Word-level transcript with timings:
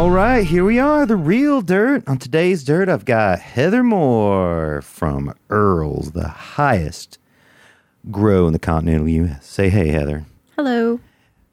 All 0.00 0.10
right, 0.10 0.46
here 0.46 0.64
we 0.64 0.78
are, 0.78 1.04
the 1.04 1.14
real 1.14 1.60
dirt. 1.60 2.08
On 2.08 2.16
today's 2.16 2.64
dirt, 2.64 2.88
I've 2.88 3.04
got 3.04 3.38
Heather 3.38 3.82
Moore 3.82 4.80
from 4.80 5.34
Earl's, 5.50 6.12
the 6.12 6.26
highest 6.26 7.18
grow 8.10 8.46
in 8.46 8.54
the 8.54 8.58
continental 8.58 9.06
U.S. 9.06 9.46
Say 9.46 9.68
hey, 9.68 9.88
Heather. 9.88 10.24
Hello. 10.56 11.00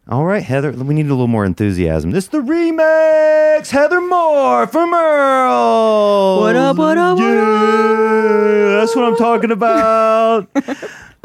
All 0.07 0.23
right, 0.23 0.41
Heather, 0.44 0.71
we 0.71 0.95
need 0.95 1.07
a 1.07 1.09
little 1.09 1.27
more 1.27 1.44
enthusiasm. 1.44 2.12
This 2.12 2.23
is 2.23 2.30
the 2.30 2.38
remix, 2.38 3.70
Heather 3.70 3.99
Moore 3.99 4.66
from 4.66 4.93
Earl's. 4.93 6.39
What 6.39 6.55
up, 6.55 6.77
what 6.77 6.98
up, 6.98 7.18
what 7.18 7.25
yeah, 7.25 8.77
That's 8.79 8.95
what 8.95 9.04
I'm 9.04 9.18
talking 9.18 9.52
about. 9.52 10.48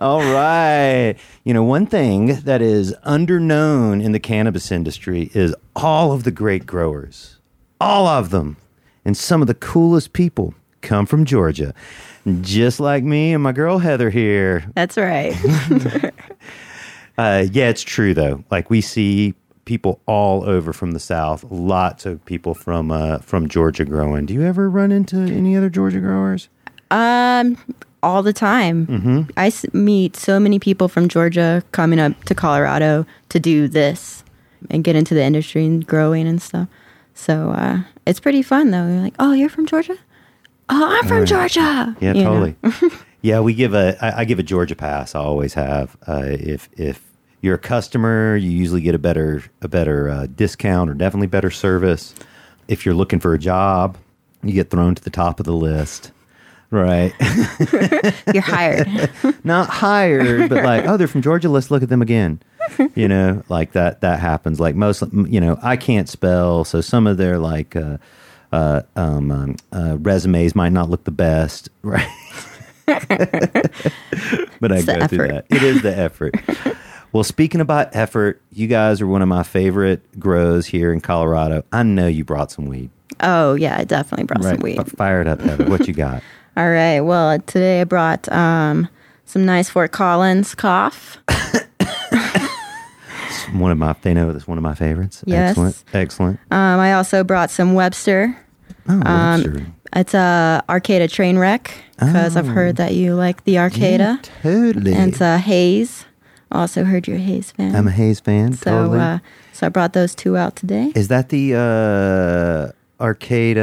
All 0.03 0.21
right. 0.21 1.15
You 1.45 1.55
know, 1.55 1.63
one 1.63 1.87
thing 1.87 2.41
that 2.41 2.61
is 2.61 2.93
underknown 3.07 4.03
in 4.03 4.11
the 4.11 4.19
cannabis 4.19 4.73
industry 4.73 5.31
is 5.33 5.55
all 5.77 6.11
of 6.11 6.25
the 6.25 6.33
great 6.33 6.67
growers. 6.67 7.39
All 7.81 8.09
of 8.09 8.31
them. 8.31 8.57
And 9.05 9.17
some 9.17 9.41
of 9.41 9.47
the 9.47 9.55
coolest 9.55 10.13
people 10.13 10.55
come 10.81 11.07
from 11.07 11.25
Georgia. 11.25 11.73
Just 12.41 12.81
like 12.81 13.05
me 13.05 13.33
and 13.33 13.45
my 13.45 13.53
girl 13.53 13.79
Heather 13.79 14.11
here. 14.11 14.65
That's 14.75 14.97
right. 14.97 15.35
Uh, 17.19 17.45
yeah, 17.53 17.69
it's 17.69 17.83
true 17.83 18.15
though. 18.15 18.43
Like 18.51 18.71
we 18.71 18.81
see 18.81 19.35
people 19.67 20.01
all 20.07 20.45
over 20.45 20.73
from 20.73 20.93
the 20.93 20.99
south. 20.99 21.45
Lots 21.45 22.07
of 22.07 22.25
people 22.25 22.55
from 22.55 22.91
uh, 22.91 23.19
from 23.19 23.49
Georgia 23.51 23.85
growing. 23.85 24.25
Do 24.25 24.33
you 24.33 24.43
ever 24.43 24.71
run 24.71 24.91
into 24.91 25.19
any 25.19 25.55
other 25.55 25.69
Georgia 25.69 26.01
growers? 26.01 26.49
um, 26.91 27.59
all 28.03 28.23
the 28.23 28.33
time. 28.33 28.87
Mm-hmm. 28.87 29.21
I 29.37 29.47
s- 29.47 29.67
meet 29.73 30.17
so 30.17 30.39
many 30.41 30.59
people 30.59 30.89
from 30.89 31.09
Georgia 31.09 31.63
coming 31.73 31.99
up 31.99 32.25
to 32.25 32.35
Colorado 32.35 33.07
to 33.31 33.41
do 33.41 33.69
this 33.69 34.25
and 34.71 34.85
get 34.85 34.97
into 34.97 35.15
the 35.15 35.23
industry 35.23 35.65
and 35.67 35.87
growing 35.87 36.27
and 36.29 36.41
stuff. 36.41 36.69
So 37.15 37.51
uh, 37.51 37.81
it's 38.07 38.21
pretty 38.21 38.43
fun 38.43 38.71
though. 38.71 38.87
You're 38.89 39.01
like, 39.03 39.15
oh, 39.19 39.33
you're 39.33 39.49
from 39.49 39.67
Georgia? 39.67 39.97
Oh, 40.69 40.99
I'm 41.01 41.07
from 41.09 41.27
Georgia. 41.27 41.95
Yeah, 42.01 42.15
You 42.15 42.23
totally. 42.23 42.57
yeah, 43.23 43.41
we 43.41 43.53
give 43.55 43.75
a. 43.75 43.97
I, 44.01 44.21
I 44.21 44.25
give 44.25 44.39
a 44.39 44.43
Georgia 44.43 44.75
pass. 44.77 45.15
I 45.15 45.19
always 45.21 45.55
have. 45.55 45.97
Uh, 46.09 46.23
if 46.25 46.71
if 46.79 47.03
you're 47.43 47.57
a 47.57 47.59
customer, 47.59 48.37
you 48.37 48.51
usually 48.51 48.81
get 48.81 48.95
a 48.95 48.99
better 48.99 49.43
a 49.61 49.69
better 49.69 50.09
uh, 50.09 50.27
discount 50.35 50.89
or 50.89 50.95
definitely 50.95 51.27
better 51.27 51.51
service. 51.51 52.15
If 52.69 52.87
you're 52.87 52.95
looking 52.95 53.21
for 53.21 53.35
a 53.35 53.39
job, 53.39 53.99
you 54.43 54.53
get 54.53 54.71
thrown 54.71 54.95
to 54.95 55.03
the 55.03 55.11
top 55.11 55.41
of 55.41 55.45
the 55.47 55.53
list. 55.53 56.13
Right. 56.73 57.13
You're 58.33 58.43
hired. 58.43 58.89
not 59.45 59.69
hired, 59.69 60.49
but 60.49 60.65
like, 60.65 60.87
oh, 60.87 60.97
they're 60.97 61.07
from 61.07 61.21
Georgia. 61.21 61.51
Let's 61.51 61.71
look 61.71 61.83
at 61.83 61.91
them 61.91 62.01
again. 62.01 62.41
You 62.95 63.09
know, 63.09 63.43
like 63.51 63.73
that. 63.73 64.01
That 64.01 64.21
happens. 64.21 64.59
Like 64.59 64.75
most, 64.75 65.03
you 65.13 65.39
know, 65.39 65.59
I 65.63 65.77
can't 65.77 66.09
spell, 66.09 66.65
so 66.65 66.81
some 66.81 67.07
of 67.07 67.19
their 67.19 67.39
like 67.39 67.77
uh, 67.77 67.99
uh, 68.53 68.81
um, 68.97 69.31
um, 69.31 69.57
uh, 69.71 69.99
resumes 70.01 70.55
might 70.55 70.73
not 70.73 70.89
look 70.89 71.05
the 71.05 71.11
best, 71.11 71.69
right? 71.83 72.09
but 72.87 74.73
I 74.73 74.77
It's 74.77 74.85
go 74.87 75.07
through 75.09 75.29
that. 75.29 75.45
It 75.51 75.63
is 75.63 75.83
the 75.83 75.95
effort. 75.95 76.35
well, 77.13 77.25
speaking 77.25 77.61
about 77.61 77.95
effort, 77.95 78.41
you 78.51 78.67
guys 78.67 79.03
are 79.03 79.07
one 79.07 79.21
of 79.21 79.29
my 79.29 79.43
favorite 79.43 80.19
grows 80.19 80.67
here 80.67 80.91
in 80.91 81.03
Colorado. 81.03 81.65
I 81.71 81.83
know 81.83 82.07
you 82.07 82.25
brought 82.25 82.51
some 82.51 82.65
weed. 82.65 82.89
oh 83.21 83.55
yeah, 83.57 83.77
I 83.79 83.85
definitely 83.85 84.25
brought 84.25 84.43
some 84.43 84.61
weed. 84.61 84.91
Fire 84.97 85.21
it 85.21 85.27
up, 85.27 85.43
Heather. 85.43 85.69
What 85.69 85.87
you 85.87 85.93
got? 85.93 86.23
All 86.57 86.69
right. 86.71 87.01
Well, 87.01 87.39
today 87.41 87.81
I 87.81 87.85
brought 87.85 88.31
um, 88.31 88.89
some 89.25 89.45
nice 89.47 89.71
Fort 89.71 89.93
Collins 89.93 90.55
cough. 90.55 91.19
One 93.53 93.71
of 93.71 93.77
my, 93.79 93.95
they 94.01 94.15
know 94.15 94.33
that's 94.33 94.47
one 94.49 94.57
of 94.57 94.63
my 94.65 94.75
favorites. 94.75 95.23
Yes. 95.27 95.51
Excellent. 95.51 95.85
Excellent. 95.93 96.41
Um, 96.51 96.81
I 96.81 96.95
also 96.95 97.23
brought 97.23 97.51
some 97.51 97.75
Webster. 97.75 98.35
Oh, 98.89 99.03
Um, 99.05 99.43
Webster. 99.43 99.67
It's 99.95 100.15
a 100.15 100.65
Arcata 100.71 101.07
train 101.07 101.37
wreck 101.37 101.75
because 101.99 102.35
I've 102.37 102.47
heard 102.47 102.77
that 102.77 102.95
you 102.95 103.15
like 103.15 103.45
the 103.45 103.59
Arcata. 103.59 104.21
Totally. 104.43 104.95
And 104.95 105.13
it's 105.13 105.21
a 105.21 105.37
Haze. 105.37 106.07
Also 106.51 106.85
heard 106.85 107.07
you're 107.07 107.19
a 107.19 107.21
Haze 107.21 107.51
fan. 107.51 107.77
I'm 107.77 107.89
a 107.89 107.91
Haze 107.91 108.21
fan. 108.21 108.55
so, 108.55 108.71
totally. 108.71 109.01
uh, 109.01 109.19
so 109.53 109.67
I 109.67 109.69
brought 109.69 109.93
those 109.93 110.15
two 110.15 110.37
out 110.39 110.57
today. 110.57 110.91
is 110.95 111.09
that 111.09 111.29
the 111.29 111.55
uh, 111.55 113.03
arcade? 113.05 113.59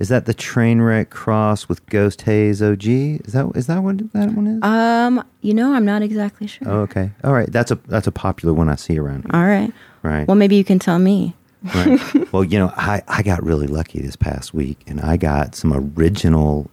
Is 0.00 0.08
that 0.08 0.24
the 0.24 0.32
train 0.34 0.80
wreck 0.80 1.10
cross 1.10 1.68
with 1.68 1.84
Ghost 1.86 2.22
Haze 2.22 2.62
OG? 2.62 2.84
Is 2.86 3.32
that 3.34 3.52
is 3.54 3.66
that 3.66 3.82
what 3.82 3.98
that 4.14 4.32
one 4.32 4.46
is? 4.46 4.62
Um, 4.62 5.22
you 5.42 5.52
know, 5.54 5.74
I'm 5.74 5.84
not 5.84 6.00
exactly 6.02 6.46
sure. 6.46 6.66
oh, 6.68 6.80
okay. 6.80 7.10
All 7.22 7.34
right. 7.34 7.52
That's 7.52 7.70
a 7.70 7.74
that's 7.86 8.06
a 8.06 8.12
popular 8.12 8.54
one 8.54 8.68
I 8.70 8.76
see 8.76 8.98
around 8.98 9.24
here. 9.24 9.30
All 9.34 9.46
right. 9.46 9.70
Right. 10.02 10.26
Well, 10.26 10.36
maybe 10.36 10.56
you 10.56 10.64
can 10.64 10.78
tell 10.78 10.98
me. 10.98 11.34
right. 11.74 12.00
Well, 12.32 12.44
you 12.44 12.58
know, 12.58 12.72
I, 12.76 13.02
I 13.08 13.22
got 13.22 13.42
really 13.42 13.66
lucky 13.66 14.00
this 14.00 14.16
past 14.16 14.54
week, 14.54 14.78
and 14.86 15.00
I 15.00 15.16
got 15.18 15.54
some 15.54 15.72
original 15.98 16.70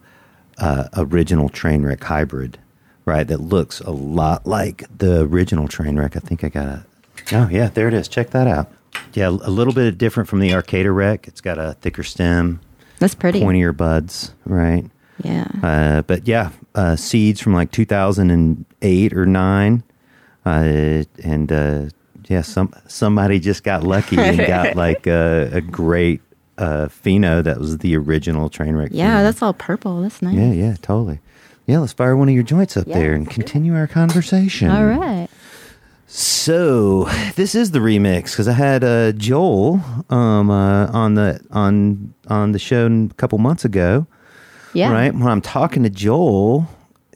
uh, 0.56 0.88
original 0.96 1.48
train 1.50 1.82
wreck 1.82 2.02
hybrid, 2.02 2.58
right? 3.04 3.26
That 3.26 3.40
looks 3.40 3.80
a 3.80 3.90
lot 3.90 4.46
like 4.46 4.84
the 4.96 5.20
original 5.22 5.68
train 5.68 5.98
wreck. 5.98 6.16
I 6.16 6.20
think 6.20 6.44
I 6.44 6.48
got 6.48 6.66
a. 6.68 6.86
Oh 7.32 7.48
yeah, 7.50 7.68
there 7.68 7.88
it 7.88 7.92
is. 7.94 8.08
Check 8.08 8.30
that 8.30 8.46
out. 8.46 8.72
Yeah, 9.12 9.28
a 9.28 9.50
little 9.50 9.74
bit 9.74 9.98
different 9.98 10.28
from 10.30 10.38
the 10.40 10.54
Arcata 10.54 10.90
wreck. 10.90 11.28
It's 11.28 11.42
got 11.42 11.58
a 11.58 11.74
thicker 11.82 12.02
stem, 12.02 12.60
That's 12.98 13.14
pretty. 13.14 13.40
pointier 13.40 13.76
buds, 13.76 14.32
right? 14.44 14.84
Yeah. 15.22 15.46
Uh, 15.62 16.02
but 16.02 16.28
yeah, 16.28 16.50
uh, 16.74 16.94
seeds 16.96 17.40
from 17.40 17.54
like 17.54 17.70
2008 17.72 19.12
or 19.14 19.26
nine, 19.26 19.82
uh, 20.46 21.02
and 21.24 21.50
uh, 21.52 21.86
yeah, 22.28 22.42
some 22.42 22.72
somebody 22.86 23.40
just 23.40 23.64
got 23.64 23.82
lucky 23.82 24.16
and 24.18 24.38
got 24.46 24.76
like 24.76 25.06
a, 25.06 25.50
a 25.52 25.60
great 25.60 26.20
uh, 26.58 26.86
pheno 26.88 27.42
that 27.42 27.58
was 27.58 27.78
the 27.78 27.96
original 27.96 28.48
train 28.48 28.74
wreck. 28.76 28.90
yeah, 28.92 29.18
pheno. 29.20 29.22
that's 29.24 29.42
all 29.42 29.52
purple. 29.54 30.02
That's 30.02 30.22
nice. 30.22 30.34
yeah, 30.36 30.52
yeah, 30.52 30.76
totally. 30.82 31.20
Yeah, 31.66 31.80
let's 31.80 31.92
fire 31.92 32.16
one 32.16 32.28
of 32.30 32.34
your 32.34 32.44
joints 32.44 32.76
up 32.78 32.86
Yeah, 32.86 32.98
there 32.98 33.12
and 33.12 33.26
let's 33.26 33.36
do 33.36 33.40
it. 33.40 33.44
continue 33.44 33.74
our 33.76 33.86
conversation. 33.86 34.70
All 34.70 34.86
right. 34.86 35.27
So 36.10 37.04
this 37.36 37.54
is 37.54 37.72
the 37.72 37.80
remix 37.80 38.30
because 38.30 38.48
I 38.48 38.52
had 38.54 38.82
uh, 38.82 39.12
Joel 39.12 39.80
um, 40.08 40.50
uh, 40.50 40.86
on 40.86 41.14
the 41.14 41.38
on 41.50 42.14
on 42.28 42.52
the 42.52 42.58
show 42.58 42.86
a 42.86 43.14
couple 43.14 43.36
months 43.36 43.64
ago. 43.66 44.06
Yeah. 44.72 44.90
Right. 44.90 45.12
When 45.12 45.28
I'm 45.28 45.42
talking 45.42 45.82
to 45.82 45.90
Joel, 45.90 46.66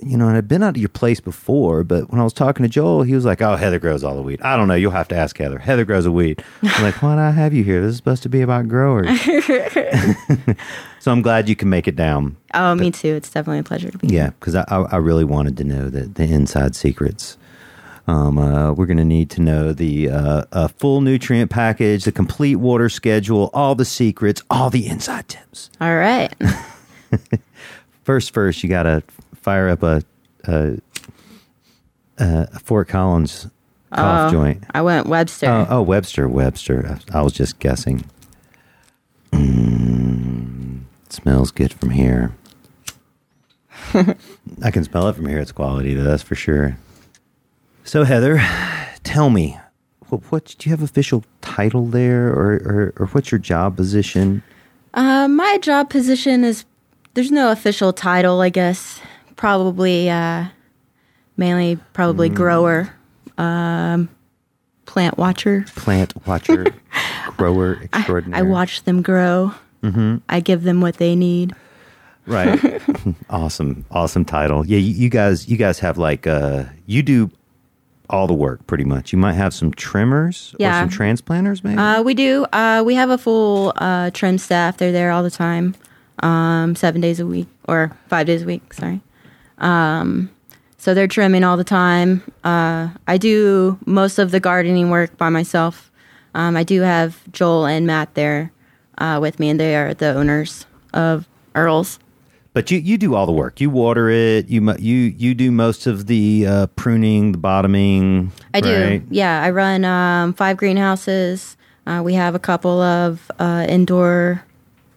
you 0.02 0.18
know, 0.18 0.28
and 0.28 0.36
I'd 0.36 0.46
been 0.46 0.62
out 0.62 0.76
of 0.76 0.76
your 0.76 0.90
place 0.90 1.20
before, 1.20 1.84
but 1.84 2.10
when 2.10 2.20
I 2.20 2.24
was 2.24 2.34
talking 2.34 2.64
to 2.64 2.68
Joel, 2.68 3.02
he 3.02 3.14
was 3.14 3.24
like, 3.24 3.40
"Oh, 3.40 3.56
Heather 3.56 3.78
grows 3.78 4.04
all 4.04 4.14
the 4.14 4.20
weed." 4.20 4.42
I 4.42 4.58
don't 4.58 4.68
know. 4.68 4.74
You'll 4.74 4.90
have 4.90 5.08
to 5.08 5.16
ask 5.16 5.38
Heather. 5.38 5.58
Heather 5.58 5.86
grows 5.86 6.04
a 6.04 6.12
weed. 6.12 6.44
I'm 6.62 6.82
like, 6.82 7.00
"Why 7.02 7.14
do 7.14 7.20
I 7.22 7.30
have 7.30 7.54
you 7.54 7.64
here? 7.64 7.80
This 7.80 7.92
is 7.92 7.96
supposed 7.96 8.22
to 8.24 8.28
be 8.28 8.42
about 8.42 8.68
growers." 8.68 9.08
so 11.00 11.12
I'm 11.12 11.22
glad 11.22 11.48
you 11.48 11.56
can 11.56 11.70
make 11.70 11.88
it 11.88 11.96
down. 11.96 12.36
Oh, 12.52 12.74
me 12.74 12.90
too. 12.90 13.14
It's 13.14 13.30
definitely 13.30 13.60
a 13.60 13.64
pleasure 13.64 13.90
to 13.90 13.96
be 13.96 14.08
Yeah, 14.08 14.30
because 14.38 14.54
I, 14.54 14.64
I 14.68 14.82
I 14.82 14.96
really 14.96 15.24
wanted 15.24 15.56
to 15.56 15.64
know 15.64 15.88
the 15.88 16.02
the 16.02 16.24
inside 16.24 16.76
secrets. 16.76 17.38
Um, 18.06 18.36
uh, 18.38 18.72
we're 18.72 18.86
going 18.86 18.96
to 18.96 19.04
need 19.04 19.30
to 19.30 19.40
know 19.40 19.72
the 19.72 20.10
uh, 20.10 20.68
full 20.68 21.00
nutrient 21.00 21.50
package, 21.50 22.04
the 22.04 22.12
complete 22.12 22.56
water 22.56 22.88
schedule, 22.88 23.50
all 23.54 23.74
the 23.74 23.84
secrets, 23.84 24.42
all 24.50 24.70
the 24.70 24.86
inside 24.88 25.28
tips. 25.28 25.70
All 25.80 25.94
right. 25.96 26.32
First, 28.04 28.34
first, 28.34 28.62
you 28.64 28.68
got 28.68 28.82
to 28.82 29.02
fire 29.36 29.68
up 29.68 29.84
a, 29.84 30.02
a, 30.44 30.78
a 32.18 32.58
Fort 32.58 32.88
Collins 32.88 33.48
cough 33.94 34.30
Oh, 34.30 34.32
joint. 34.32 34.64
I 34.72 34.82
went 34.82 35.06
Webster. 35.06 35.46
Oh, 35.46 35.66
oh, 35.70 35.82
Webster, 35.82 36.28
Webster. 36.28 36.98
I, 37.12 37.18
I 37.18 37.22
was 37.22 37.32
just 37.32 37.60
guessing. 37.60 38.04
Mm, 39.30 40.80
smells 41.10 41.52
good 41.52 41.72
from 41.72 41.90
here. 41.90 42.34
I 43.94 44.70
can 44.72 44.82
smell 44.82 45.06
it 45.08 45.14
from 45.14 45.26
here. 45.26 45.38
It's 45.38 45.52
quality, 45.52 45.94
though, 45.94 46.02
that's 46.04 46.24
for 46.24 46.34
sure. 46.34 46.76
So, 47.84 48.04
Heather, 48.04 48.40
tell 49.02 49.30
me, 49.30 49.58
what, 50.08 50.22
what 50.30 50.54
do 50.58 50.68
you 50.68 50.74
have 50.76 50.82
official 50.82 51.24
title 51.40 51.86
there, 51.86 52.28
or, 52.28 52.52
or, 52.54 52.92
or 52.96 53.06
what's 53.08 53.30
your 53.32 53.38
job 53.38 53.76
position? 53.76 54.42
Uh, 54.94 55.26
my 55.28 55.58
job 55.58 55.90
position 55.90 56.44
is 56.44 56.64
there's 57.14 57.30
no 57.30 57.50
official 57.50 57.92
title, 57.92 58.40
I 58.40 58.48
guess. 58.50 59.00
Probably, 59.36 60.08
uh, 60.08 60.46
mainly 61.36 61.76
probably 61.92 62.30
Mm. 62.30 62.34
grower, 62.34 62.94
um, 63.38 64.08
plant 64.86 65.18
watcher. 65.18 65.64
Plant 65.74 66.14
watcher, 66.26 66.66
grower 67.36 67.72
extraordinary. 67.82 67.82
I 67.82 67.98
extraordinary. 67.98 68.48
watch 68.48 68.84
them 68.84 69.02
grow. 69.02 69.52
Mm-hmm. 69.82 70.16
I 70.28 70.38
give 70.40 70.62
them 70.62 70.80
what 70.80 70.98
they 70.98 71.16
need. 71.16 71.54
Right. 72.26 72.80
awesome. 73.30 73.84
Awesome 73.90 74.24
title. 74.24 74.64
Yeah, 74.64 74.78
you, 74.78 74.92
you 74.92 75.08
guys 75.08 75.48
you 75.48 75.56
guys 75.56 75.80
have 75.80 75.98
like 75.98 76.26
uh 76.28 76.64
you 76.86 77.02
do 77.02 77.28
all 78.10 78.26
the 78.26 78.34
work 78.34 78.66
pretty 78.66 78.84
much. 78.84 79.12
You 79.12 79.18
might 79.18 79.32
have 79.34 79.54
some 79.54 79.72
trimmers 79.72 80.54
Yeah. 80.58 80.78
or 80.78 80.82
some 80.82 80.88
transplanters 80.90 81.64
maybe. 81.64 81.78
Uh, 81.78 82.02
we 82.02 82.14
do. 82.14 82.44
Uh, 82.52 82.82
we 82.84 82.94
have 82.94 83.10
a 83.10 83.18
full 83.18 83.72
uh, 83.76 84.10
trim 84.10 84.38
staff. 84.38 84.76
They're 84.76 84.92
there 84.92 85.10
all 85.10 85.22
the 85.22 85.30
time, 85.30 85.74
um, 86.22 86.74
seven 86.76 87.00
days 87.00 87.20
a 87.20 87.26
week 87.26 87.48
or 87.68 87.92
five 88.08 88.26
days 88.26 88.42
a 88.42 88.46
week. 88.46 88.72
Sorry. 88.74 89.00
Um, 89.58 90.30
so 90.78 90.94
they're 90.94 91.06
trimming 91.08 91.44
all 91.44 91.56
the 91.56 91.64
time. 91.64 92.22
Uh, 92.44 92.88
I 93.06 93.16
do 93.18 93.78
most 93.86 94.18
of 94.18 94.30
the 94.32 94.40
gardening 94.40 94.90
work 94.90 95.16
by 95.16 95.28
myself. 95.28 95.90
Um, 96.34 96.56
I 96.56 96.64
do 96.64 96.80
have 96.80 97.20
Joel 97.32 97.66
and 97.66 97.86
Matt 97.86 98.14
there 98.14 98.52
uh, 98.98 99.18
with 99.22 99.38
me, 99.38 99.48
and 99.50 99.60
they 99.60 99.76
are 99.76 99.94
the 99.94 100.12
owners 100.14 100.66
of 100.92 101.28
Earl's. 101.54 101.98
But 102.54 102.70
you, 102.70 102.78
you 102.78 102.98
do 102.98 103.14
all 103.14 103.24
the 103.24 103.32
work. 103.32 103.60
You 103.60 103.70
water 103.70 104.10
it. 104.10 104.48
You 104.48 104.74
you 104.78 104.96
you 104.96 105.34
do 105.34 105.50
most 105.50 105.86
of 105.86 106.06
the 106.06 106.46
uh, 106.46 106.66
pruning, 106.68 107.32
the 107.32 107.38
bottoming. 107.38 108.30
I 108.52 108.60
do. 108.60 109.02
Yeah, 109.10 109.42
I 109.42 109.50
run 109.50 109.84
um, 109.86 110.34
five 110.34 110.58
greenhouses. 110.58 111.56
Uh, 111.86 112.02
we 112.04 112.14
have 112.14 112.34
a 112.34 112.38
couple 112.38 112.80
of 112.80 113.30
uh, 113.38 113.66
indoor 113.68 114.44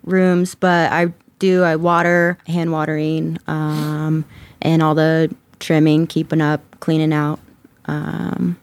rooms, 0.04 0.54
but 0.54 0.92
I 0.92 1.14
do 1.40 1.64
I 1.64 1.78
water, 1.78 2.38
hand 2.46 2.72
watering, 2.72 3.38
um, 3.48 4.26
and 4.62 4.84
all 4.84 4.94
the 4.94 5.34
trimming, 5.60 6.08
keeping 6.08 6.42
up, 6.42 6.62
cleaning 6.82 7.14
out. 7.14 7.40
Um, 7.86 8.58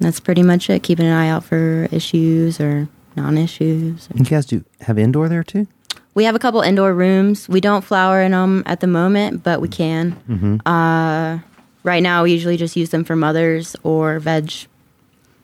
that's 0.00 0.20
pretty 0.20 0.42
much 0.42 0.70
it. 0.70 0.82
Keeping 0.82 1.06
an 1.06 1.12
eye 1.12 1.28
out 1.28 1.44
for 1.44 1.86
issues 1.92 2.60
or 2.60 2.88
non-issues. 3.14 4.08
You 4.14 4.24
guys 4.24 4.46
do 4.46 4.64
have 4.80 4.98
indoor 4.98 5.28
there 5.28 5.44
too. 5.44 5.66
We 6.14 6.24
have 6.24 6.34
a 6.34 6.38
couple 6.38 6.60
indoor 6.60 6.92
rooms. 6.92 7.48
We 7.48 7.60
don't 7.60 7.82
flower 7.82 8.20
in 8.20 8.32
them 8.32 8.62
at 8.66 8.80
the 8.80 8.86
moment, 8.86 9.42
but 9.42 9.60
we 9.60 9.68
can. 9.68 10.12
Mm-hmm. 10.28 10.68
Uh, 10.68 11.38
right 11.84 12.02
now, 12.02 12.24
we 12.24 12.32
usually 12.32 12.56
just 12.58 12.76
use 12.76 12.90
them 12.90 13.04
for 13.04 13.16
mothers 13.16 13.74
or 13.82 14.18
veg 14.18 14.52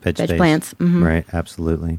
Veg, 0.03 0.17
veg 0.17 0.37
plants. 0.37 0.75
Mhm. 0.75 1.03
Right, 1.05 1.25
absolutely. 1.33 1.99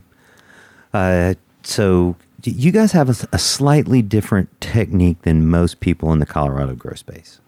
Uh, 0.93 1.33
so 1.63 2.15
you 2.43 2.71
guys 2.71 2.91
have 2.93 3.09
a 3.09 3.37
slightly 3.37 4.01
different 4.01 4.49
technique 4.61 5.21
than 5.23 5.47
most 5.47 5.79
people 5.81 6.13
in 6.13 6.19
the 6.19 6.25
Colorado 6.25 6.73
grow 6.75 6.93
space, 6.93 7.41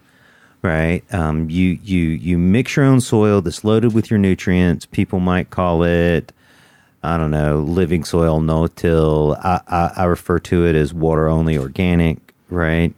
right? 0.60 1.02
Um, 1.14 1.48
you 1.48 1.78
you 1.82 2.00
you 2.00 2.36
mix 2.36 2.76
your 2.76 2.84
own 2.84 3.00
soil 3.00 3.40
that's 3.40 3.64
loaded 3.64 3.94
with 3.94 4.10
your 4.10 4.18
nutrients. 4.18 4.84
People 4.86 5.18
might 5.20 5.48
call 5.50 5.82
it, 5.82 6.32
I 7.02 7.16
don't 7.16 7.30
know, 7.32 7.60
living 7.60 8.04
soil, 8.04 8.40
no 8.40 8.68
till. 8.68 9.36
I, 9.42 9.60
I, 9.66 9.92
I 9.96 10.04
refer 10.04 10.38
to 10.40 10.66
it 10.66 10.76
as 10.76 10.94
water 10.94 11.28
only 11.28 11.58
organic, 11.58 12.18
right? 12.48 12.94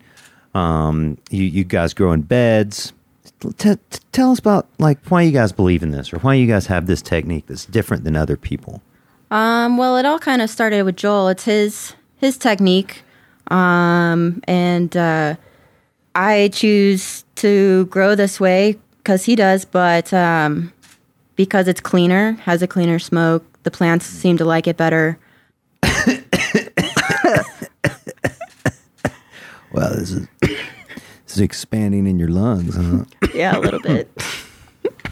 Um, 0.55 1.19
you 1.31 1.45
you 1.45 1.65
guys 1.65 1.95
grow 1.95 2.13
in 2.13 2.23
beds. 2.23 2.93
T- 3.41 3.77
t- 3.77 3.99
tell 4.13 4.31
us 4.31 4.39
about 4.39 4.69
like 4.79 4.99
why 5.09 5.23
you 5.23 5.33
guys 5.33 5.53
believe 5.53 5.83
in 5.83 5.91
this 5.91 6.13
or 6.13 6.19
why 6.19 6.35
you 6.35 6.47
guys 6.47 6.67
have 6.67 6.87
this 6.87 7.03
technique 7.03 7.47
that's 7.47 7.67
different 7.67 8.05
than 8.05 8.17
other 8.17 8.37
people. 8.37 8.81
Um, 9.31 9.77
well, 9.77 9.97
it 9.97 10.07
all 10.07 10.19
kind 10.19 10.43
of 10.43 10.51
started 10.51 10.83
with 10.85 10.97
Joel. 10.97 11.29
It's 11.29 11.45
his 11.45 11.95
his 12.19 12.37
technique, 12.39 13.03
um, 13.49 14.43
and 14.47 14.97
uh, 14.97 15.37
I 16.15 16.51
choose 16.53 17.25
to 17.37 17.87
grow 17.87 18.15
this 18.15 18.39
way 18.39 18.79
because 18.99 19.25
he 19.25 19.35
does. 19.35 19.65
But 19.65 20.13
um, 20.13 20.73
because 21.37 21.69
it's 21.69 21.81
cleaner, 21.81 22.33
has 22.43 22.63
a 22.63 22.67
cleaner 22.67 22.99
smoke, 22.99 23.45
the 23.65 23.71
plants 23.71 24.07
seem 24.07 24.37
to 24.39 24.45
like 24.45 24.67
it 24.67 24.77
better. 24.77 25.19
Wow, 29.75 29.89
this 29.89 30.13
is 30.13 30.27
this 30.41 31.37
is 31.37 31.41
expanding 31.41 32.07
in 32.07 32.17
your 32.17 32.29
lungs, 32.29 32.77
huh? 32.77 33.05
Yeah, 33.35 33.57
a 33.57 33.61
little 33.61 33.81
bit. 33.81 34.09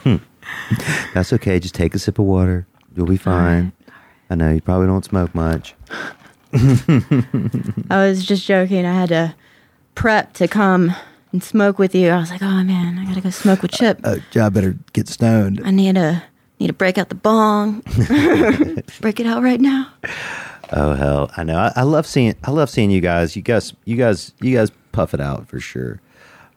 That's 1.14 1.32
okay. 1.32 1.58
Just 1.58 1.74
take 1.74 1.96
a 1.96 1.98
sip 1.98 2.20
of 2.20 2.26
water. 2.26 2.64
You'll 2.96 3.06
be 3.06 3.16
fine. 3.16 3.72
I 4.30 4.36
know 4.36 4.52
you 4.52 4.60
probably 4.60 4.86
don't 4.86 5.04
smoke 5.04 5.34
much. 5.34 5.74
I 6.54 8.06
was 8.06 8.24
just 8.24 8.46
joking. 8.46 8.86
I 8.86 8.94
had 8.94 9.08
to 9.08 9.34
prep 9.96 10.32
to 10.34 10.46
come 10.46 10.94
and 11.32 11.42
smoke 11.42 11.80
with 11.80 11.92
you. 11.92 12.10
I 12.10 12.18
was 12.18 12.30
like, 12.30 12.42
oh 12.42 12.62
man, 12.62 13.00
I 13.00 13.04
gotta 13.04 13.20
go 13.20 13.30
smoke 13.30 13.62
with 13.62 13.72
Chip. 13.72 13.98
Uh, 14.04 14.18
I 14.36 14.48
better 14.48 14.76
get 14.92 15.08
stoned. 15.08 15.60
I 15.64 15.72
need 15.72 15.96
to 15.96 16.22
need 16.62 16.68
to 16.68 16.72
break 16.72 16.96
out 16.98 17.08
the 17.08 17.14
bong. 17.14 17.80
break 19.00 19.20
it 19.20 19.26
out 19.26 19.42
right 19.42 19.60
now. 19.60 19.92
Oh 20.72 20.94
hell, 20.94 21.30
I 21.36 21.42
know. 21.44 21.58
I, 21.58 21.72
I 21.76 21.82
love 21.82 22.06
seeing. 22.06 22.34
I 22.44 22.50
love 22.50 22.70
seeing 22.70 22.90
you 22.90 23.00
guys. 23.00 23.36
You 23.36 23.42
guys. 23.42 23.74
You 23.84 23.96
guys. 23.96 24.32
You 24.40 24.56
guys 24.56 24.70
puff 24.92 25.12
it 25.14 25.20
out 25.20 25.46
for 25.48 25.60
sure. 25.60 26.00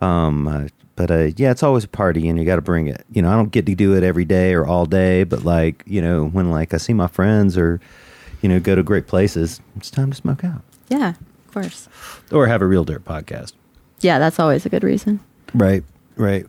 Um, 0.01 0.47
uh, 0.47 0.67
but 0.95 1.11
uh, 1.11 1.27
yeah, 1.35 1.51
it's 1.51 1.63
always 1.63 1.83
a 1.83 1.87
party, 1.89 2.29
and 2.29 2.39
you 2.39 2.45
got 2.45 2.55
to 2.55 2.61
bring 2.61 2.87
it. 2.87 3.05
You 3.11 3.21
know, 3.21 3.29
I 3.29 3.35
don't 3.35 3.51
get 3.51 3.65
to 3.65 3.75
do 3.75 3.93
it 3.95 4.03
every 4.03 4.23
day 4.25 4.53
or 4.53 4.65
all 4.65 4.85
day, 4.85 5.23
but 5.25 5.43
like 5.43 5.83
you 5.85 6.01
know, 6.01 6.25
when 6.27 6.49
like 6.51 6.73
I 6.73 6.77
see 6.77 6.93
my 6.93 7.07
friends 7.07 7.57
or 7.57 7.81
you 8.41 8.47
know 8.49 8.59
go 8.59 8.75
to 8.75 8.83
great 8.83 9.07
places, 9.07 9.59
it's 9.75 9.89
time 9.91 10.11
to 10.11 10.15
smoke 10.15 10.43
out 10.45 10.61
Yeah, 10.89 11.09
of 11.09 11.51
course. 11.53 11.89
or 12.31 12.47
have 12.47 12.61
a 12.61 12.65
real 12.67 12.85
dirt 12.85 13.03
podcast. 13.03 13.53
Yeah, 14.01 14.19
that's 14.19 14.39
always 14.39 14.65
a 14.65 14.69
good 14.69 14.83
reason. 14.83 15.19
Right. 15.53 15.83
Right. 16.15 16.45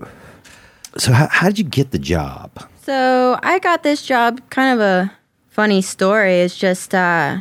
So 0.99 1.13
how, 1.13 1.27
how 1.29 1.47
did 1.49 1.59
you 1.59 1.65
get 1.65 1.91
the 1.91 1.99
job? 1.99 2.51
So 2.87 3.37
I 3.43 3.59
got 3.59 3.83
this 3.83 4.01
job. 4.07 4.41
Kind 4.49 4.73
of 4.73 4.81
a 4.81 5.13
funny 5.49 5.83
story. 5.83 6.35
It's 6.35 6.57
just 6.57 6.95
uh, 6.95 7.41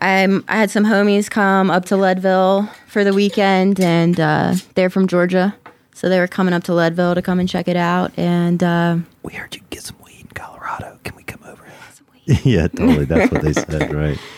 I'm 0.00 0.44
I 0.48 0.56
had 0.56 0.72
some 0.72 0.84
homies 0.84 1.30
come 1.30 1.70
up 1.70 1.84
to 1.84 1.96
Leadville 1.96 2.68
for 2.88 3.04
the 3.04 3.14
weekend, 3.14 3.78
and 3.78 4.18
uh, 4.18 4.54
they're 4.74 4.90
from 4.90 5.06
Georgia, 5.06 5.54
so 5.94 6.08
they 6.08 6.18
were 6.18 6.26
coming 6.26 6.52
up 6.52 6.64
to 6.64 6.74
Leadville 6.74 7.14
to 7.14 7.22
come 7.22 7.38
and 7.38 7.48
check 7.48 7.68
it 7.68 7.76
out. 7.76 8.10
And 8.18 8.60
uh, 8.60 8.96
We 9.22 9.34
heard 9.34 9.54
you 9.54 9.60
get 9.70 9.84
some 9.84 9.98
weed 10.04 10.22
in 10.22 10.26
Colorado. 10.34 10.98
Can 11.04 11.14
we 11.14 11.22
come 11.22 11.44
over? 11.46 11.64
yeah, 12.42 12.66
totally. 12.66 13.04
That's 13.04 13.30
what 13.30 13.42
they 13.42 13.52
said. 13.52 13.94
Right. 13.94 14.18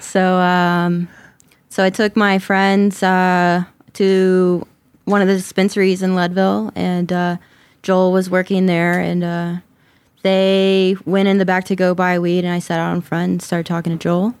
So, 0.00 0.36
um, 0.36 1.06
so 1.68 1.84
I 1.84 1.90
took 1.90 2.16
my 2.16 2.38
friends 2.38 3.02
uh, 3.02 3.64
to 3.92 4.66
one 5.04 5.20
of 5.20 5.28
the 5.28 5.34
dispensaries 5.34 6.02
in 6.02 6.14
Leadville, 6.14 6.72
and 6.74 7.12
uh, 7.12 7.36
Joel 7.82 8.12
was 8.12 8.30
working 8.30 8.64
there, 8.64 8.98
and 9.00 9.22
uh, 9.22 9.56
they 10.22 10.96
went 11.04 11.28
in 11.28 11.38
the 11.38 11.44
back 11.46 11.64
to 11.66 11.76
go 11.76 11.94
buy 11.94 12.18
weed, 12.18 12.44
and 12.44 12.52
I 12.52 12.58
sat 12.58 12.78
out 12.78 12.94
in 12.94 13.00
front 13.00 13.30
and 13.30 13.42
started 13.42 13.66
talking 13.66 13.92
to 13.96 13.98
Joel, 14.02 14.34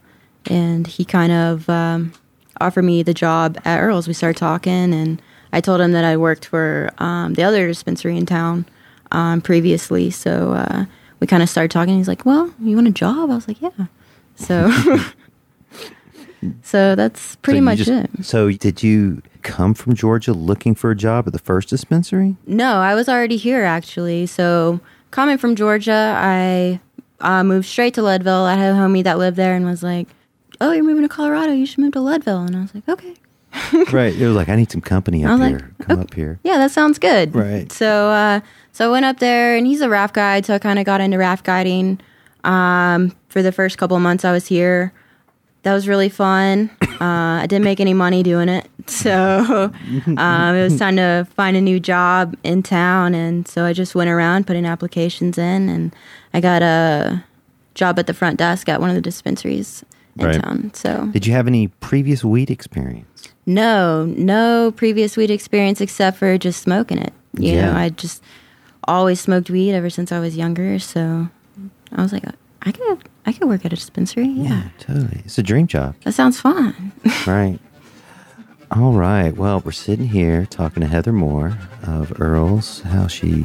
and 0.46 0.86
he 0.86 1.04
kind 1.04 1.32
of 1.32 1.68
um, 1.68 2.12
offered 2.60 2.82
me 2.82 3.02
the 3.02 3.14
job 3.14 3.58
at 3.64 3.80
Earl's. 3.80 4.08
We 4.08 4.14
started 4.14 4.38
talking, 4.38 4.92
and 4.92 5.22
I 5.52 5.60
told 5.60 5.80
him 5.80 5.92
that 5.92 6.04
I 6.04 6.16
worked 6.16 6.44
for 6.46 6.90
um, 6.98 7.34
the 7.34 7.42
other 7.44 7.66
dispensary 7.66 8.16
in 8.16 8.26
town 8.26 8.66
um, 9.12 9.40
previously, 9.40 10.10
so 10.10 10.52
uh, 10.52 10.84
we 11.20 11.26
kind 11.26 11.42
of 11.42 11.48
started 11.48 11.70
talking. 11.70 11.96
He's 11.96 12.08
like, 12.08 12.26
"Well, 12.26 12.52
you 12.60 12.74
want 12.76 12.88
a 12.88 12.92
job?" 12.92 13.30
I 13.30 13.34
was 13.34 13.48
like, 13.48 13.60
"Yeah." 13.62 13.70
So. 14.36 14.70
So 16.62 16.94
that's 16.94 17.34
pretty 17.36 17.58
So 17.58 17.64
much 17.64 17.78
just- 17.78 17.90
it. 17.90 18.10
So 18.24 18.50
did 18.52 18.80
you 18.82 19.22
come 19.42 19.74
from 19.74 19.94
Georgia 19.94 20.32
looking 20.32 20.74
for 20.76 20.92
a 20.92 20.96
job 20.96 21.26
at 21.26 21.32
the 21.32 21.38
first 21.40 21.68
dispensary? 21.68 22.36
No, 22.46 22.74
I 22.76 22.94
was 22.94 23.08
already 23.08 23.36
here 23.36 23.64
actually. 23.64 24.26
So 24.26 24.78
coming 25.10 25.38
from 25.38 25.56
Georgia, 25.56 26.14
I 26.16 26.80
uh, 27.20 27.44
moved 27.44 27.66
straight 27.66 27.94
to 27.94 28.02
Leadville. 28.02 28.44
I 28.44 28.54
had 28.54 28.74
a 28.74 28.78
homie 28.78 29.04
that 29.04 29.18
lived 29.18 29.36
there 29.36 29.54
and 29.54 29.64
was 29.64 29.82
like, 29.82 30.08
"Oh, 30.60 30.72
you're 30.72 30.84
moving 30.84 31.02
to 31.02 31.08
Colorado? 31.08 31.52
You 31.52 31.66
should 31.66 31.78
move 31.78 31.92
to 31.92 32.00
Leadville." 32.00 32.42
And 32.42 32.56
I 32.56 32.62
was 32.62 32.74
like, 32.74 32.88
"Okay." 32.88 33.14
right. 33.92 34.14
It 34.14 34.26
was 34.26 34.36
like 34.36 34.48
I 34.48 34.56
need 34.56 34.70
some 34.70 34.80
company 34.80 35.24
up 35.24 35.40
here. 35.40 35.72
like, 35.78 35.88
come 35.88 35.98
okay. 35.98 36.02
up 36.02 36.14
here. 36.14 36.38
Yeah, 36.42 36.58
that 36.58 36.70
sounds 36.70 36.98
good. 36.98 37.34
Right. 37.34 37.70
So, 37.72 38.10
uh, 38.10 38.40
so 38.72 38.88
I 38.88 38.92
went 38.92 39.06
up 39.06 39.18
there, 39.18 39.56
and 39.56 39.66
he's 39.66 39.80
a 39.80 39.88
raft 39.88 40.14
guide, 40.14 40.46
so 40.46 40.54
I 40.54 40.58
kind 40.58 40.78
of 40.78 40.84
got 40.84 41.00
into 41.00 41.18
raft 41.18 41.44
guiding. 41.44 42.00
Um, 42.44 43.16
for 43.28 43.42
the 43.42 43.52
first 43.52 43.78
couple 43.78 43.96
of 43.96 44.02
months 44.02 44.24
I 44.24 44.32
was 44.32 44.46
here, 44.46 44.92
that 45.68 45.74
was 45.74 45.86
really 45.88 46.08
fun. 46.08 46.70
Uh, 46.98 47.42
I 47.42 47.46
didn't 47.46 47.62
make 47.62 47.78
any 47.78 47.94
money 47.94 48.24
doing 48.24 48.48
it, 48.48 48.66
so 48.90 49.70
um, 50.16 50.56
it 50.56 50.62
was 50.64 50.76
time 50.76 50.96
to 50.96 51.28
find 51.36 51.56
a 51.56 51.60
new 51.60 51.78
job 51.78 52.34
in 52.42 52.60
town, 52.64 53.14
and 53.14 53.46
so 53.46 53.64
I 53.64 53.72
just 53.72 53.94
went 53.94 54.10
around 54.10 54.48
putting 54.48 54.66
applications 54.66 55.38
in, 55.38 55.68
and 55.68 55.94
I 56.34 56.40
got 56.40 56.60
a 56.62 57.22
job 57.76 58.00
at 58.00 58.08
the 58.08 58.14
front 58.14 58.36
desk 58.38 58.68
at 58.68 58.80
one 58.80 58.90
of 58.90 58.96
the 58.96 59.00
dispensaries 59.00 59.84
in 60.18 60.26
Right. 60.26 60.42
town. 60.42 60.72
So 60.74 61.06
Did 61.12 61.24
you 61.24 61.32
have 61.34 61.46
any 61.46 61.68
previous 61.68 62.24
weed 62.24 62.50
experience? 62.50 63.28
no, 63.46 64.04
no 64.18 64.72
previous 64.72 65.16
weed 65.16 65.30
experience 65.30 65.80
except 65.80 66.16
for 66.16 66.36
just 66.36 66.60
smoking 66.60 66.98
it. 66.98 67.12
You 67.38 67.52
Yeah. 67.52 67.66
know, 67.70 67.76
I 67.78 67.90
just 67.90 68.24
always 68.88 69.20
smoked 69.20 69.50
weed 69.50 69.72
ever 69.72 69.88
since 69.88 70.10
I 70.10 70.18
was 70.18 70.36
younger. 70.36 70.80
So 70.80 71.28
I 71.92 72.02
was 72.02 72.12
like, 72.12 72.24
I 72.62 72.72
could, 72.72 73.07
I 73.28 73.32
could 73.32 73.46
work 73.46 73.66
at 73.66 73.74
a 73.74 73.76
dispensary. 73.76 74.26
Yeah, 74.26 74.70
totally. 74.78 75.20
It's 75.26 75.36
a 75.36 75.42
dream 75.42 75.66
job. 75.66 75.96
that 76.04 76.14
sounds 76.14 76.40
fun. 76.40 76.92
right. 77.26 77.58
All 78.70 78.94
right. 78.94 79.36
Well, 79.36 79.60
we're 79.60 79.72
sitting 79.72 80.08
here 80.08 80.46
talking 80.46 80.80
to 80.80 80.86
Heather 80.86 81.12
Moore 81.12 81.58
of 81.86 82.18
Earl's, 82.18 82.80
how 82.80 83.06
she 83.06 83.44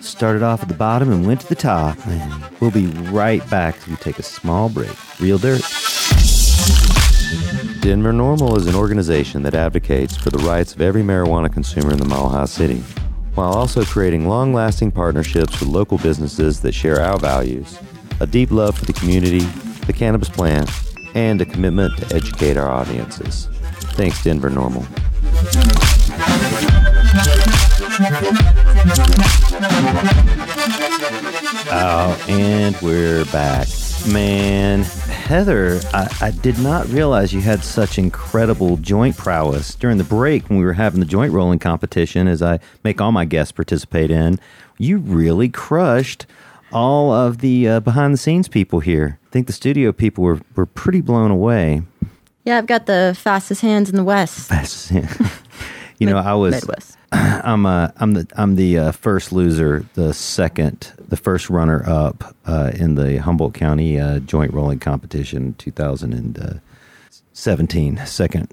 started 0.00 0.42
off 0.42 0.60
at 0.60 0.68
the 0.68 0.74
bottom 0.74 1.10
and 1.10 1.26
went 1.26 1.40
to 1.40 1.48
the 1.48 1.54
top. 1.54 1.96
And 2.06 2.60
we'll 2.60 2.72
be 2.72 2.88
right 3.10 3.40
back 3.48 3.78
as 3.78 3.88
we 3.88 3.96
take 3.96 4.18
a 4.18 4.22
small 4.22 4.68
break. 4.68 4.92
Real 5.18 5.38
Dirt. 5.38 5.62
Denver 7.80 8.12
NORML 8.12 8.58
is 8.58 8.66
an 8.66 8.74
organization 8.74 9.44
that 9.44 9.54
advocates 9.54 10.14
for 10.14 10.28
the 10.28 10.44
rights 10.44 10.74
of 10.74 10.82
every 10.82 11.02
marijuana 11.02 11.50
consumer 11.50 11.92
in 11.92 11.98
the 11.98 12.04
Mile 12.04 12.28
High 12.28 12.44
City, 12.44 12.82
while 13.34 13.54
also 13.54 13.82
creating 13.82 14.28
long 14.28 14.52
lasting 14.52 14.90
partnerships 14.90 15.58
with 15.58 15.70
local 15.70 15.96
businesses 15.96 16.60
that 16.60 16.72
share 16.72 17.00
our 17.00 17.18
values, 17.18 17.78
a 18.20 18.26
deep 18.26 18.50
love 18.50 18.78
for 18.78 18.84
the 18.84 18.92
community, 18.92 19.40
the 19.86 19.92
cannabis 19.92 20.28
plant, 20.28 20.70
and 21.14 21.40
a 21.40 21.44
commitment 21.44 21.96
to 21.98 22.16
educate 22.16 22.56
our 22.56 22.70
audiences. 22.70 23.48
Thanks, 23.94 24.22
Denver 24.22 24.50
NORML. 24.50 24.84
Oh, 31.76 32.24
and 32.28 32.76
we're 32.82 33.24
back. 33.26 33.68
Man, 34.06 34.82
Heather, 34.82 35.80
I, 35.92 36.14
I 36.20 36.30
did 36.30 36.58
not 36.58 36.86
realize 36.88 37.32
you 37.32 37.40
had 37.40 37.64
such 37.64 37.98
incredible 37.98 38.76
joint 38.76 39.16
prowess. 39.16 39.74
During 39.74 39.96
the 39.98 40.04
break, 40.04 40.50
when 40.50 40.58
we 40.58 40.64
were 40.64 40.74
having 40.74 41.00
the 41.00 41.06
joint 41.06 41.32
rolling 41.32 41.58
competition, 41.58 42.28
as 42.28 42.42
I 42.42 42.60
make 42.84 43.00
all 43.00 43.12
my 43.12 43.24
guests 43.24 43.52
participate 43.52 44.10
in, 44.10 44.38
you 44.76 44.98
really 44.98 45.48
crushed 45.48 46.26
all 46.74 47.12
of 47.12 47.38
the 47.38 47.68
uh, 47.68 47.80
behind 47.80 48.12
the 48.12 48.18
scenes 48.18 48.48
people 48.48 48.80
here. 48.80 49.18
I 49.26 49.30
think 49.30 49.46
the 49.46 49.52
studio 49.52 49.92
people 49.92 50.24
were, 50.24 50.40
were 50.56 50.66
pretty 50.66 51.00
blown 51.00 51.30
away. 51.30 51.82
Yeah, 52.44 52.58
I've 52.58 52.66
got 52.66 52.86
the 52.86 53.16
fastest 53.18 53.60
hands 53.62 53.88
in 53.88 53.96
the 53.96 54.04
West. 54.04 54.48
That's- 54.50 54.90
you 55.98 56.06
know, 56.06 56.16
Mid- 56.16 56.26
I 56.26 56.34
was 56.34 56.54
Midwest. 56.56 56.98
I'm 57.12 57.64
uh, 57.66 57.88
I'm 57.96 58.12
the 58.14 58.26
I'm 58.36 58.56
the 58.56 58.78
uh, 58.78 58.90
first 58.92 59.30
loser, 59.32 59.86
the 59.94 60.12
second, 60.12 60.92
the 61.08 61.16
first 61.16 61.48
runner 61.48 61.88
up 61.88 62.34
uh, 62.46 62.72
in 62.74 62.96
the 62.96 63.18
Humboldt 63.18 63.54
County 63.54 63.98
uh, 64.00 64.18
joint 64.18 64.52
rolling 64.52 64.80
competition, 64.80 65.54
2017. 65.58 68.00
Second, 68.04 68.48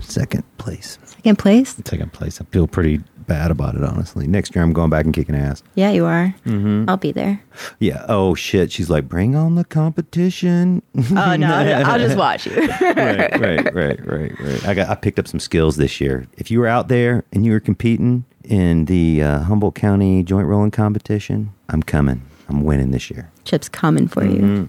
second 0.00 0.42
place, 0.58 0.98
Second 1.04 1.38
place? 1.38 1.76
second 1.84 2.12
place. 2.12 2.40
I 2.40 2.44
feel 2.46 2.66
pretty 2.66 3.00
bad 3.30 3.50
about 3.50 3.76
it, 3.76 3.84
honestly. 3.84 4.26
Next 4.26 4.54
year, 4.54 4.64
I'm 4.64 4.72
going 4.72 4.90
back 4.90 5.04
and 5.04 5.14
kicking 5.14 5.34
ass. 5.36 5.62
Yeah, 5.76 5.90
you 5.90 6.04
are. 6.04 6.34
Mm-hmm. 6.44 6.84
I'll 6.90 6.96
be 6.96 7.12
there. 7.12 7.40
Yeah. 7.78 8.04
Oh 8.08 8.34
shit. 8.34 8.72
She's 8.72 8.90
like, 8.90 9.08
bring 9.08 9.36
on 9.36 9.54
the 9.54 9.64
competition. 9.64 10.82
Oh 11.16 11.36
no, 11.36 11.46
I'll 11.86 11.98
just 11.98 12.16
watch 12.26 12.46
you. 12.46 12.56
right, 12.56 13.40
right, 13.40 13.74
right, 13.74 14.06
right, 14.06 14.40
right. 14.40 14.66
I 14.66 14.74
got 14.74 14.88
I 14.88 14.94
picked 14.96 15.18
up 15.18 15.28
some 15.28 15.40
skills 15.40 15.76
this 15.76 16.00
year. 16.00 16.26
If 16.38 16.50
you 16.50 16.58
were 16.60 16.66
out 16.66 16.88
there 16.88 17.24
and 17.32 17.44
you 17.46 17.52
were 17.52 17.60
competing 17.60 18.24
in 18.44 18.86
the 18.86 19.22
uh, 19.22 19.38
Humboldt 19.40 19.74
County 19.76 20.22
joint 20.24 20.46
rolling 20.48 20.70
competition, 20.72 21.52
I'm 21.68 21.82
coming. 21.82 22.22
I'm 22.48 22.64
winning 22.64 22.90
this 22.90 23.10
year. 23.10 23.30
Chip's 23.44 23.68
coming 23.68 24.08
for 24.08 24.22
Mm-hmm. 24.22 24.64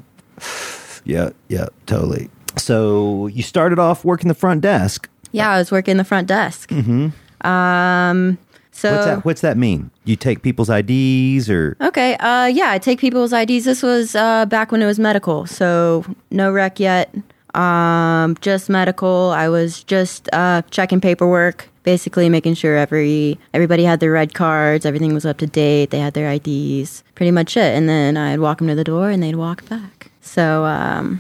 you. 1.06 1.16
Yeah, 1.18 1.30
yeah, 1.50 1.66
totally. 1.88 2.30
So 2.58 3.26
you 3.28 3.42
started 3.44 3.80
off 3.80 4.06
working 4.06 4.28
the 4.28 4.36
front 4.36 4.62
desk. 4.62 5.10
Yeah, 5.32 5.50
I 5.50 5.58
was 5.58 5.72
working 5.72 5.98
the 5.98 6.04
front 6.04 6.28
desk. 6.28 6.70
Mm-hmm. 6.70 7.48
Um, 7.48 8.38
so 8.72 8.92
What's 8.94 9.06
that? 9.06 9.26
What's 9.26 9.42
that 9.42 9.58
mean? 9.58 9.92
You 10.06 10.16
take 10.16 10.42
people's 10.42 10.70
IDs 10.70 11.50
or 11.50 11.76
Okay. 11.82 12.16
Uh, 12.18 12.46
yeah, 12.46 12.72
I 12.72 12.80
take 12.80 13.00
people's 13.00 13.34
IDs. 13.34 13.66
This 13.66 13.84
was 13.84 14.16
uh, 14.16 14.46
back 14.46 14.72
when 14.72 14.82
it 14.82 14.86
was 14.86 14.98
medical, 15.00 15.46
so 15.46 16.06
no 16.32 16.52
rec 16.52 16.80
yet. 16.80 17.14
Um, 17.54 18.38
just 18.40 18.70
medical. 18.70 19.32
I 19.32 19.50
was 19.50 19.84
just 19.84 20.30
uh, 20.32 20.62
checking 20.72 21.02
paperwork, 21.02 21.68
basically 21.84 22.30
making 22.30 22.54
sure 22.54 22.78
every 22.78 23.38
everybody 23.54 23.84
had 23.84 24.00
their 24.00 24.12
red 24.12 24.34
cards, 24.34 24.86
everything 24.86 25.14
was 25.14 25.26
up 25.26 25.38
to 25.40 25.48
date, 25.48 25.90
they 25.90 26.00
had 26.00 26.14
their 26.14 26.32
IDs, 26.32 27.04
pretty 27.16 27.32
much 27.32 27.58
it. 27.58 27.76
And 27.76 27.90
then 27.90 28.16
I'd 28.16 28.40
walk 28.40 28.60
them 28.60 28.68
to 28.70 28.76
the 28.76 28.86
door, 28.86 29.10
and 29.10 29.22
they'd 29.22 29.36
walk 29.36 29.68
back. 29.68 30.12
So, 30.22 30.64
um, 30.66 31.20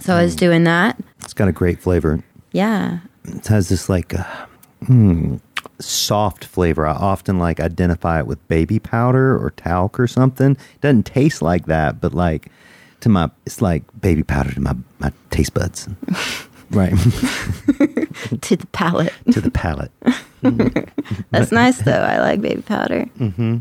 so 0.00 0.16
I 0.16 0.24
was 0.24 0.34
doing 0.34 0.64
that. 0.64 0.98
it's 1.22 1.32
got 1.34 1.46
a 1.48 1.52
great 1.52 1.78
flavor. 1.80 2.24
Yeah. 2.50 2.98
It 3.24 3.46
has 3.46 3.68
this 3.68 3.88
like 3.88 4.18
uh, 4.18 4.24
hmm, 4.86 5.36
soft 5.80 6.44
flavor. 6.44 6.86
I 6.86 6.92
often 6.92 7.38
like 7.38 7.60
identify 7.60 8.18
it 8.18 8.26
with 8.26 8.46
baby 8.48 8.78
powder 8.78 9.36
or 9.36 9.50
talc 9.52 9.98
or 10.00 10.06
something. 10.06 10.52
It 10.52 10.80
doesn't 10.80 11.04
taste 11.06 11.42
like 11.42 11.66
that, 11.66 12.00
but 12.00 12.14
like 12.14 12.48
to 13.00 13.08
my, 13.08 13.30
it's 13.46 13.62
like 13.62 13.84
baby 14.00 14.22
powder 14.22 14.52
to 14.52 14.60
my 14.60 14.74
my 14.98 15.12
taste 15.30 15.54
buds. 15.54 15.88
right 16.70 16.90
To 18.42 18.56
the 18.56 18.66
palate. 18.72 19.12
to 19.30 19.40
the 19.40 19.50
palate. 19.50 19.92
That's 21.30 21.52
nice 21.52 21.78
though. 21.82 21.92
I 21.92 22.18
like 22.18 22.40
baby 22.40 22.62
powder. 22.62 23.06
Mm-hmm. 23.18 23.58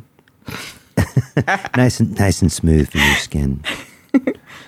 nice 1.75 1.99
and 1.99 2.17
nice 2.19 2.41
and 2.41 2.51
smooth 2.51 2.89
for 2.89 2.97
your 2.97 3.15
skin. 3.15 3.63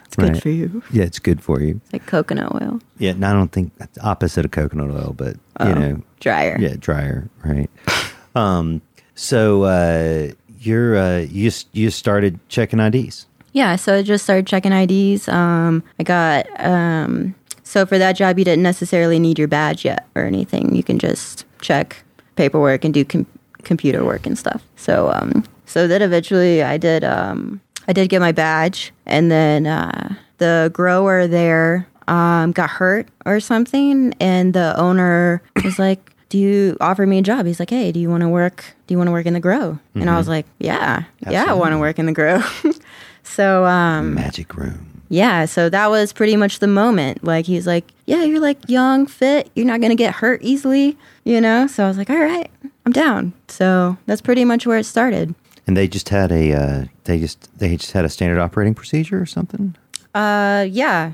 It's 0.09 0.15
good 0.15 0.41
for 0.41 0.49
you. 0.49 0.81
Yeah, 0.91 1.03
it's 1.03 1.19
good 1.19 1.41
for 1.41 1.61
you. 1.61 1.79
Like 1.93 2.05
coconut 2.07 2.51
oil. 2.61 2.79
Yeah, 2.97 3.11
and 3.11 3.23
I 3.23 3.31
don't 3.31 3.51
think 3.51 3.71
that's 3.77 3.97
opposite 3.99 4.43
of 4.43 4.51
coconut 4.51 4.89
oil, 4.89 5.13
but 5.15 5.35
you 5.35 5.39
Oh, 5.59 5.73
know, 5.73 6.01
drier. 6.19 6.57
yeah, 6.59 6.75
drier, 6.79 7.29
right? 7.45 7.69
um, 8.35 8.81
so 9.13 9.63
uh, 9.63 10.31
you're 10.59 10.97
uh, 10.97 11.19
you 11.19 11.51
you 11.73 11.91
started 11.91 12.39
checking 12.49 12.79
IDs. 12.79 13.27
Yeah, 13.53 13.75
so 13.75 13.95
I 13.97 14.03
just 14.03 14.23
started 14.23 14.47
checking 14.47 14.71
IDs. 14.71 15.27
Um, 15.27 15.83
I 15.99 16.03
got 16.03 16.45
um, 16.59 17.35
so 17.63 17.85
for 17.85 17.97
that 17.99 18.13
job, 18.13 18.39
you 18.39 18.45
didn't 18.45 18.63
necessarily 18.63 19.19
need 19.19 19.37
your 19.37 19.47
badge 19.47 19.85
yet 19.85 20.07
or 20.15 20.23
anything. 20.23 20.73
You 20.75 20.83
can 20.83 20.97
just 20.97 21.45
check 21.61 22.03
paperwork 22.35 22.83
and 22.83 22.93
do 22.93 23.05
com- 23.05 23.27
computer 23.63 24.03
work 24.03 24.25
and 24.25 24.37
stuff. 24.37 24.63
So 24.75 25.11
um, 25.13 25.43
so 25.65 25.87
then 25.87 26.01
eventually, 26.01 26.63
I 26.63 26.77
did 26.77 27.03
um, 27.03 27.61
I 27.89 27.91
did 27.93 28.07
get 28.07 28.19
my 28.19 28.31
badge, 28.31 28.93
and 29.07 29.31
then 29.31 29.65
uh, 29.65 30.13
the 30.37 30.69
grower 30.71 31.25
there 31.25 31.87
um, 32.07 32.51
got 32.51 32.69
hurt 32.69 33.07
or 33.25 33.39
something, 33.39 34.13
and 34.19 34.53
the 34.53 34.77
owner 34.79 35.41
was 35.63 35.79
like. 35.79 35.99
Do 36.29 36.37
you 36.37 36.77
offer 36.79 37.07
me 37.07 37.17
a 37.17 37.21
job? 37.23 37.47
He's 37.47 37.59
like, 37.59 37.71
"Hey, 37.71 37.91
do 37.91 37.99
you 37.99 38.07
want 38.07 38.21
to 38.21 38.29
work? 38.29 38.63
Do 38.85 38.93
you 38.93 38.99
want 38.99 39.07
to 39.07 39.11
work 39.11 39.25
in 39.25 39.33
the 39.33 39.39
grow?" 39.39 39.79
And 39.95 40.07
I 40.07 40.15
was 40.15 40.27
like, 40.27 40.45
"Yeah, 40.59 41.05
yeah, 41.27 41.45
I 41.49 41.53
want 41.53 41.71
to 41.71 41.79
work 41.79 41.97
in 41.97 42.05
the 42.05 42.11
grow." 42.11 42.43
so, 43.23 43.65
um, 43.65 44.13
Magic 44.13 44.55
room. 44.55 45.01
yeah, 45.09 45.45
so 45.45 45.69
that 45.69 45.89
was 45.89 46.13
pretty 46.13 46.35
much 46.35 46.59
the 46.59 46.67
moment. 46.67 47.23
Like 47.23 47.47
he's 47.47 47.65
like, 47.65 47.85
"Yeah, 48.05 48.21
you're 48.25 48.39
like 48.39 48.59
young, 48.69 49.07
fit. 49.07 49.49
You're 49.55 49.65
not 49.65 49.81
gonna 49.81 49.95
get 49.95 50.13
hurt 50.13 50.43
easily, 50.43 50.95
you 51.23 51.41
know." 51.41 51.65
So 51.65 51.83
I 51.83 51.87
was 51.87 51.97
like, 51.97 52.11
"All 52.11 52.19
right, 52.19 52.51
I'm 52.85 52.91
down." 52.91 53.33
So 53.47 53.97
that's 54.05 54.21
pretty 54.21 54.45
much 54.45 54.67
where 54.67 54.77
it 54.77 54.83
started. 54.83 55.33
And 55.69 55.77
they 55.77 55.87
just 55.87 56.09
had 56.09 56.31
a 56.31 56.51
uh, 56.51 56.85
they 57.03 57.19
just 57.19 57.47
they 57.59 57.77
just 57.77 57.91
had 57.91 58.03
a 58.03 58.09
standard 58.09 58.39
operating 58.39 58.73
procedure 58.73 59.21
or 59.21 59.27
something. 59.27 59.75
Uh, 60.15 60.65
yeah. 60.67 61.11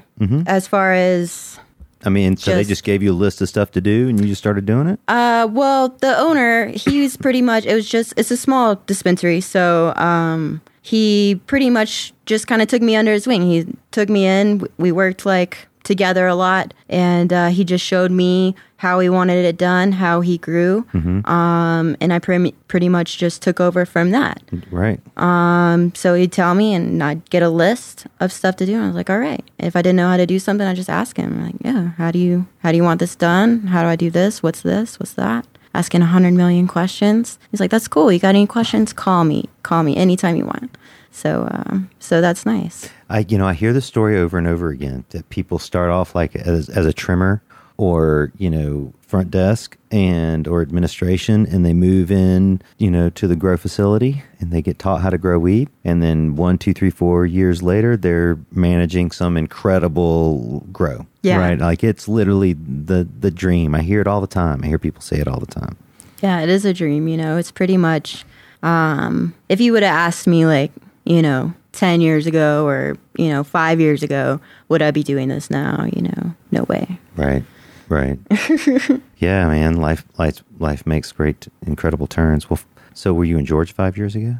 As 0.48 0.66
far 0.66 0.94
as 0.94 1.60
I 2.06 2.10
mean, 2.10 2.38
so 2.38 2.52
they 2.52 2.62
Just- 2.62 2.70
just 2.70 2.84
gave 2.86 3.04
you 3.04 3.12
a 3.12 3.20
list 3.20 3.42
of 3.42 3.50
stuff 3.50 3.72
to 3.72 3.82
do, 3.82 4.08
and 4.08 4.18
you 4.18 4.28
just 4.28 4.40
started 4.40 4.66
doing 4.66 4.88
it. 4.88 4.98
Uh, 5.10 5.50
well, 5.52 5.90
the 5.90 6.18
owner, 6.18 6.68
he's 6.68 7.18
pretty 7.18 7.42
much, 7.42 7.66
it 7.66 7.76
was 7.76 7.90
just, 7.90 8.14
it's 8.16 8.32
a 8.32 8.38
small 8.38 8.76
dispensary. 8.88 9.42
So, 9.42 9.94
um, 9.98 10.62
he 10.82 11.42
pretty 11.48 11.70
much 11.70 12.14
just 12.26 12.48
kind 12.48 12.62
of 12.62 12.70
took 12.70 12.82
me 12.82 12.96
under 12.96 13.12
his 13.12 13.28
wing. 13.28 13.42
He 13.42 13.68
took 13.92 14.08
me 14.08 14.26
in. 14.26 14.66
We 14.78 14.94
worked 14.94 15.26
like 15.26 15.68
together 15.86 16.28
a 16.28 16.36
lot. 16.36 16.74
And, 16.90 17.32
uh, 17.32 17.48
he 17.48 17.64
just 17.64 17.86
showed 17.86 18.12
me 18.12 18.56
how 18.78 19.00
he 19.00 19.08
wanted 19.10 19.46
it 19.46 19.58
done, 19.58 19.94
how 19.94 20.20
he 20.22 20.38
grew. 20.38 20.86
Um, 20.94 21.96
and 22.02 22.12
I 22.14 22.20
pretty, 22.20 22.52
pretty 22.68 22.90
much 22.90 23.18
just 23.18 23.42
took 23.42 23.60
over 23.60 23.86
from 23.86 24.12
that. 24.12 24.44
Right. 24.70 25.00
Um, 25.18 25.96
so 25.96 26.14
he'd 26.14 26.32
tell 26.32 26.54
me 26.56 26.74
and 26.74 27.02
I'd 27.02 27.28
get 27.30 27.42
a 27.42 27.50
list 27.50 28.06
of 28.20 28.32
stuff 28.34 28.58
to 28.58 28.66
do. 28.66 28.74
And 28.76 28.84
I 28.84 28.88
was 28.88 28.96
like, 28.96 29.10
all 29.10 29.20
right. 29.20 29.44
If 29.60 29.76
I 29.76 29.82
didn't 29.82 29.96
know 29.96 30.10
how 30.10 30.18
to 30.18 30.26
do 30.26 30.40
something, 30.40 30.68
I 30.68 30.74
just 30.74 30.90
ask 30.90 31.16
him. 31.18 31.42
like, 31.44 31.56
yeah, 31.62 31.92
how 31.98 32.12
do 32.12 32.20
you 32.20 32.46
how 32.60 32.72
do 32.72 32.78
you 32.78 32.84
want 32.84 33.00
this 33.00 33.16
done? 33.16 33.68
How 33.68 33.82
do 33.84 33.88
I 33.88 33.96
do 33.96 34.10
this? 34.12 34.44
What's 34.44 34.62
this? 34.62 35.00
What's 35.00 35.14
that? 35.14 35.48
Asking 35.74 36.02
a 36.02 36.06
hundred 36.06 36.34
million 36.34 36.68
questions. 36.68 37.40
He's 37.52 37.60
like, 37.60 37.72
that's 37.72 37.88
cool. 37.88 38.12
You 38.12 38.20
got 38.20 38.30
any 38.30 38.48
questions? 38.48 38.94
Call 38.94 39.24
me. 39.24 39.50
Call 39.64 39.84
me 39.84 39.96
anytime 39.96 40.36
you 40.36 40.46
want. 40.46 40.78
So 41.16 41.48
um, 41.50 41.90
so 42.00 42.20
that's 42.20 42.46
nice. 42.46 42.90
I 43.10 43.20
you 43.30 43.38
know 43.38 43.48
I 43.48 43.54
hear 43.54 43.72
the 43.74 43.82
story 43.82 44.18
over 44.20 44.38
and 44.38 44.48
over 44.48 44.70
again 44.70 45.06
that 45.10 45.30
people 45.30 45.60
start 45.60 45.90
off 45.90 46.14
like 46.14 46.36
as 46.36 46.68
as 46.70 46.86
a 46.86 46.92
trimmer 46.94 47.42
or 47.78 48.32
you 48.38 48.50
know 48.50 48.94
front 49.02 49.32
desk 49.32 49.78
and 49.92 50.48
or 50.48 50.62
administration 50.62 51.46
and 51.46 51.66
they 51.66 51.74
move 51.74 52.10
in 52.12 52.62
you 52.80 52.90
know 52.92 53.10
to 53.12 53.28
the 53.28 53.36
grow 53.36 53.56
facility 53.58 54.24
and 54.40 54.52
they 54.52 54.62
get 54.62 54.80
taught 54.80 55.02
how 55.02 55.10
to 55.10 55.18
grow 55.18 55.38
weed 55.40 55.70
and 55.84 56.02
then 56.02 56.36
one 56.36 56.58
two 56.58 56.74
three 56.74 56.90
four 56.90 57.26
years 57.26 57.62
later 57.62 57.96
they're 57.98 58.38
managing 58.52 59.12
some 59.12 59.36
incredible 59.38 60.62
grow 60.72 61.06
Yeah. 61.22 61.38
right 61.38 61.60
like 61.60 61.84
it's 61.84 62.08
literally 62.08 62.54
the 62.54 63.08
the 63.20 63.32
dream 63.32 63.76
i 63.76 63.82
hear 63.82 64.02
it 64.02 64.08
all 64.08 64.22
the 64.22 64.28
time 64.28 64.62
i 64.64 64.68
hear 64.68 64.80
people 64.80 65.02
say 65.02 65.18
it 65.18 65.28
all 65.28 65.40
the 65.40 65.46
time 65.62 65.78
Yeah, 66.22 66.40
it 66.42 66.50
is 66.50 66.64
a 66.66 66.74
dream. 66.74 67.08
You 67.10 67.18
know, 67.18 67.38
it's 67.38 67.52
pretty 67.52 67.78
much. 67.78 68.24
Um, 68.64 69.34
if 69.50 69.60
you 69.62 69.74
would 69.74 69.84
have 69.84 69.94
asked 69.94 70.26
me, 70.28 70.46
like, 70.46 70.72
you 71.06 71.22
know, 71.22 71.54
ten 71.72 72.02
years 72.02 72.28
ago 72.28 72.68
or 72.68 72.98
you 73.18 73.30
know 73.30 73.44
five 73.44 73.80
years 73.80 74.04
ago, 74.04 74.40
would 74.70 74.82
I 74.82 74.92
be 74.92 75.04
doing 75.04 75.30
this 75.30 75.50
now? 75.50 75.88
You 75.94 76.04
know, 76.04 76.36
no 76.52 76.64
way. 76.64 77.00
Right. 77.16 77.44
Right. 77.88 78.18
yeah, 79.18 79.48
man. 79.48 79.76
Life, 79.78 80.06
life, 80.18 80.44
life 80.58 80.88
makes 80.88 81.12
great, 81.12 81.48
incredible 81.66 82.08
turns. 82.08 82.50
Well, 82.50 82.60
so 82.96 83.14
were 83.14 83.26
you 83.26 83.38
in 83.38 83.46
Georgia 83.46 83.76
five 83.76 83.96
years 83.96 84.16
ago? 84.16 84.38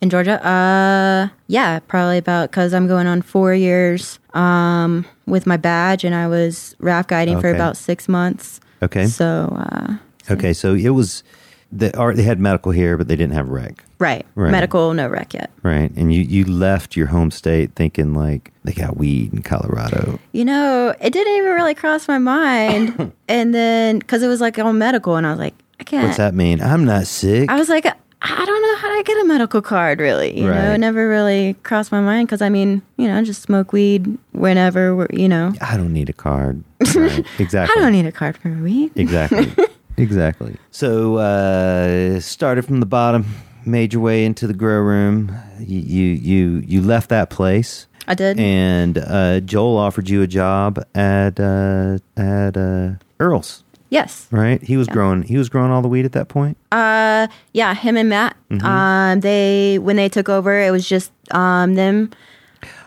In 0.00 0.10
Georgia, 0.10 0.44
uh, 0.44 1.28
yeah, 1.46 1.78
probably 1.80 2.18
about 2.18 2.50
because 2.50 2.74
I'm 2.74 2.86
going 2.88 3.06
on 3.06 3.22
four 3.22 3.54
years 3.54 4.18
um, 4.34 5.04
with 5.26 5.46
my 5.46 5.56
badge, 5.56 6.04
and 6.04 6.14
I 6.14 6.26
was 6.28 6.74
raft 6.80 7.08
guiding 7.08 7.40
for 7.40 7.50
about 7.52 7.76
six 7.76 8.08
months. 8.08 8.60
Okay. 8.82 9.06
So, 9.06 9.56
uh, 9.56 9.96
Okay. 10.30 10.52
So 10.52 10.74
it 10.74 10.90
was 10.90 11.22
the 11.70 11.96
art. 11.98 12.16
They 12.16 12.22
had 12.22 12.40
medical 12.40 12.72
here, 12.72 12.96
but 12.96 13.08
they 13.08 13.16
didn't 13.16 13.34
have 13.34 13.48
rec. 13.48 13.84
right, 13.98 14.24
Right. 14.34 14.50
medical, 14.50 14.94
no 14.94 15.06
rec 15.08 15.34
yet. 15.34 15.50
Right. 15.62 15.90
And 15.96 16.12
you 16.14 16.22
you 16.22 16.44
left 16.44 16.96
your 16.96 17.06
home 17.08 17.30
state 17.30 17.72
thinking 17.74 18.14
like 18.14 18.52
they 18.64 18.72
got 18.72 18.96
weed 18.96 19.32
in 19.34 19.42
Colorado. 19.42 20.18
You 20.32 20.44
know, 20.44 20.94
it 21.00 21.12
didn't 21.12 21.34
even 21.36 21.52
really 21.52 21.74
cross 21.74 22.08
my 22.08 22.18
mind, 22.18 23.12
and 23.28 23.54
then 23.54 23.98
because 23.98 24.22
it 24.22 24.28
was 24.28 24.40
like 24.40 24.58
all 24.58 24.72
medical, 24.72 25.16
and 25.16 25.26
I 25.26 25.30
was 25.30 25.38
like, 25.38 25.54
I 25.80 25.84
can't. 25.84 26.04
What's 26.06 26.16
that 26.16 26.34
mean? 26.34 26.60
I'm 26.62 26.84
not 26.84 27.06
sick. 27.06 27.50
I 27.50 27.56
was 27.56 27.68
like, 27.68 27.86
I 27.86 28.44
don't 28.44 28.62
know 28.62 28.76
how 28.76 28.96
to 28.96 29.02
get 29.04 29.16
a 29.22 29.24
medical 29.26 29.62
card, 29.62 30.00
really. 30.00 30.36
You 30.40 30.46
know, 30.46 30.72
it 30.72 30.78
never 30.78 31.08
really 31.08 31.54
crossed 31.62 31.92
my 31.92 32.00
mind 32.00 32.26
because 32.26 32.42
I 32.42 32.48
mean, 32.48 32.82
you 32.96 33.06
know, 33.06 33.16
I 33.16 33.22
just 33.22 33.42
smoke 33.42 33.72
weed 33.72 34.18
whenever, 34.32 34.96
we're, 34.96 35.06
you 35.12 35.28
know. 35.28 35.52
I 35.60 35.76
don't 35.76 35.92
need 35.92 36.08
a 36.08 36.12
card. 36.14 36.64
Right. 36.94 37.24
Exactly. 37.38 37.74
I 37.76 37.82
don't 37.84 37.92
need 37.92 38.06
a 38.06 38.12
card 38.12 38.36
for 38.38 38.50
weed. 38.50 38.90
Exactly. 38.96 39.52
exactly. 39.98 40.56
So 40.70 41.16
uh, 41.16 42.20
started 42.20 42.64
from 42.64 42.80
the 42.80 42.86
bottom, 42.86 43.26
made 43.66 43.92
your 43.92 44.02
way 44.02 44.24
into 44.24 44.46
the 44.46 44.54
grow 44.54 44.80
room. 44.80 45.36
You 45.58 45.80
you 45.80 46.04
you, 46.14 46.64
you 46.66 46.82
left 46.82 47.08
that 47.10 47.30
place, 47.30 47.86
I 48.06 48.14
did. 48.14 48.38
and 48.38 48.98
uh, 48.98 49.40
Joel 49.40 49.76
offered 49.76 50.08
you 50.08 50.22
a 50.22 50.26
job 50.26 50.82
at 50.94 51.38
uh, 51.40 51.98
at 52.16 52.56
uh, 52.56 52.90
Earl's. 53.20 53.64
yes. 53.90 54.28
Right? 54.30 54.62
He 54.62 54.76
was 54.76 54.86
growing. 54.88 55.22
He 55.22 55.36
was 55.36 55.48
growing 55.48 55.70
all 55.72 55.82
the 55.82 55.88
weed 55.88 56.04
at 56.04 56.12
that 56.12 56.28
point. 56.28 56.56
Uh, 56.72 57.26
yeah, 57.52 57.74
him 57.74 57.96
and 57.96 58.08
Matt. 58.08 58.36
Mm-hmm. 58.50 58.66
Um, 58.66 59.20
they 59.20 59.78
when 59.78 59.96
they 59.96 60.08
took 60.08 60.28
over, 60.28 60.58
it 60.60 60.70
was 60.70 60.88
just 60.88 61.10
um 61.32 61.74
them. 61.74 62.10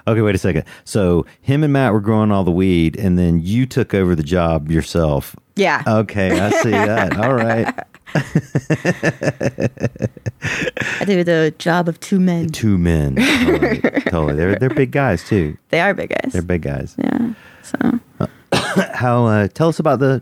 Okay, 0.08 0.22
wait 0.22 0.36
a 0.36 0.38
second. 0.38 0.63
So 0.84 1.25
him 1.41 1.63
and 1.63 1.72
Matt 1.74 1.93
were 1.93 2.00
growing 2.01 2.31
all 2.31 2.43
the 2.43 2.51
weed, 2.51 2.98
and 2.98 3.17
then 3.20 3.39
you 3.41 3.65
took 3.65 3.93
over 3.93 4.15
the 4.15 4.24
job 4.24 4.72
yourself. 4.72 5.36
Yeah. 5.55 5.84
Okay, 5.86 6.39
I 6.39 6.50
see 6.62 6.72
that. 6.72 7.17
All 7.24 7.34
right, 7.34 7.67
I 11.00 11.05
do 11.05 11.24
the 11.24 11.53
job 11.58 11.88
of 11.88 12.00
two 12.00 12.20
men. 12.20 12.50
two 12.50 12.77
men. 12.77 13.15
Totally, 13.15 13.79
totally. 14.01 14.36
They're 14.36 14.55
they're 14.58 14.70
big 14.70 14.91
guys 14.91 15.27
too. 15.27 15.58
They 15.70 15.79
are 15.81 15.93
big 15.93 16.10
guys. 16.10 16.34
They're 16.34 16.41
big 16.41 16.62
guys. 16.62 16.96
yeah. 16.98 17.34
So 17.63 18.00
How? 18.93 19.25
Uh, 19.25 19.48
tell 19.50 19.70
us 19.70 19.79
about 19.79 20.00
the. 20.00 20.22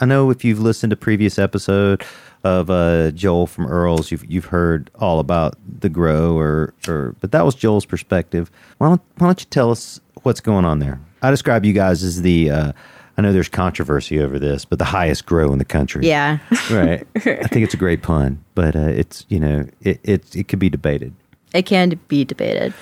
I 0.00 0.04
know 0.06 0.30
if 0.30 0.44
you've 0.44 0.60
listened 0.60 0.90
to 0.90 0.96
previous 0.96 1.38
episode 1.38 2.04
of 2.44 2.70
uh, 2.70 3.10
Joel 3.12 3.46
from 3.46 3.66
Earl's, 3.66 4.10
you've 4.10 4.24
you've 4.30 4.46
heard 4.46 4.90
all 4.98 5.18
about 5.18 5.56
the 5.80 5.88
grow, 5.88 6.36
or 6.36 6.74
or 6.86 7.14
but 7.20 7.32
that 7.32 7.44
was 7.44 7.54
Joel's 7.54 7.84
perspective. 7.86 8.50
Why 8.78 8.88
don't 8.88 9.02
Why 9.18 9.26
don't 9.28 9.40
you 9.40 9.46
tell 9.50 9.70
us 9.70 10.00
what's 10.22 10.40
going 10.40 10.64
on 10.64 10.78
there? 10.78 11.00
I 11.22 11.30
describe 11.30 11.64
you 11.64 11.72
guys 11.72 12.02
as 12.02 12.22
the. 12.22 12.50
Uh, 12.50 12.72
I 13.16 13.20
know 13.22 13.32
there's 13.32 13.48
controversy 13.48 14.20
over 14.20 14.38
this, 14.38 14.64
but 14.64 14.78
the 14.78 14.84
highest 14.84 15.26
grow 15.26 15.52
in 15.52 15.58
the 15.58 15.64
country. 15.64 16.06
yeah. 16.06 16.38
right. 16.70 17.04
I 17.16 17.48
think 17.48 17.64
it's 17.64 17.74
a 17.74 17.78
great 17.78 18.00
pun, 18.02 18.44
but 18.54 18.76
uh, 18.76 18.80
it's 18.90 19.26
you 19.28 19.40
know 19.40 19.66
it 19.80 19.98
it 20.04 20.36
it 20.36 20.46
could 20.48 20.60
be 20.60 20.68
debated. 20.70 21.12
it 21.52 21.62
can 21.66 21.98
be 22.06 22.24
debated. 22.24 22.72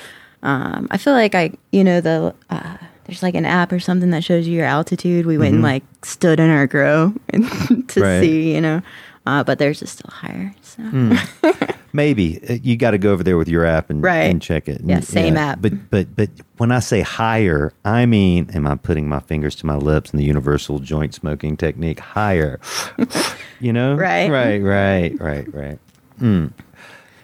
Um, 0.42 0.86
I 0.90 0.98
feel 0.98 1.14
like 1.14 1.34
I, 1.34 1.52
you 1.72 1.82
know, 1.82 2.02
the 2.02 2.34
uh, 2.50 2.76
there's 3.06 3.22
like 3.22 3.34
an 3.34 3.46
app 3.46 3.72
or 3.72 3.80
something 3.80 4.10
that 4.10 4.22
shows 4.22 4.46
you 4.46 4.54
your 4.56 4.66
altitude. 4.66 5.24
We 5.24 5.38
went 5.38 5.54
and 5.54 5.62
like 5.62 5.82
stood 6.04 6.38
in 6.38 6.50
our 6.50 6.66
grow 6.66 7.14
and 7.30 7.44
to 7.50 7.50
Mm-hmm. 7.50 8.00
Right. 8.02 8.20
see, 8.20 8.54
you 8.54 8.60
know, 8.60 8.82
uh, 9.26 9.42
but 9.44 9.58
theirs 9.58 9.82
is 9.82 9.90
still 9.90 10.10
higher. 10.10 10.54
So 10.62 10.82
Maybe 11.92 12.38
Uh, 12.48 12.54
you 12.62 12.76
got 12.76 12.90
to 12.90 12.98
go 12.98 13.12
over 13.12 13.22
there 13.22 13.38
with 13.38 13.48
your 13.48 13.64
app 13.64 13.88
and, 13.90 14.02
Right. 14.02 14.24
and 14.30 14.42
check 14.42 14.68
it. 14.68 14.82
Yeah, 14.84 15.00
same 15.00 15.36
app. 15.36 15.62
But 15.62 15.90
but 15.90 16.14
but 16.14 16.28
when 16.58 16.70
I 16.70 16.80
say 16.80 17.00
higher, 17.00 17.72
I 17.84 18.04
mean, 18.06 18.50
am 18.52 18.66
I 18.66 18.74
putting 18.74 19.08
my 19.08 19.20
fingers 19.20 19.54
to 19.56 19.66
my 19.66 19.76
lips 19.76 20.12
in 20.12 20.18
the 20.18 20.24
universal 20.24 20.78
joint 20.78 21.14
smoking 21.14 21.56
technique? 21.56 22.00
Higher, 22.00 22.60
you 23.60 23.72
know? 23.72 23.94
Right. 23.94 24.30
right, 24.30 24.58
right, 24.62 25.18
right, 25.20 25.54
right. 25.54 25.78
Mm. 26.20 26.52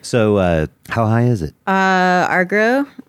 So 0.00 0.36
uh, 0.38 0.66
how 0.88 1.06
high 1.06 1.26
is 1.26 1.42
it? 1.42 1.54
uh, 1.66 2.26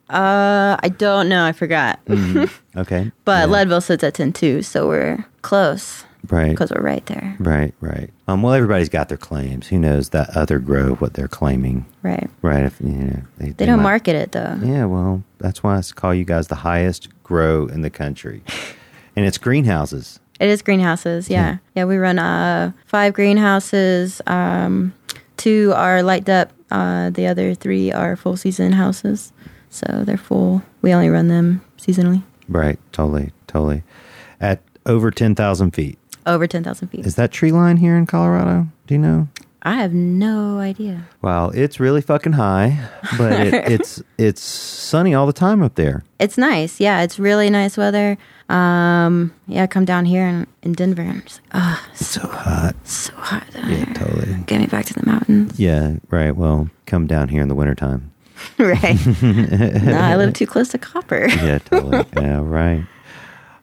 uh, 0.10 0.78
I 0.84 0.90
don't 0.98 1.30
know. 1.30 1.46
I 1.46 1.52
forgot. 1.54 2.00
Okay, 2.76 3.12
But. 3.24 3.42
Yeah. 3.42 3.46
Leadville 3.46 3.82
sits 3.82 4.04
at 4.04 4.16
10 4.16 4.64
so 4.64 4.88
we're 4.88 5.24
close 5.44 6.06
right, 6.30 6.52
because 6.52 6.72
we're 6.72 6.82
right 6.82 7.06
there. 7.08 7.36
right, 7.40 7.74
right. 7.82 8.10
Um, 8.28 8.42
well, 8.42 8.54
everybody's 8.54 8.90
got 8.90 9.10
their 9.10 9.18
claims. 9.18 9.68
Who 9.68 9.78
knows 9.80 10.10
that 10.10 10.30
other 10.36 10.60
grow 10.60 10.96
what 10.96 11.14
they're 11.14 11.28
claiming? 11.28 11.86
Right. 12.02 12.30
Right. 12.42 12.64
If, 12.64 12.80
you 12.82 12.90
know, 12.90 13.22
they, 13.38 13.50
They 13.50 13.66
don't 13.66 13.78
might- 13.78 13.84
market 13.84 14.16
it 14.16 14.32
though. 14.32 14.58
Yeah, 14.64 14.86
well, 14.86 15.24
that's 15.40 15.62
why 15.64 15.78
I 15.78 15.82
call 15.96 16.14
you 16.14 16.26
guys 16.26 16.48
the 16.48 16.56
highest 16.56 17.10
grow 17.24 17.68
in 17.68 17.82
the 17.82 17.90
country. 17.90 18.44
And 19.16 19.28
it's 19.28 19.38
greenhouses. 19.38 20.20
It 20.40 20.50
is 20.50 20.64
greenhouses. 20.64 21.30
Yeah. 21.30 21.58
Yeah. 21.76 21.86
we 21.86 21.98
run 21.98 22.18
uh, 22.18 22.72
five 22.88 23.14
greenhouses. 23.14 24.22
Um, 24.26 24.92
two 25.38 25.72
are 25.76 26.02
light 26.02 26.24
dep. 26.24 26.52
Uh, 26.72 27.12
the 27.12 27.28
other 27.28 27.54
three 27.54 27.92
are 27.92 28.16
full 28.16 28.38
season 28.38 28.72
houses. 28.72 29.32
So 29.70 29.86
they're 30.04 30.18
full. 30.18 30.64
We 30.82 30.96
only 30.96 31.10
run 31.10 31.28
them 31.28 31.62
seasonally 31.78 32.24
Right, 32.50 32.80
totally, 32.92 33.32
totally. 33.46 33.84
At 34.42 34.64
over 34.88 35.12
10,000 35.12 35.70
feet. 35.76 36.00
Over 36.26 36.48
10,000 36.48 36.88
feet. 36.90 37.06
Is 37.06 37.16
that 37.16 37.32
tree 37.32 37.52
line 37.52 37.78
here 37.78 37.96
in 37.98 38.06
Colorado? 38.06 38.68
Do 38.88 38.94
you 38.94 39.00
know? 39.00 39.28
I 39.66 39.76
have 39.76 39.94
no 39.94 40.58
idea. 40.60 41.08
Wow, 41.22 41.50
it's 41.50 41.80
really 41.80 42.02
fucking 42.02 42.34
high, 42.34 42.86
but 43.18 43.32
it, 43.32 43.54
it's 43.72 44.04
it's 44.18 44.42
sunny 44.42 45.14
all 45.14 45.26
the 45.26 45.32
time 45.32 45.64
up 45.64 45.76
there. 45.76 46.04
It's 46.20 46.38
nice. 46.38 46.82
Yeah. 46.82 47.02
It's 47.02 47.18
really 47.18 47.50
nice 47.50 47.78
weather. 47.78 48.18
Um, 48.50 49.34
yeah. 49.48 49.66
Come 49.68 49.86
down 49.86 50.04
here 50.04 50.28
in, 50.28 50.48
in 50.64 50.74
Denver 50.74 51.02
and 51.02 51.12
I'm 51.12 51.22
just 51.22 51.40
like, 51.44 51.64
oh, 51.64 51.88
It's 51.94 52.08
so 52.08 52.28
hot. 52.28 52.74
so 52.86 53.14
hot 53.16 53.50
down 53.54 53.70
Yeah, 53.70 53.76
here. 53.86 53.94
totally. 53.96 54.44
Get 54.48 54.60
me 54.60 54.68
back 54.68 54.86
to 54.88 54.94
the 54.96 55.06
mountains. 55.06 55.58
Yeah, 55.58 55.96
right. 56.10 56.36
Well, 56.36 56.70
come 56.86 57.08
down 57.08 57.30
here 57.30 57.42
in 57.42 57.48
the 57.48 57.56
wintertime. 57.56 58.12
right. 58.58 59.00
no, 59.24 59.98
I 59.98 60.18
live 60.18 60.34
too 60.34 60.46
close 60.46 60.68
to 60.70 60.78
copper. 60.78 61.26
Yeah, 61.30 61.60
totally. 61.60 62.04
yeah, 62.18 62.42
right. 62.44 62.84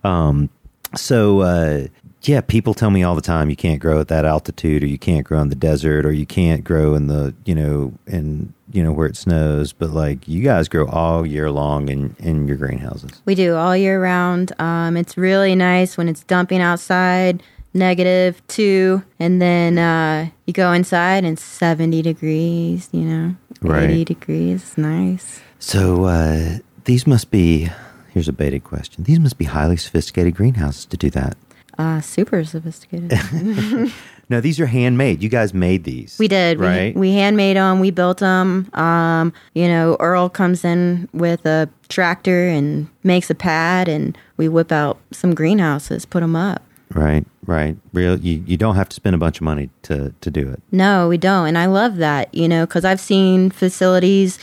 Um, 0.03 0.49
so 0.97 1.41
uh, 1.41 1.87
yeah, 2.23 2.41
people 2.43 2.75
tell 2.75 2.91
me 2.91 3.03
all 3.03 3.15
the 3.15 3.21
time 3.23 3.49
you 3.51 3.57
can't 3.57 3.81
grow 3.81 4.01
at 4.01 4.09
that 4.09 4.25
altitude, 4.25 4.83
or 4.83 4.87
you 4.87 4.99
can't 4.99 5.25
grow 5.27 5.41
in 5.41 5.49
the 5.49 5.55
desert, 5.55 6.05
or 6.05 6.13
you 6.13 6.27
can't 6.27 6.63
grow 6.65 6.95
in 6.95 7.07
the 7.07 7.35
you 7.45 7.55
know 7.55 7.93
in 8.07 8.53
you 8.73 8.83
know 8.83 8.93
where 8.93 9.07
it 9.07 9.17
snows. 9.17 9.73
But 9.73 9.91
like 9.91 10.29
you 10.29 10.43
guys 10.43 10.69
grow 10.69 10.87
all 10.87 11.25
year 11.25 11.51
long 11.51 11.89
in 11.89 12.15
in 12.19 12.47
your 12.47 12.57
greenhouses. 12.57 13.23
We 13.25 13.35
do 13.35 13.57
all 13.57 13.77
year 13.77 14.03
round. 14.03 14.53
Um, 14.61 14.97
it's 14.97 15.17
really 15.17 15.55
nice 15.55 15.97
when 15.97 16.09
it's 16.09 16.23
dumping 16.25 16.61
outside, 16.61 17.43
negative 17.75 18.47
two, 18.49 19.03
and 19.19 19.41
then 19.41 19.79
uh, 19.79 20.29
you 20.47 20.53
go 20.53 20.73
inside 20.73 21.25
and 21.25 21.39
70 21.39 22.03
degrees, 22.03 22.89
you 22.93 23.03
know, 23.03 23.35
Right. 23.63 23.91
80 23.91 24.05
degrees. 24.05 24.63
It's 24.63 24.79
nice. 24.79 25.41
So 25.59 26.05
uh, 26.05 26.59
these 26.85 27.07
must 27.07 27.31
be. 27.31 27.71
Here's 28.13 28.27
a 28.29 28.33
baited 28.33 28.65
question. 28.65 29.05
These 29.05 29.21
must 29.21 29.39
be 29.39 29.45
highly 29.45 29.77
sophisticated 29.77 30.35
greenhouses 30.35 30.85
to 30.87 30.97
do 30.97 31.11
that. 31.11 31.37
Uh, 31.81 32.01
super 32.01 32.45
sophisticated. 32.45 33.13
No, 34.31 34.41
these 34.41 34.61
are 34.61 34.67
handmade. 34.67 35.25
You 35.25 35.29
guys 35.29 35.53
made 35.53 35.83
these. 35.83 36.17
we 36.21 36.29
did. 36.29 36.61
right? 36.61 36.95
We, 36.95 37.01
we 37.01 37.13
handmade 37.15 37.57
them. 37.57 37.81
We 37.81 37.91
built 37.91 38.19
them. 38.19 38.71
Um, 38.75 39.33
you 39.55 39.67
know, 39.67 39.97
Earl 39.99 40.29
comes 40.29 40.65
in 40.65 41.09
with 41.13 41.45
a 41.47 41.69
tractor 41.89 42.47
and 42.47 42.87
makes 43.03 43.29
a 43.29 43.35
pad, 43.35 43.89
and 43.89 44.17
we 44.37 44.47
whip 44.49 44.71
out 44.71 44.99
some 45.11 45.35
greenhouses, 45.35 46.07
put 46.07 46.21
them 46.21 46.37
up. 46.37 46.63
right, 46.95 47.27
right. 47.45 47.77
Real. 47.93 48.21
You, 48.21 48.41
you 48.47 48.57
don't 48.57 48.77
have 48.77 48.89
to 48.91 48.95
spend 48.95 49.17
a 49.17 49.19
bunch 49.19 49.39
of 49.39 49.43
money 49.43 49.69
to 49.83 50.15
to 50.21 50.31
do 50.31 50.49
it. 50.49 50.63
No, 50.71 51.09
we 51.09 51.19
don't. 51.19 51.49
And 51.49 51.59
I 51.59 51.67
love 51.67 51.97
that, 51.97 52.33
you 52.33 52.47
know, 52.47 52.67
because 52.67 52.85
I've 52.85 53.01
seen 53.01 53.51
facilities, 53.51 54.39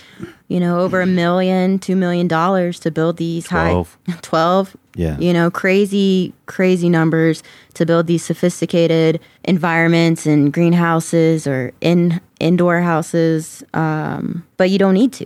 you 0.48 0.60
know, 0.60 0.80
over 0.80 1.02
a 1.02 1.06
million, 1.06 1.78
two 1.80 1.96
million 1.96 2.28
dollars 2.28 2.80
to 2.82 2.92
build 2.92 3.18
these 3.18 3.46
Twelve. 3.48 3.98
high 4.08 4.18
12. 4.22 4.78
Yeah. 4.96 5.18
You 5.20 5.34
know, 5.34 5.52
crazy, 5.52 6.34
crazy 6.48 6.90
numbers 6.90 7.44
to 7.76 7.86
build 7.86 8.08
these 8.08 8.24
sophisticated 8.26 9.20
environments 9.44 10.26
and 10.26 10.52
greenhouses 10.52 11.46
or 11.46 11.72
in 11.82 12.20
indoor 12.40 12.82
houses. 12.82 13.64
Um, 13.74 14.44
but 14.58 14.70
you 14.70 14.80
don't 14.80 14.96
need 14.96 15.14
to, 15.14 15.26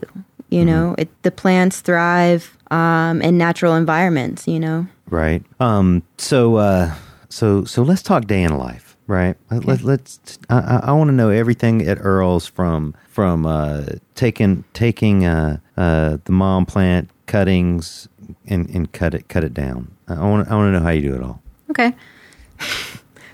you 0.50 0.66
know, 0.66 0.96
it, 0.98 1.08
the 1.24 1.32
plants 1.32 1.80
thrive 1.82 2.58
um, 2.72 3.22
in 3.22 3.38
natural 3.38 3.76
environments, 3.76 4.48
you 4.48 4.60
know. 4.60 4.88
Right. 5.10 5.44
Um. 5.60 6.04
So. 6.18 6.56
Uh. 6.56 6.96
So. 7.30 7.64
So 7.66 7.84
let's 7.84 8.02
talk 8.02 8.26
day 8.26 8.44
in 8.44 8.58
life. 8.58 8.91
Right. 9.12 9.36
Let, 9.50 9.66
let, 9.66 9.82
let's. 9.84 10.40
I. 10.50 10.60
I, 10.60 10.80
I 10.86 10.92
want 10.94 11.10
to 11.10 11.12
know 11.14 11.30
everything 11.32 11.82
at 11.86 11.98
Earl's 12.00 12.48
from 12.48 12.96
from 13.10 13.46
uh 13.46 13.84
taking 14.16 14.64
taking 14.72 15.26
uh 15.26 15.58
uh 15.76 16.18
the 16.24 16.32
mom 16.32 16.66
plant 16.66 17.10
cuttings 17.26 18.08
and 18.48 18.70
and 18.70 18.90
cut 18.94 19.14
it 19.14 19.28
cut 19.28 19.44
it 19.44 19.54
down. 19.54 19.92
I 20.08 20.14
want 20.26 20.50
I 20.50 20.56
want 20.56 20.74
to 20.74 20.80
know 20.80 20.84
how 20.86 20.92
you 20.92 21.02
do 21.02 21.14
it 21.16 21.22
all. 21.22 21.42
Okay. 21.72 21.94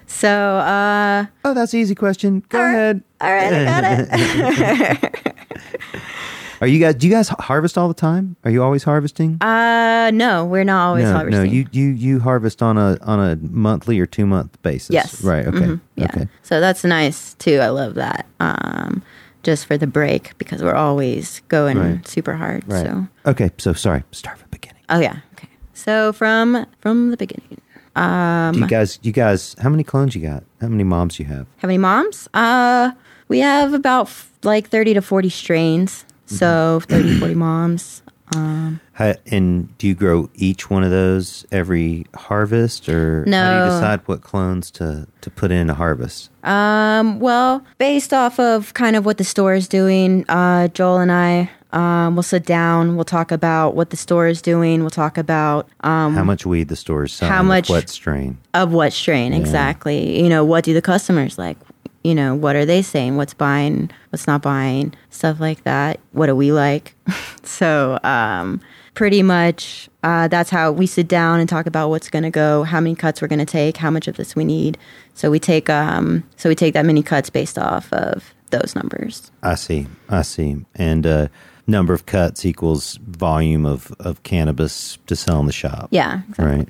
So, 0.07 0.29
uh, 0.29 1.25
Oh, 1.45 1.53
that's 1.53 1.73
an 1.75 1.79
easy 1.81 1.93
question. 1.93 2.41
Go 2.49 2.57
All 2.57 2.63
right. 2.63 2.73
ahead. 2.73 3.03
all 3.21 3.31
right, 3.31 3.53
I 3.53 3.65
got 3.65 3.83
it. 3.83 5.33
Are 6.59 6.67
you 6.67 6.79
guys? 6.79 6.95
Do 6.95 7.07
you 7.07 7.13
guys 7.13 7.29
harvest 7.29 7.77
all 7.77 7.87
the 7.87 7.93
time? 7.93 8.35
Are 8.43 8.49
you 8.49 8.63
always 8.63 8.83
harvesting? 8.83 9.37
Uh, 9.41 10.09
no, 10.13 10.43
we're 10.45 10.63
not 10.63 10.87
always 10.87 11.03
no, 11.05 11.13
harvesting. 11.13 11.43
no. 11.45 11.51
You 11.51 11.67
you 11.71 11.87
you 11.89 12.19
harvest 12.19 12.63
on 12.63 12.77
a 12.77 12.97
on 13.01 13.19
a 13.19 13.35
monthly 13.35 13.99
or 13.99 14.07
two 14.07 14.25
month 14.25 14.59
basis. 14.63 14.89
Yes. 14.89 15.23
Right. 15.23 15.45
Okay. 15.45 15.59
Mhm. 15.59 15.81
Yeah. 15.95 16.05
Okay. 16.05 16.27
So 16.41 16.59
that's 16.59 16.83
nice 16.83 17.35
too. 17.35 17.59
I 17.59 17.69
love 17.69 17.93
that. 17.95 18.25
Um, 18.39 19.03
just 19.43 19.65
for 19.67 19.77
the 19.77 19.87
break 19.87 20.35
because 20.39 20.63
we're 20.63 20.73
always 20.75 21.41
going 21.47 21.77
Right. 21.77 22.07
super 22.07 22.33
hard. 22.33 22.63
Right. 22.67 22.85
So, 22.85 23.07
Okay. 23.27 23.51
So 23.59 23.73
sorry. 23.73 24.03
Start 24.11 24.39
from 24.39 24.47
the 24.51 24.57
beginning. 24.57 24.81
oh 24.89 24.99
yeah. 24.99 25.17
Okay. 25.33 25.49
So 25.73 26.11
from 26.11 26.65
from 26.79 27.11
the 27.11 27.17
beginning, 27.17 27.61
um, 27.95 28.53
Do 28.53 28.59
you 28.61 28.67
guys? 28.67 28.97
You 29.03 29.11
guys? 29.11 29.55
How 29.61 29.69
many 29.69 29.83
clones 29.83 30.15
you 30.15 30.21
got? 30.27 30.43
How 30.59 30.69
many 30.69 30.83
moms 30.83 31.19
you 31.19 31.25
have? 31.25 31.45
how 31.57 31.67
many 31.67 31.77
moms? 31.77 32.27
Uh, 32.33 32.91
We 33.29 33.39
have 33.41 33.73
about 33.73 34.07
f- 34.07 34.31
like 34.43 34.69
30 34.69 34.93
to 34.93 35.01
40 35.01 35.27
strains. 35.29 36.05
So 36.27 36.81
30, 36.87 37.19
40 37.19 37.35
moms. 37.35 38.01
Um, 38.35 38.81
How, 38.91 39.15
and 39.31 39.75
do 39.77 39.87
you 39.87 39.95
grow 39.95 40.29
each 40.35 40.69
one 40.69 40.83
of 40.83 40.91
those 40.91 41.45
every 41.49 42.05
harvest, 42.13 42.89
or 42.89 43.19
how 43.19 43.23
do 43.23 43.65
you 43.65 43.71
decide 43.71 44.01
what 44.05 44.21
clones 44.21 44.69
to, 44.71 45.07
to 45.21 45.29
put 45.29 45.49
in 45.49 45.69
a 45.69 45.73
harvest? 45.73 46.29
Um, 46.43 47.21
well, 47.21 47.63
based 47.77 48.13
off 48.13 48.37
of 48.37 48.73
kind 48.73 48.97
of 48.97 49.05
what 49.05 49.17
the 49.17 49.23
store 49.23 49.53
is 49.53 49.69
doing, 49.69 50.25
uh, 50.27 50.67
Joel 50.67 50.97
and 50.97 51.11
I 51.11 51.49
um, 51.71 52.17
will 52.17 52.23
sit 52.23 52.45
down. 52.45 52.95
We'll 52.97 53.05
talk 53.05 53.31
about 53.31 53.75
what 53.75 53.91
the 53.91 53.97
store 53.97 54.27
is 54.27 54.41
doing. 54.41 54.81
We'll 54.81 54.89
talk 54.89 55.17
about 55.17 55.69
um, 55.81 56.13
How 56.13 56.25
much 56.25 56.45
weed 56.45 56.67
the 56.67 56.75
store 56.75 57.05
is 57.05 57.13
selling? 57.13 57.33
How 57.33 57.43
much- 57.43 57.69
What 57.69 57.87
strain? 57.89 58.39
of 58.53 58.73
what 58.73 58.91
strain 58.91 59.31
exactly. 59.33 60.21
You 60.21 60.27
know, 60.27 60.43
what 60.43 60.65
do 60.65 60.73
the 60.73 60.81
customers 60.81 61.37
like? 61.37 61.57
You 62.03 62.15
know, 62.15 62.35
what 62.35 62.55
are 62.55 62.65
they 62.65 62.81
saying? 62.81 63.17
What's 63.17 63.33
buying? 63.33 63.89
What's 64.09 64.27
not 64.27 64.41
buying? 64.41 64.93
Stuff 65.09 65.39
like 65.39 65.63
that. 65.63 65.99
What 66.11 66.27
do 66.27 66.35
we 66.35 66.51
like? 66.51 66.95
so, 67.43 67.99
um, 68.03 68.61
pretty 68.93 69.21
much, 69.21 69.89
uh, 70.03 70.27
that's 70.27 70.49
how 70.49 70.71
we 70.71 70.87
sit 70.87 71.07
down 71.07 71.39
and 71.39 71.47
talk 71.47 71.67
about 71.67 71.89
what's 71.89 72.09
going 72.09 72.23
to 72.23 72.31
go, 72.31 72.63
how 72.63 72.79
many 72.79 72.95
cuts 72.95 73.21
we're 73.21 73.27
going 73.27 73.37
to 73.37 73.45
take, 73.45 73.77
how 73.77 73.91
much 73.91 74.07
of 74.07 74.17
this 74.17 74.35
we 74.35 74.43
need. 74.43 74.77
So 75.13 75.29
we 75.29 75.39
take, 75.39 75.69
um, 75.69 76.23
so 76.35 76.49
we 76.49 76.55
take 76.55 76.73
that 76.73 76.85
many 76.85 77.03
cuts 77.03 77.29
based 77.29 77.59
off 77.59 77.91
of 77.93 78.33
those 78.49 78.75
numbers. 78.75 79.31
I 79.43 79.55
see. 79.55 79.87
I 80.09 80.23
see. 80.23 80.65
And 80.75 81.05
uh, 81.05 81.27
number 81.67 81.93
of 81.93 82.05
cuts 82.05 82.45
equals 82.45 82.97
volume 83.03 83.65
of, 83.65 83.91
of 83.99 84.23
cannabis 84.23 84.97
to 85.07 85.15
sell 85.15 85.39
in 85.39 85.45
the 85.45 85.53
shop. 85.53 85.89
Yeah. 85.91 86.21
Exactly. 86.29 86.45
Right. 86.45 86.69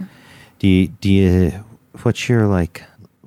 Do 0.60 0.68
you 0.68 0.88
do 0.88 1.10
you 1.10 1.66
what's 2.02 2.28
your 2.28 2.48
like 2.48 2.84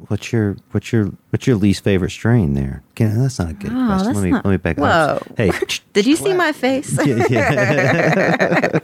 what's 0.08 0.32
your 0.32 0.56
what's 0.72 0.92
your 0.92 1.06
what's 1.30 1.46
your 1.46 1.56
least 1.56 1.84
favorite 1.84 2.10
strain 2.10 2.54
there? 2.54 2.82
Can, 2.94 3.20
that's 3.20 3.38
not 3.38 3.50
a 3.50 3.54
good 3.54 3.72
Oh, 3.72 3.86
question. 3.86 4.14
Let 4.14 4.22
me 4.24 4.30
not- 4.30 4.44
let 4.44 4.50
me 4.50 4.56
back 4.56 4.76
Whoa. 4.78 4.86
up. 4.86 5.22
Hey, 5.36 5.52
Did 5.92 6.06
you 6.06 6.16
see 6.16 6.32
my 6.34 6.52
face? 6.52 6.98
yeah, 7.06 7.26
yeah. 7.30 8.78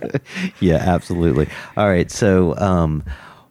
yeah, 0.61 0.77
absolutely. 0.77 1.49
All 1.77 1.89
right. 1.89 2.11
So, 2.11 2.57
um, 2.59 3.05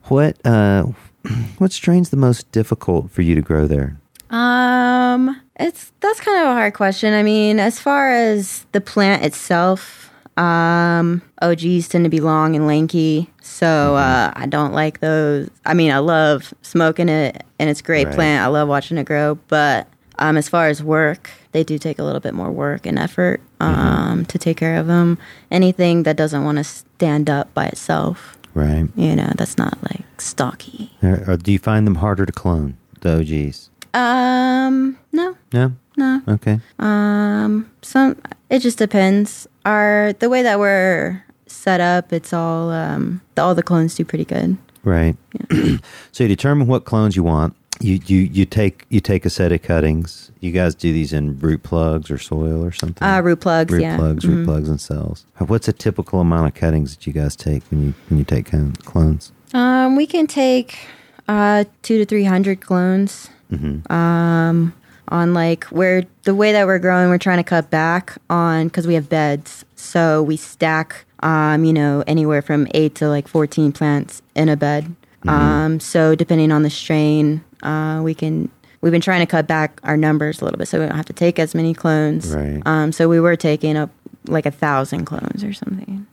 what 0.03 0.37
uh, 0.45 0.83
what 1.57 1.71
strain's 1.71 2.09
the 2.09 2.17
most 2.17 2.51
difficult 2.51 3.11
for 3.11 3.21
you 3.21 3.35
to 3.35 3.41
grow 3.41 3.67
there? 3.67 3.97
Um, 4.29 5.41
it's 5.57 5.91
that's 6.01 6.19
kind 6.19 6.41
of 6.41 6.47
a 6.47 6.53
hard 6.53 6.73
question. 6.73 7.13
I 7.13 7.23
mean, 7.23 7.59
as 7.59 7.79
far 7.79 8.11
as 8.11 8.65
the 8.71 8.81
plant 8.81 9.23
itself, 9.23 10.04
um, 10.37 11.21
OGs 11.41 11.87
tend 11.87 12.03
to 12.05 12.09
be 12.09 12.19
long 12.19 12.55
and 12.55 12.67
lanky, 12.67 13.29
so 13.41 13.95
uh, 13.95 14.31
I 14.35 14.45
don't 14.47 14.73
like 14.73 14.99
those. 14.99 15.49
I 15.65 15.73
mean, 15.73 15.91
I 15.91 15.99
love 15.99 16.53
smoking 16.61 17.09
it, 17.09 17.43
and 17.59 17.69
it's 17.69 17.79
a 17.79 17.83
great 17.83 18.07
Right. 18.07 18.15
plant. 18.15 18.43
I 18.43 18.47
love 18.47 18.67
watching 18.67 18.97
it 18.97 19.05
grow, 19.05 19.35
but 19.47 19.87
um, 20.19 20.37
as 20.37 20.49
far 20.49 20.67
as 20.67 20.83
work, 20.83 21.29
they 21.51 21.63
do 21.63 21.77
take 21.77 21.99
a 21.99 22.03
little 22.03 22.19
bit 22.19 22.33
more 22.33 22.51
work 22.51 22.85
and 22.85 22.99
effort 22.99 23.41
um, 23.61 24.25
to 24.25 24.37
take 24.37 24.57
care 24.57 24.75
of 24.77 24.87
them. 24.87 25.17
Anything 25.51 26.03
that 26.03 26.17
doesn't 26.17 26.43
want 26.43 26.57
to 26.57 26.63
stand 26.63 27.29
up 27.29 27.53
by 27.53 27.65
itself, 27.67 28.37
Right. 28.53 28.87
you 28.95 29.15
know, 29.15 29.31
that's 29.35 29.57
not 29.57 29.77
like 29.83 30.03
stocky. 30.21 30.91
Or, 31.01 31.23
or 31.27 31.37
do 31.37 31.51
you 31.51 31.59
find 31.59 31.85
them 31.87 31.95
harder 31.95 32.25
to 32.25 32.31
clone? 32.31 32.77
The 33.01 33.19
OGs? 33.19 33.69
Um, 33.93 34.97
no, 35.13 35.37
No. 35.53 35.73
No. 35.97 36.21
Okay. 36.27 36.59
Um, 36.79 37.69
some 37.81 38.17
it 38.49 38.59
just 38.59 38.77
depends. 38.77 39.47
Our 39.65 40.13
the 40.19 40.29
way 40.29 40.43
that 40.43 40.59
we're 40.59 41.23
set 41.47 41.81
up, 41.81 42.11
it's 42.13 42.33
all 42.33 42.69
um, 42.71 43.21
the, 43.35 43.41
all 43.41 43.55
the 43.55 43.63
clones 43.63 43.95
do 43.95 44.05
pretty 44.05 44.25
good. 44.25 44.57
Right. 44.83 45.15
Yeah. 45.51 45.77
so 46.11 46.23
you 46.23 46.27
determine 46.27 46.67
what 46.67 46.85
clones 46.85 47.15
you 47.15 47.23
want. 47.23 47.55
You, 47.81 47.99
you 48.05 48.19
you 48.19 48.45
take 48.45 48.85
you 48.89 49.01
take 49.01 49.25
a 49.25 49.29
set 49.29 49.51
of 49.51 49.61
cuttings. 49.61 50.31
You 50.39 50.53
guys 50.53 50.75
do 50.75 50.93
these 50.93 51.11
in 51.11 51.37
root 51.39 51.63
plugs 51.63 52.09
or 52.09 52.17
soil 52.17 52.63
or 52.63 52.71
something. 52.71 53.05
Uh, 53.05 53.19
root 53.19 53.41
plugs, 53.41 53.73
root 53.73 53.81
yeah. 53.81 53.97
plugs, 53.97 54.25
root 54.25 54.45
plugs, 54.45 54.69
and 54.69 54.79
cells. 54.79 55.25
What's 55.39 55.67
a 55.67 55.73
typical 55.73 56.21
amount 56.21 56.47
of 56.47 56.53
cuttings 56.53 56.95
that 56.95 57.05
you 57.05 57.11
guys 57.11 57.35
take 57.35 57.63
when 57.71 57.83
you 57.83 57.93
when 58.07 58.19
you 58.19 58.23
take 58.23 58.49
clones? 58.85 59.33
Um, 59.53 59.97
we 59.97 60.07
can 60.07 60.25
take 60.25 60.87
uh 61.27 61.65
two 61.81 61.97
to 61.97 62.05
three 62.05 62.23
hundred 62.23 62.61
clones. 62.61 63.29
Mm-hmm. 63.51 63.91
Um, 63.91 64.73
on 65.09 65.33
like 65.33 65.65
where 65.65 66.03
the 66.23 66.35
way 66.35 66.51
that 66.51 66.65
we're 66.67 66.79
growing, 66.79 67.09
we're 67.09 67.17
trying 67.17 67.37
to 67.37 67.43
cut 67.43 67.69
back 67.69 68.17
on 68.29 68.67
because 68.67 68.87
we 68.87 68.93
have 68.95 69.09
beds, 69.09 69.65
so 69.75 70.21
we 70.23 70.37
stack. 70.37 71.05
Um, 71.21 71.63
you 71.65 71.73
know, 71.73 72.03
anywhere 72.05 72.41
from 72.43 72.67
eight 72.75 72.95
to 72.95 73.07
like 73.09 73.27
fourteen 73.27 73.71
plants 73.71 74.21
in 74.35 74.49
a 74.49 74.55
bed. 74.57 74.83
Mm-hmm. 74.85 75.29
Um, 75.29 75.79
so 75.79 76.13
depending 76.13 76.51
on 76.51 76.61
the 76.63 76.69
strain, 76.69 77.43
uh, 77.63 78.01
we 78.03 78.13
can. 78.13 78.49
We've 78.81 78.91
been 78.91 79.01
trying 79.01 79.21
to 79.21 79.25
cut 79.25 79.47
back 79.47 79.79
our 79.83 79.97
numbers 79.97 80.41
a 80.41 80.45
little 80.45 80.59
bit, 80.59 80.67
so 80.67 80.79
we 80.79 80.85
don't 80.85 80.95
have 80.95 81.07
to 81.07 81.13
take 81.13 81.39
as 81.39 81.55
many 81.55 81.73
clones. 81.73 82.35
Right. 82.35 82.61
Um, 82.67 82.91
so 82.91 83.09
we 83.09 83.19
were 83.19 83.35
taking 83.35 83.75
up 83.77 83.89
like 84.27 84.45
a 84.45 84.51
thousand 84.51 85.05
clones 85.05 85.43
or 85.43 85.53
something. 85.53 86.05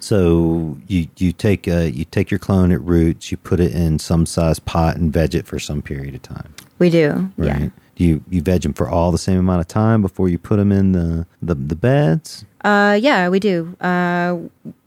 So 0.00 0.76
you 0.88 1.08
you 1.16 1.32
take 1.32 1.68
uh, 1.68 1.80
you 1.92 2.04
take 2.04 2.30
your 2.30 2.38
clone 2.38 2.72
at 2.72 2.80
roots, 2.80 3.30
you 3.30 3.36
put 3.36 3.60
it 3.60 3.72
in 3.72 3.98
some 3.98 4.26
size 4.26 4.58
pot 4.58 4.96
and 4.96 5.12
veg 5.12 5.34
it 5.34 5.46
for 5.46 5.58
some 5.58 5.82
period 5.82 6.14
of 6.14 6.22
time. 6.22 6.52
We 6.78 6.90
do, 6.90 7.30
Right. 7.36 7.60
yeah. 7.60 7.68
Do 7.96 8.04
you 8.04 8.22
you 8.30 8.42
veg 8.42 8.62
them 8.62 8.72
for 8.74 8.88
all 8.88 9.10
the 9.10 9.18
same 9.18 9.38
amount 9.38 9.60
of 9.60 9.68
time 9.68 10.02
before 10.02 10.28
you 10.28 10.38
put 10.38 10.56
them 10.56 10.70
in 10.72 10.92
the 10.92 11.26
the, 11.42 11.54
the 11.54 11.74
beds? 11.76 12.44
Uh, 12.64 12.98
yeah, 13.00 13.28
we 13.28 13.38
do. 13.40 13.76
Uh, 13.80 14.36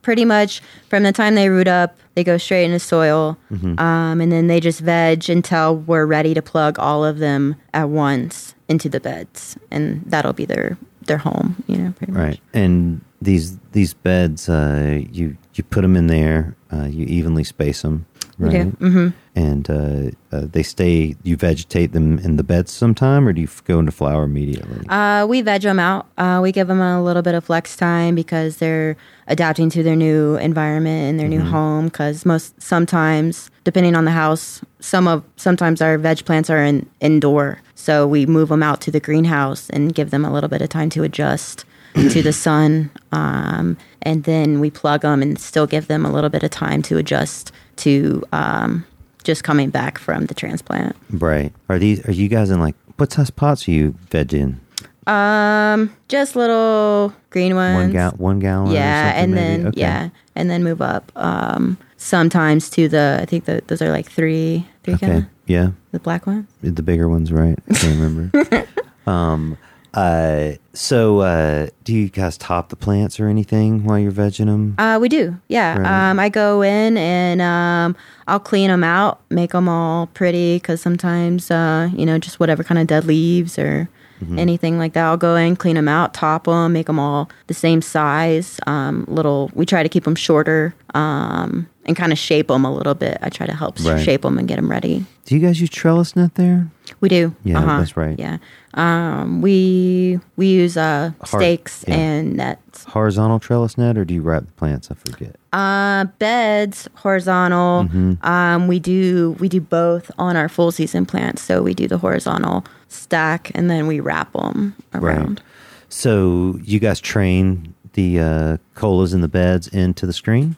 pretty 0.02 0.24
much 0.24 0.60
from 0.88 1.02
the 1.02 1.12
time 1.12 1.34
they 1.34 1.48
root 1.48 1.66
up, 1.66 1.96
they 2.14 2.22
go 2.22 2.36
straight 2.36 2.64
into 2.66 2.78
soil, 2.78 3.36
Mm-hmm. 3.50 3.78
um, 3.80 4.20
and 4.20 4.30
then 4.30 4.46
they 4.48 4.60
just 4.60 4.80
veg 4.80 5.28
until 5.30 5.76
we're 5.76 6.04
ready 6.06 6.34
to 6.34 6.42
plug 6.42 6.78
all 6.78 7.04
of 7.04 7.18
them 7.18 7.56
at 7.72 7.88
once 7.88 8.54
into 8.68 8.88
the 8.90 9.00
beds, 9.00 9.56
and 9.70 10.02
that'll 10.06 10.34
be 10.34 10.44
their 10.44 10.76
their 11.06 11.18
home. 11.18 11.56
You 11.66 11.78
know, 11.78 11.92
pretty 11.96 12.12
much. 12.12 12.20
Right. 12.22 12.40
And 12.52 13.00
these 13.22 13.58
these 13.72 13.94
beds, 13.94 14.48
uh, 14.48 15.00
you 15.10 15.36
you 15.54 15.64
put 15.64 15.80
them 15.82 15.96
in 15.96 16.06
there. 16.06 16.54
Uh, 16.72 16.84
you 16.84 17.06
evenly 17.06 17.42
space 17.44 17.82
them. 17.82 18.06
We 18.40 18.48
Right. 18.48 18.78
do. 18.80 18.88
hmm 18.88 19.08
And 19.36 19.68
uh, 19.70 20.10
uh, 20.32 20.46
they 20.50 20.62
stay. 20.62 21.14
You 21.22 21.36
vegetate 21.36 21.92
them 21.92 22.18
in 22.20 22.36
the 22.36 22.42
beds 22.42 22.72
sometime, 22.72 23.28
or 23.28 23.32
do 23.32 23.40
you 23.42 23.46
f- 23.46 23.62
go 23.64 23.78
into 23.78 23.92
flower 23.92 24.24
immediately? 24.24 24.80
Uh, 24.88 25.26
we 25.28 25.40
veg 25.42 25.62
them 25.62 25.78
out. 25.78 26.06
Uh, 26.18 26.40
we 26.42 26.50
give 26.50 26.66
them 26.66 26.80
a 26.80 27.02
little 27.02 27.22
bit 27.22 27.34
of 27.34 27.44
flex 27.44 27.76
time 27.76 28.14
because 28.14 28.56
they're 28.56 28.96
adapting 29.28 29.68
to 29.70 29.82
their 29.82 29.94
new 29.94 30.36
environment 30.36 31.10
and 31.10 31.20
their 31.20 31.28
new 31.28 31.42
home. 31.42 31.84
Because 31.86 32.24
most 32.26 32.60
sometimes, 32.60 33.50
depending 33.64 33.94
on 33.94 34.04
the 34.06 34.10
house, 34.10 34.62
some 34.80 35.06
of 35.06 35.22
sometimes 35.36 35.80
our 35.82 35.98
veg 35.98 36.24
plants 36.24 36.48
are 36.50 36.64
in 36.64 36.88
indoor, 37.00 37.60
so 37.74 38.06
we 38.08 38.24
move 38.26 38.48
them 38.48 38.62
out 38.62 38.80
to 38.80 38.90
the 38.90 39.00
greenhouse 39.00 39.68
and 39.70 39.94
give 39.94 40.10
them 40.10 40.24
a 40.24 40.32
little 40.32 40.48
bit 40.48 40.62
of 40.62 40.68
time 40.70 40.88
to 40.90 41.02
adjust 41.04 41.64
to 41.94 42.22
the 42.22 42.32
sun, 42.46 42.90
um, 43.12 43.76
and 44.02 44.24
then 44.24 44.60
we 44.60 44.70
plug 44.70 45.02
them 45.02 45.22
and 45.22 45.38
still 45.38 45.66
give 45.66 45.86
them 45.88 46.06
a 46.06 46.10
little 46.12 46.30
bit 46.30 46.42
of 46.42 46.50
time 46.50 46.82
to 46.82 46.96
adjust 46.98 47.52
to 47.76 48.22
um, 48.32 48.84
just 49.24 49.44
coming 49.44 49.70
back 49.70 49.98
from 49.98 50.26
the 50.26 50.34
transplant. 50.34 50.96
right. 51.10 51.52
Are 51.68 51.78
these? 51.78 52.06
Are 52.08 52.12
you 52.12 52.28
guys 52.28 52.50
in 52.50 52.60
like 52.60 52.74
what 52.96 53.12
size 53.12 53.30
pots 53.30 53.66
are 53.68 53.72
you 53.72 53.94
veg 54.10 54.34
in? 54.34 54.60
Um, 55.06 55.94
just 56.08 56.36
little 56.36 57.12
green 57.30 57.54
ones. 57.54 57.76
One 57.76 57.90
gal, 57.92 58.10
one 58.12 58.38
gallon. 58.38 58.72
Yeah, 58.72 59.12
and 59.16 59.34
then 59.36 59.66
Okay. 59.68 59.80
yeah, 59.80 60.10
and 60.36 60.48
then 60.50 60.62
move 60.62 60.80
up. 60.82 61.10
Um, 61.16 61.78
sometimes 61.96 62.70
to 62.70 62.88
the 62.88 63.18
I 63.20 63.24
think 63.24 63.44
the, 63.46 63.62
those 63.66 63.82
are 63.82 63.90
like 63.90 64.10
three, 64.10 64.66
three 64.84 64.94
Okay. 64.94 65.06
gallon, 65.06 65.30
Yeah. 65.46 65.70
the 65.92 65.98
black 65.98 66.26
ones. 66.26 66.46
The 66.62 66.82
bigger 66.82 67.08
ones, 67.08 67.32
right? 67.32 67.58
I 67.70 67.74
can't 67.74 67.98
remember. 68.00 68.66
um, 69.10 69.56
uh, 69.94 70.52
so, 70.72 71.20
uh, 71.20 71.66
do 71.84 71.92
you 71.92 72.08
guys 72.08 72.38
top 72.38 72.68
the 72.68 72.76
plants 72.76 73.18
or 73.18 73.28
anything 73.28 73.84
while 73.84 73.98
you're 73.98 74.12
vegging 74.12 74.46
them? 74.46 74.76
Uh, 74.78 74.98
we 75.00 75.08
do, 75.08 75.36
yeah. 75.48 75.76
Right. 75.76 76.10
Um, 76.10 76.20
I 76.20 76.28
go 76.28 76.62
in 76.62 76.96
and 76.96 77.42
um, 77.42 77.96
I'll 78.28 78.38
clean 78.38 78.68
them 78.68 78.84
out, 78.84 79.20
make 79.30 79.50
them 79.50 79.68
all 79.68 80.06
pretty 80.08 80.56
because 80.56 80.80
sometimes 80.80 81.50
uh, 81.50 81.90
you 81.92 82.06
know 82.06 82.18
just 82.18 82.38
whatever 82.38 82.62
kind 82.62 82.78
of 82.78 82.86
dead 82.86 83.04
leaves 83.04 83.58
or 83.58 83.88
Mm-hmm. 84.20 84.38
anything 84.38 84.78
like 84.78 84.92
that. 84.92 85.04
I'll 85.04 85.16
go 85.16 85.34
in, 85.36 85.56
clean 85.56 85.76
them 85.76 85.88
out, 85.88 86.12
top 86.14 86.44
them, 86.44 86.72
make 86.74 86.86
them 86.86 86.98
all 86.98 87.30
the 87.46 87.54
same 87.54 87.80
size. 87.80 88.60
Um, 88.66 89.04
little, 89.08 89.50
we 89.54 89.64
try 89.64 89.82
to 89.82 89.88
keep 89.88 90.04
them 90.04 90.14
shorter 90.14 90.74
um, 90.94 91.66
and 91.86 91.96
kind 91.96 92.12
of 92.12 92.18
shape 92.18 92.48
them 92.48 92.64
a 92.64 92.72
little 92.74 92.94
bit. 92.94 93.16
I 93.22 93.30
try 93.30 93.46
to 93.46 93.54
help 93.54 93.78
Right. 93.82 94.04
shape 94.04 94.22
them 94.22 94.36
and 94.38 94.46
get 94.46 94.56
them 94.56 94.70
ready. 94.70 95.06
do 95.24 95.34
you 95.36 95.40
guys 95.40 95.60
use 95.60 95.70
trellis 95.70 96.16
net 96.16 96.34
there? 96.34 96.68
We 97.00 97.08
do. 97.08 97.34
Yeah, 97.44 97.60
uh-huh. 97.60 97.78
that's 97.78 97.96
right. 97.96 98.18
Yeah. 98.18 98.38
Um, 98.74 99.42
we 99.42 100.18
we 100.36 100.48
use 100.48 100.76
uh, 100.76 101.12
stakes 101.24 101.84
yeah. 101.86 101.94
and 101.94 102.36
nets. 102.36 102.84
Horizontal 102.84 103.38
trellis 103.38 103.78
net, 103.78 103.96
or 103.96 104.04
do 104.04 104.12
you 104.12 104.22
wrap 104.22 104.44
the 104.46 104.52
plants? 104.52 104.90
I 104.90 104.94
forget. 104.94 105.36
Uh, 105.52 106.04
beds 106.18 106.88
horizontal. 106.96 107.84
Mm-hmm. 107.84 108.26
Um, 108.26 108.66
we 108.68 108.78
do 108.80 109.36
we 109.38 109.48
do 109.48 109.60
both 109.60 110.10
on 110.18 110.36
our 110.36 110.48
full 110.48 110.72
season 110.72 111.06
plants. 111.06 111.42
So 111.42 111.62
we 111.62 111.74
do 111.74 111.86
the 111.88 111.98
horizontal 111.98 112.64
stack 112.90 113.50
and 113.54 113.70
then 113.70 113.86
we 113.86 114.00
wrap 114.00 114.32
them 114.32 114.76
around. 114.94 115.42
So, 115.88 116.58
you 116.62 116.78
guys 116.78 117.00
train 117.00 117.74
the 117.94 118.20
uh, 118.20 118.56
colas 118.74 119.12
in 119.12 119.22
the 119.22 119.28
beds 119.28 119.66
into 119.68 120.06
the 120.06 120.12
screen? 120.12 120.56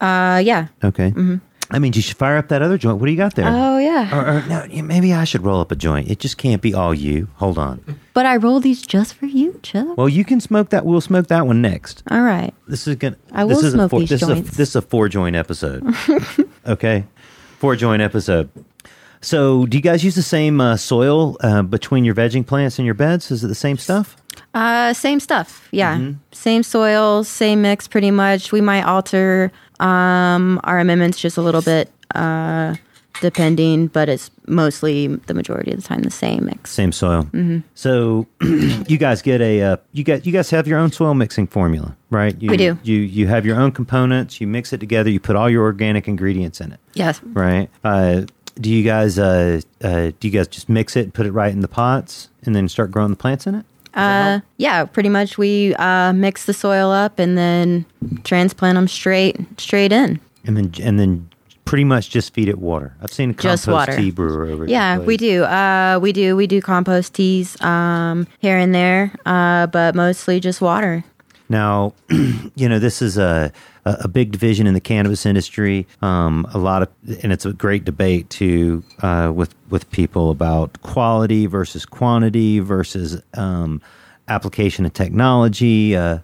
Uh, 0.00 0.42
yeah. 0.44 0.68
Okay. 0.82 1.10
Mm-hmm. 1.10 1.36
I 1.70 1.78
mean, 1.78 1.92
you 1.94 2.02
should 2.02 2.16
fire 2.16 2.36
up 2.36 2.48
that 2.48 2.62
other 2.62 2.76
joint. 2.76 2.98
What 2.98 3.06
do 3.06 3.12
you 3.12 3.16
got 3.16 3.34
there? 3.34 3.46
Oh 3.48 3.78
yeah. 3.78 4.14
or, 4.14 4.38
or 4.38 4.46
no, 4.46 4.82
maybe 4.82 5.12
I 5.12 5.24
should 5.24 5.42
roll 5.42 5.60
up 5.60 5.72
a 5.72 5.76
joint. 5.76 6.10
It 6.10 6.18
just 6.18 6.36
can't 6.36 6.60
be 6.60 6.74
all 6.74 6.92
you. 6.92 7.28
Hold 7.36 7.58
on. 7.58 7.98
But 8.12 8.26
I 8.26 8.36
rolled 8.36 8.62
these 8.62 8.82
just 8.86 9.14
for 9.14 9.26
you, 9.26 9.58
Chip. 9.62 9.96
Well, 9.96 10.08
you 10.08 10.24
can 10.24 10.40
smoke 10.40 10.70
that. 10.70 10.84
We'll 10.84 11.00
smoke 11.00 11.28
that 11.28 11.46
one 11.46 11.62
next. 11.62 12.02
All 12.10 12.20
right. 12.20 12.52
This 12.68 12.86
is 12.86 12.96
gonna. 12.96 13.16
I 13.32 13.44
this 13.44 13.56
will 13.58 13.64
is 13.64 13.74
a 13.74 13.76
smoke 13.76 13.90
four, 13.90 14.00
these 14.00 14.10
this 14.10 14.20
joints. 14.20 14.48
Is 14.48 14.54
a, 14.54 14.56
this 14.56 14.68
is 14.70 14.76
a 14.76 14.82
four 14.82 15.08
joint 15.08 15.36
episode. 15.36 15.84
okay, 16.66 17.04
four 17.58 17.76
joint 17.76 18.02
episode. 18.02 18.50
So, 19.24 19.64
do 19.64 19.78
you 19.78 19.82
guys 19.82 20.04
use 20.04 20.14
the 20.14 20.22
same 20.22 20.60
uh, 20.60 20.76
soil 20.76 21.38
uh, 21.40 21.62
between 21.62 22.04
your 22.04 22.14
vegging 22.14 22.46
plants 22.46 22.78
and 22.78 22.84
your 22.84 22.94
beds? 22.94 23.30
Is 23.30 23.42
it 23.42 23.48
the 23.48 23.54
same 23.54 23.78
stuff? 23.78 24.16
Uh, 24.52 24.92
same 24.92 25.18
stuff. 25.18 25.66
Yeah. 25.70 25.96
Mm-hmm. 25.96 26.18
Same 26.32 26.62
soil, 26.62 27.24
same 27.24 27.62
mix 27.62 27.88
pretty 27.88 28.10
much. 28.10 28.52
We 28.52 28.60
might 28.60 28.82
alter 28.82 29.50
um, 29.80 30.60
our 30.64 30.78
amendments 30.78 31.18
just 31.18 31.38
a 31.38 31.42
little 31.42 31.62
bit 31.62 31.90
uh, 32.14 32.74
depending, 33.22 33.86
but 33.86 34.10
it's 34.10 34.30
mostly 34.46 35.06
the 35.06 35.32
majority 35.32 35.72
of 35.72 35.78
the 35.80 35.88
time 35.88 36.02
the 36.02 36.10
same 36.10 36.44
mix. 36.44 36.70
Same 36.70 36.92
soil. 36.92 37.22
Mm-hmm. 37.32 37.60
So, 37.74 38.26
you 38.42 38.98
guys 38.98 39.22
get 39.22 39.40
a 39.40 39.62
uh, 39.62 39.76
you 39.92 40.04
get 40.04 40.26
you 40.26 40.32
guys 40.32 40.50
have 40.50 40.68
your 40.68 40.78
own 40.78 40.92
soil 40.92 41.14
mixing 41.14 41.46
formula, 41.46 41.96
right? 42.10 42.40
You, 42.42 42.50
We 42.50 42.58
do. 42.58 42.78
You 42.82 42.96
you 42.98 43.26
have 43.28 43.46
your 43.46 43.58
own 43.58 43.72
components. 43.72 44.38
You 44.38 44.46
mix 44.48 44.74
it 44.74 44.80
together. 44.80 45.08
You 45.08 45.18
put 45.18 45.34
all 45.34 45.48
your 45.48 45.62
organic 45.62 46.08
ingredients 46.08 46.60
in 46.60 46.72
it. 46.72 46.80
Yes. 46.92 47.22
right? 47.24 47.70
Uh, 47.82 48.26
do 48.56 48.70
you 48.70 48.82
guys 48.82 49.18
uh, 49.18 49.60
uh, 49.82 50.12
do 50.20 50.28
you 50.28 50.30
guys 50.30 50.48
just 50.48 50.68
mix 50.68 50.96
it, 50.96 51.04
and 51.04 51.14
put 51.14 51.26
it 51.26 51.32
right 51.32 51.52
in 51.52 51.60
the 51.60 51.68
pots, 51.68 52.28
and 52.44 52.54
then 52.54 52.68
start 52.68 52.90
growing 52.90 53.10
the 53.10 53.16
plants 53.16 53.46
in 53.46 53.54
it? 53.56 53.66
Uh, 53.94 54.40
yeah, 54.56 54.84
pretty 54.84 55.08
much 55.08 55.38
we 55.38 55.74
uh, 55.76 56.12
mix 56.12 56.46
the 56.46 56.52
soil 56.54 56.90
up 56.90 57.20
and 57.20 57.38
then 57.38 57.86
transplant 58.24 58.74
them 58.74 58.88
straight 58.88 59.36
straight 59.60 59.92
in. 59.92 60.20
And 60.44 60.56
then 60.56 60.72
and 60.82 60.98
then 60.98 61.30
pretty 61.64 61.84
much 61.84 62.10
just 62.10 62.34
feed 62.34 62.48
it 62.48 62.58
water. 62.58 62.94
I've 63.00 63.12
seen 63.12 63.30
a 63.30 63.34
compost 63.34 63.64
Just 63.64 63.68
water. 63.68 63.96
tea 63.96 64.10
brewer 64.10 64.46
over. 64.46 64.66
Yeah, 64.66 64.98
we 64.98 65.16
do. 65.16 65.44
Uh, 65.44 65.98
we 66.02 66.12
do. 66.12 66.36
We 66.36 66.46
do 66.46 66.60
compost 66.60 67.14
teas 67.14 67.60
um, 67.62 68.26
here 68.40 68.58
and 68.58 68.74
there, 68.74 69.12
uh, 69.26 69.68
but 69.68 69.94
mostly 69.94 70.40
just 70.40 70.60
water. 70.60 71.04
Now, 71.48 71.94
you 72.08 72.68
know 72.68 72.78
this 72.78 73.02
is 73.02 73.18
a 73.18 73.52
a 73.84 74.08
big 74.08 74.32
division 74.32 74.66
in 74.66 74.74
the 74.74 74.80
cannabis 74.80 75.26
industry. 75.26 75.86
Um, 76.00 76.46
a 76.54 76.58
lot 76.58 76.82
of, 76.82 76.88
and 77.22 77.32
it's 77.32 77.44
a 77.44 77.52
great 77.52 77.84
debate 77.84 78.30
too 78.30 78.82
uh, 79.00 79.32
with 79.34 79.54
with 79.68 79.90
people 79.90 80.30
about 80.30 80.80
quality 80.82 81.46
versus 81.46 81.84
quantity 81.84 82.60
versus 82.60 83.20
um, 83.34 83.82
application 84.28 84.86
of 84.86 84.92
technology. 84.92 85.96
Uh, 85.96 86.18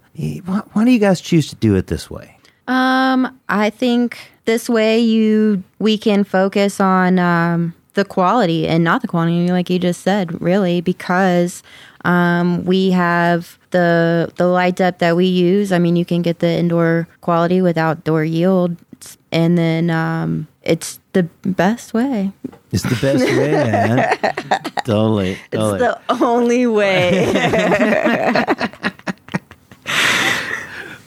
why, 0.44 0.62
why 0.72 0.84
do 0.84 0.90
you 0.90 0.98
guys 0.98 1.20
choose 1.20 1.48
to 1.48 1.56
do 1.56 1.74
it 1.76 1.88
this 1.88 2.10
way? 2.10 2.36
Um, 2.66 3.38
I 3.48 3.70
think 3.70 4.18
this 4.44 4.68
way 4.68 5.00
you 5.00 5.62
we 5.78 5.98
can 5.98 6.24
focus 6.24 6.80
on 6.80 7.18
um, 7.18 7.74
the 7.94 8.04
quality 8.04 8.66
and 8.66 8.84
not 8.84 9.02
the 9.02 9.08
quantity, 9.08 9.50
like 9.50 9.70
you 9.70 9.78
just 9.78 10.02
said, 10.02 10.40
really, 10.40 10.80
because 10.80 11.62
um, 12.04 12.64
we 12.64 12.90
have 12.90 13.58
the 13.70 14.32
the 14.36 14.46
light 14.46 14.76
dep 14.76 14.98
that 14.98 15.16
we 15.16 15.26
use. 15.26 15.72
I 15.72 15.78
mean, 15.78 15.96
you 15.96 16.04
can 16.04 16.22
get 16.22 16.38
the 16.38 16.48
indoor 16.48 17.08
quality 17.20 17.60
with 17.62 17.76
outdoor 17.76 18.24
yield, 18.24 18.76
and 19.32 19.58
then 19.58 19.90
um, 19.90 20.48
it's 20.62 21.00
the 21.12 21.24
best 21.42 21.94
way. 21.94 22.32
It's 22.72 22.84
the 22.84 22.98
best 23.00 23.24
way, 23.24 23.52
man. 23.52 24.18
totally, 24.84 25.38
totally. 25.50 25.84
It's 25.84 25.98
the 25.98 26.00
only 26.22 26.66
way. 26.66 27.32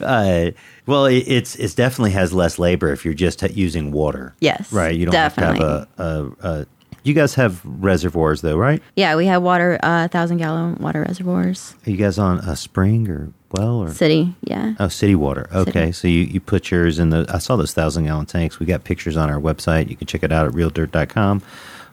uh, 0.00 0.50
well, 0.86 1.06
it, 1.06 1.24
it's 1.26 1.56
it's 1.56 1.74
definitely 1.74 2.10
has 2.12 2.32
less 2.32 2.58
labor 2.58 2.92
if 2.92 3.04
you're 3.04 3.14
just 3.14 3.42
using 3.50 3.90
water. 3.92 4.34
Yes, 4.40 4.72
right. 4.72 4.94
You 4.94 5.06
don't 5.06 5.12
definitely. 5.12 5.64
have 5.64 5.96
to 5.96 6.02
have 6.02 6.08
a, 6.42 6.46
a, 6.46 6.60
a. 6.60 6.66
You 7.02 7.12
guys 7.12 7.34
have 7.34 7.60
reservoirs 7.64 8.40
though, 8.40 8.56
right? 8.56 8.82
yeah, 8.96 9.14
we 9.14 9.26
have 9.26 9.42
water, 9.42 9.78
uh, 9.82 10.08
thousand 10.08 10.38
gallon 10.38 10.76
water 10.76 11.02
reservoirs. 11.06 11.74
Are 11.86 11.90
you 11.90 11.98
guys 11.98 12.18
on 12.18 12.38
a 12.38 12.56
spring 12.56 13.10
or 13.10 13.30
well 13.52 13.76
or? 13.82 13.92
City, 13.92 14.34
yeah. 14.42 14.74
Oh, 14.80 14.88
city 14.88 15.14
water. 15.14 15.48
Okay, 15.54 15.72
City. 15.72 15.92
so 15.92 16.08
you, 16.08 16.20
you 16.22 16.40
put 16.40 16.70
yours 16.70 16.98
in 16.98 17.10
the. 17.10 17.26
I 17.28 17.38
saw 17.38 17.56
those 17.56 17.74
thousand 17.74 18.04
gallon 18.04 18.26
tanks. 18.26 18.58
We 18.58 18.66
got 18.66 18.84
pictures 18.84 19.16
on 19.16 19.30
our 19.30 19.40
website. 19.40 19.90
You 19.90 19.96
can 19.96 20.06
check 20.06 20.22
it 20.22 20.32
out 20.32 20.46
at 20.46 20.52
realdirt.com. 20.52 21.42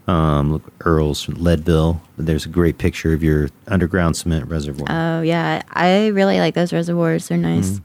Um, 0.07 0.53
look, 0.53 0.63
Earl's 0.81 1.27
Leadville. 1.29 2.01
There's 2.17 2.45
a 2.45 2.49
great 2.49 2.77
picture 2.77 3.13
of 3.13 3.21
your 3.23 3.49
underground 3.67 4.17
cement 4.17 4.47
reservoir. 4.47 4.87
Oh 4.89 5.21
yeah, 5.21 5.61
I 5.69 6.07
really 6.07 6.39
like 6.39 6.55
those 6.55 6.73
reservoirs. 6.73 7.27
They're 7.27 7.37
nice. 7.37 7.79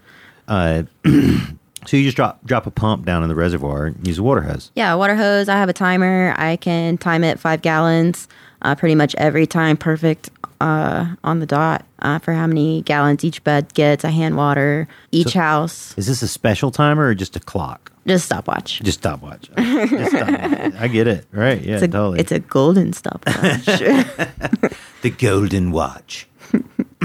Uh, 0.49 0.85
so 1.05 1.97
you 1.97 2.05
just 2.05 2.17
drop 2.17 2.45
drop 2.45 2.67
a 2.67 2.71
pump 2.71 3.05
down 3.05 3.23
in 3.23 3.29
the 3.29 3.35
reservoir 3.35 3.87
and 3.87 4.07
use 4.07 4.19
a 4.19 4.23
water 4.23 4.43
hose. 4.43 4.71
Yeah, 4.75 4.95
water 4.95 5.17
hose. 5.17 5.49
I 5.49 5.57
have 5.57 5.69
a 5.69 5.73
timer. 5.75 6.35
I 6.37 6.57
can 6.57 6.99
time 6.99 7.25
it 7.25 7.39
five 7.39 7.63
gallons, 7.63 8.29
uh, 8.63 8.75
pretty 8.75 8.95
much 8.95 9.15
every 9.17 9.47
time, 9.47 9.77
perfect 9.77 10.31
uh, 10.61 11.15
on 11.25 11.41
the 11.41 11.47
dot 11.47 11.85
uh, 12.01 12.19
for 12.19 12.33
how 12.33 12.47
many 12.47 12.83
gallons 12.83 13.25
each 13.25 13.43
bed 13.45 13.73
gets. 13.75 14.05
I 14.05 14.11
hand 14.11 14.37
water 14.37 14.89
each 15.13 15.33
house. 15.35 15.95
Is 15.97 16.07
this 16.07 16.23
a 16.23 16.29
special 16.29 16.71
timer 16.71 17.07
or 17.07 17.15
just 17.15 17.37
a 17.37 17.41
clock? 17.41 17.93
Just 18.07 18.27
stopwatch. 18.27 18.81
Just 18.85 18.99
stopwatch. 19.01 19.51
Just 19.57 20.13
stopwatch. 20.13 20.75
I 20.79 20.87
get 20.87 21.09
it. 21.09 21.27
Right. 21.33 21.61
Yeah, 21.61 21.75
It's 21.75 21.83
a, 21.83 21.89
totally. 21.89 22.21
it's 22.21 22.31
a 22.31 22.39
golden 22.39 22.93
stopwatch. 22.93 23.65
the 25.03 25.11
golden 25.19 25.73
watch. 25.73 26.29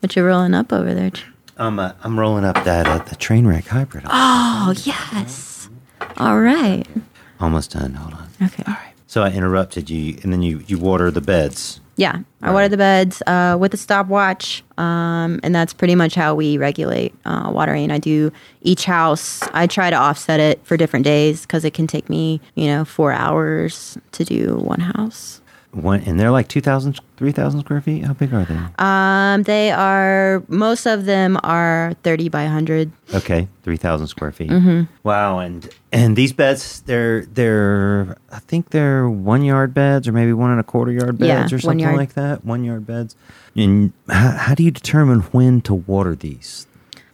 what 0.00 0.14
you 0.14 0.22
rolling 0.22 0.52
up 0.52 0.70
over 0.70 0.92
there? 0.92 1.10
Ch- 1.52 1.60
I'm, 1.60 1.78
uh, 1.78 1.92
I'm 2.02 2.18
rolling 2.18 2.44
up 2.44 2.62
that 2.64 2.86
uh, 2.86 2.98
the 2.98 3.16
train 3.16 3.46
wreck 3.46 3.66
hybrid. 3.66 4.04
Oh 4.06 4.74
yes. 4.84 5.68
All 6.16 6.40
right. 6.40 6.86
Almost 7.40 7.72
done. 7.72 7.94
Hold 7.94 8.14
on. 8.14 8.28
Okay. 8.42 8.62
All 8.66 8.74
right. 8.74 8.92
So 9.06 9.22
I 9.22 9.30
interrupted 9.30 9.90
you, 9.90 10.18
and 10.22 10.32
then 10.32 10.42
you, 10.42 10.62
you 10.66 10.78
water 10.78 11.10
the 11.10 11.20
beds. 11.20 11.80
Yeah, 11.96 12.20
I 12.40 12.50
water 12.50 12.70
the 12.70 12.78
beds 12.78 13.22
uh, 13.26 13.58
with 13.60 13.74
a 13.74 13.76
stopwatch, 13.76 14.64
um, 14.78 15.38
and 15.42 15.54
that's 15.54 15.74
pretty 15.74 15.94
much 15.94 16.14
how 16.14 16.34
we 16.34 16.56
regulate 16.56 17.14
uh, 17.26 17.50
watering. 17.52 17.90
I 17.90 17.98
do 17.98 18.32
each 18.62 18.86
house. 18.86 19.42
I 19.52 19.66
try 19.66 19.90
to 19.90 19.96
offset 19.96 20.40
it 20.40 20.64
for 20.64 20.78
different 20.78 21.04
days 21.04 21.42
because 21.42 21.66
it 21.66 21.74
can 21.74 21.86
take 21.86 22.08
me, 22.08 22.40
you 22.54 22.66
know, 22.66 22.86
four 22.86 23.12
hours 23.12 23.98
to 24.12 24.24
do 24.24 24.56
one 24.56 24.80
house. 24.80 25.42
One, 25.72 26.02
and 26.02 26.20
they're 26.20 26.30
like 26.30 26.48
2,000, 26.48 27.00
3,000 27.16 27.60
square 27.60 27.80
feet. 27.80 28.04
How 28.04 28.12
big 28.12 28.34
are 28.34 28.44
they? 28.44 28.58
Um, 28.78 29.42
they 29.44 29.70
are 29.70 30.42
most 30.48 30.84
of 30.84 31.06
them 31.06 31.38
are 31.42 31.94
thirty 32.02 32.28
by 32.28 32.44
hundred. 32.44 32.92
Okay, 33.14 33.48
3,000 33.62 34.06
square 34.06 34.32
feet. 34.32 34.50
Mm-hmm. 34.50 34.82
Wow, 35.02 35.38
and 35.38 35.66
and 35.90 36.14
these 36.14 36.34
beds, 36.34 36.82
they're 36.82 37.24
they're 37.24 38.18
I 38.30 38.40
think 38.40 38.68
they're 38.68 39.08
one 39.08 39.44
yard 39.44 39.72
beds 39.72 40.06
or 40.06 40.12
maybe 40.12 40.34
one 40.34 40.50
and 40.50 40.60
a 40.60 40.62
quarter 40.62 40.92
yard 40.92 41.16
beds 41.16 41.50
Yeah, 41.50 41.56
or 41.56 41.58
something 41.58 41.96
like 41.96 42.12
that. 42.14 42.44
One 42.44 42.64
yard 42.64 42.86
beds. 42.86 43.16
And 43.56 43.94
how, 44.10 44.30
how 44.32 44.54
do 44.54 44.62
you 44.62 44.70
determine 44.70 45.20
when 45.32 45.62
to 45.62 45.72
water 45.74 46.14
these? 46.14 46.66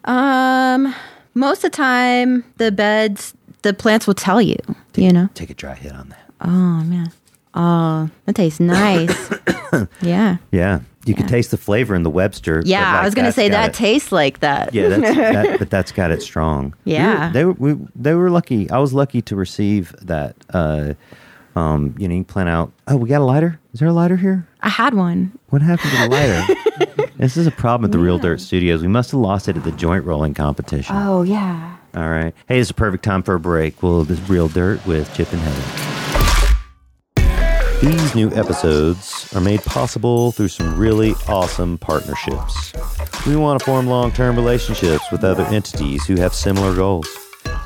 Um, 0.05 0.95
most 1.35 1.59
of 1.65 1.71
the 1.71 1.77
time, 1.77 2.45
the 2.57 2.73
beds, 2.73 3.35
the 3.63 3.73
plants 3.73 4.09
will 4.09 4.15
tell 4.15 4.43
you. 4.43 4.57
You 4.97 5.13
know. 5.13 5.29
Take 5.35 5.51
a 5.51 5.55
dry 5.55 5.75
hit 5.75 5.93
on 5.93 6.09
that. 6.09 6.25
Oh 6.41 6.83
man. 6.83 7.13
Oh, 7.55 8.11
that 8.27 8.35
tastes 8.35 8.61
nice. 8.61 9.33
yeah. 10.03 10.37
Yeah, 10.53 10.81
you 11.05 11.15
can 11.15 11.27
taste 11.27 11.51
the 11.51 11.57
flavor 11.57 11.95
in 11.95 12.03
the 12.03 12.11
Webster. 12.11 12.59
but, 12.61 12.67
Yeah, 12.67 12.81
like, 12.93 13.01
I 13.03 13.05
was 13.05 13.15
gonna 13.15 13.27
that's 13.29 13.37
say 13.37 13.49
got 13.49 13.55
that 13.63 13.71
it- 13.71 13.75
tastes 13.75 14.13
like 14.13 14.41
that. 14.41 14.75
Yeah, 14.75 14.89
that's, 14.89 15.17
that, 15.17 15.59
but 15.59 15.71
that's 15.71 15.93
got 15.93 16.11
it 16.11 16.23
strong. 16.23 16.75
We 16.85 16.93
were- 16.93 16.99
Yeah. 16.99 17.31
they 17.33 17.45
were 17.45 17.53
we, 17.53 17.77
they 17.97 18.15
were 18.15 18.31
lucky. 18.31 18.71
I 18.71 18.79
was 18.79 18.93
lucky 18.95 19.23
to 19.23 19.37
receive 19.37 19.95
that. 20.03 20.37
Uh, 20.53 20.95
um, 21.57 21.95
you 21.99 22.07
know, 22.07 22.15
you 22.15 22.23
plan 22.25 22.47
out. 22.47 22.71
Oh, 22.87 22.97
we 22.97 23.09
got 23.09 23.21
a 23.21 23.25
lighter. 23.25 23.59
Is 23.75 23.81
there 23.81 23.89
a 23.89 23.93
lighter 23.93 24.17
here? 24.17 24.47
I 24.61 24.69
had 24.69 24.95
one. 24.95 25.37
What 25.49 25.61
happened 25.61 25.91
to 25.91 25.97
the 25.99 26.09
lighter? 26.09 27.11
this 27.17 27.37
is 27.37 27.49
a 27.49 27.51
problem 27.51 27.87
at 27.89 27.93
the 27.93 27.99
Real 27.99 28.19
Dirt 28.19 28.41
Studios. 28.41 28.81
We 28.83 28.87
must 28.89 29.11
have 29.11 29.19
lost 29.21 29.49
it 29.49 29.57
at 29.57 29.65
the 29.65 29.73
joint 29.73 30.05
rolling 30.05 30.35
competition. 30.35 30.95
Oh 30.97 31.23
yeah. 31.23 31.77
All 31.97 32.09
right. 32.09 32.33
Hey, 32.47 32.61
it's 32.61 32.71
a 32.71 32.75
perfect 32.75 33.03
time 33.03 33.25
for 33.25 33.35
a 33.35 33.41
break. 33.41 33.83
Well, 33.83 34.05
this 34.05 34.21
is 34.21 34.29
Real 34.29 34.47
Dirt 34.49 34.87
with 34.87 35.13
Chip 35.15 35.33
and 35.33 35.41
Heather. 35.41 35.88
These 37.81 38.17
new 38.17 38.29
episodes 38.33 39.33
are 39.37 39.41
made 39.41 39.63
possible 39.63 40.33
through 40.33 40.49
some 40.49 40.77
really 40.77 41.15
awesome 41.29 41.79
partnerships. 41.79 42.73
We 43.25 43.37
want 43.37 43.61
to 43.61 43.65
form 43.65 43.87
long 43.87 44.11
term 44.11 44.35
relationships 44.35 45.05
with 45.13 45.23
other 45.23 45.45
entities 45.45 46.05
who 46.05 46.17
have 46.17 46.35
similar 46.35 46.75
goals. 46.75 47.07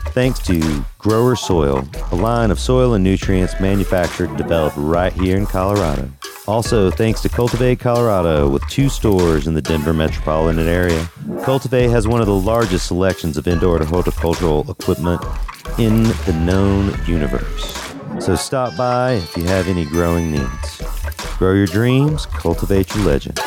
Thanks 0.09 0.39
to 0.41 0.85
Grower 0.99 1.35
Soil, 1.35 1.89
a 2.11 2.15
line 2.15 2.51
of 2.51 2.61
soil 2.61 2.93
and 2.93 3.03
nutrients 3.03 3.59
manufactured 3.59 4.29
and 4.29 4.37
developed 4.37 4.77
right 4.77 5.15
here 5.15 5.39
in 5.39 5.47
Colorado. 5.47 6.11
Also, 6.47 6.91
thanks 6.91 7.23
to 7.23 7.31
Cultivate 7.31 7.81
Colorado 7.81 8.51
with 8.51 8.67
two 8.69 8.91
stores 8.91 9.47
in 9.47 9.55
the 9.55 9.63
Denver 9.63 9.95
metropolitan 9.95 10.69
area. 10.69 11.09
Cultivate 11.43 11.89
has 11.89 12.07
one 12.07 12.21
of 12.21 12.27
the 12.27 12.35
largest 12.35 12.87
selections 12.87 13.39
of 13.39 13.49
indoor 13.49 13.83
horticultural 13.83 14.71
equipment 14.71 15.23
in 15.79 16.03
the 16.03 16.39
known 16.45 16.95
universe. 17.07 17.82
So 18.25 18.37
stop 18.37 18.77
by 18.77 19.15
if 19.15 19.37
you 19.37 19.45
have 19.45 19.67
any 19.69 19.85
growing 19.85 20.31
needs. 20.31 20.83
Grow 21.39 21.55
your 21.55 21.67
dreams, 21.67 22.27
cultivate 22.27 22.95
your 22.95 23.05
legend. 23.05 23.41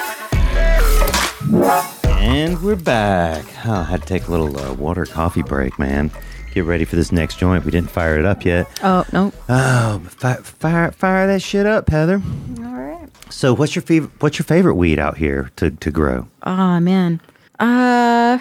And 2.10 2.62
we're 2.62 2.76
back. 2.76 3.46
Oh, 3.66 3.74
I 3.76 3.84
had 3.84 4.02
to 4.02 4.08
take 4.08 4.28
a 4.28 4.32
little 4.32 4.58
uh, 4.60 4.74
water 4.74 5.06
coffee 5.06 5.44
break, 5.44 5.80
man. 5.80 6.12
Get 6.54 6.66
ready 6.66 6.84
for 6.84 6.98
this 6.98 7.12
next 7.12 7.38
joint. 7.38 7.64
We 7.64 7.72
didn't 7.72 7.90
fire 7.90 8.20
it 8.20 8.26
up 8.26 8.44
yet. 8.44 8.68
Oh 8.84 9.06
no. 9.14 9.32
Oh, 9.48 10.00
fire, 10.10 10.44
fire, 10.44 10.92
fire 10.92 11.28
that 11.28 11.42
shit 11.42 11.66
up, 11.66 11.90
Heather. 11.90 12.22
All 12.60 12.64
right. 12.74 13.08
So, 13.30 13.54
what's 13.54 13.76
your 13.76 13.82
favorite? 13.84 14.12
What's 14.20 14.38
your 14.40 14.46
favorite 14.46 14.76
weed 14.76 15.00
out 15.00 15.18
here 15.18 15.52
to, 15.56 15.72
to 15.72 15.92
grow? 15.92 16.28
Oh 16.44 16.80
man. 16.82 17.22
Uh 17.60 18.40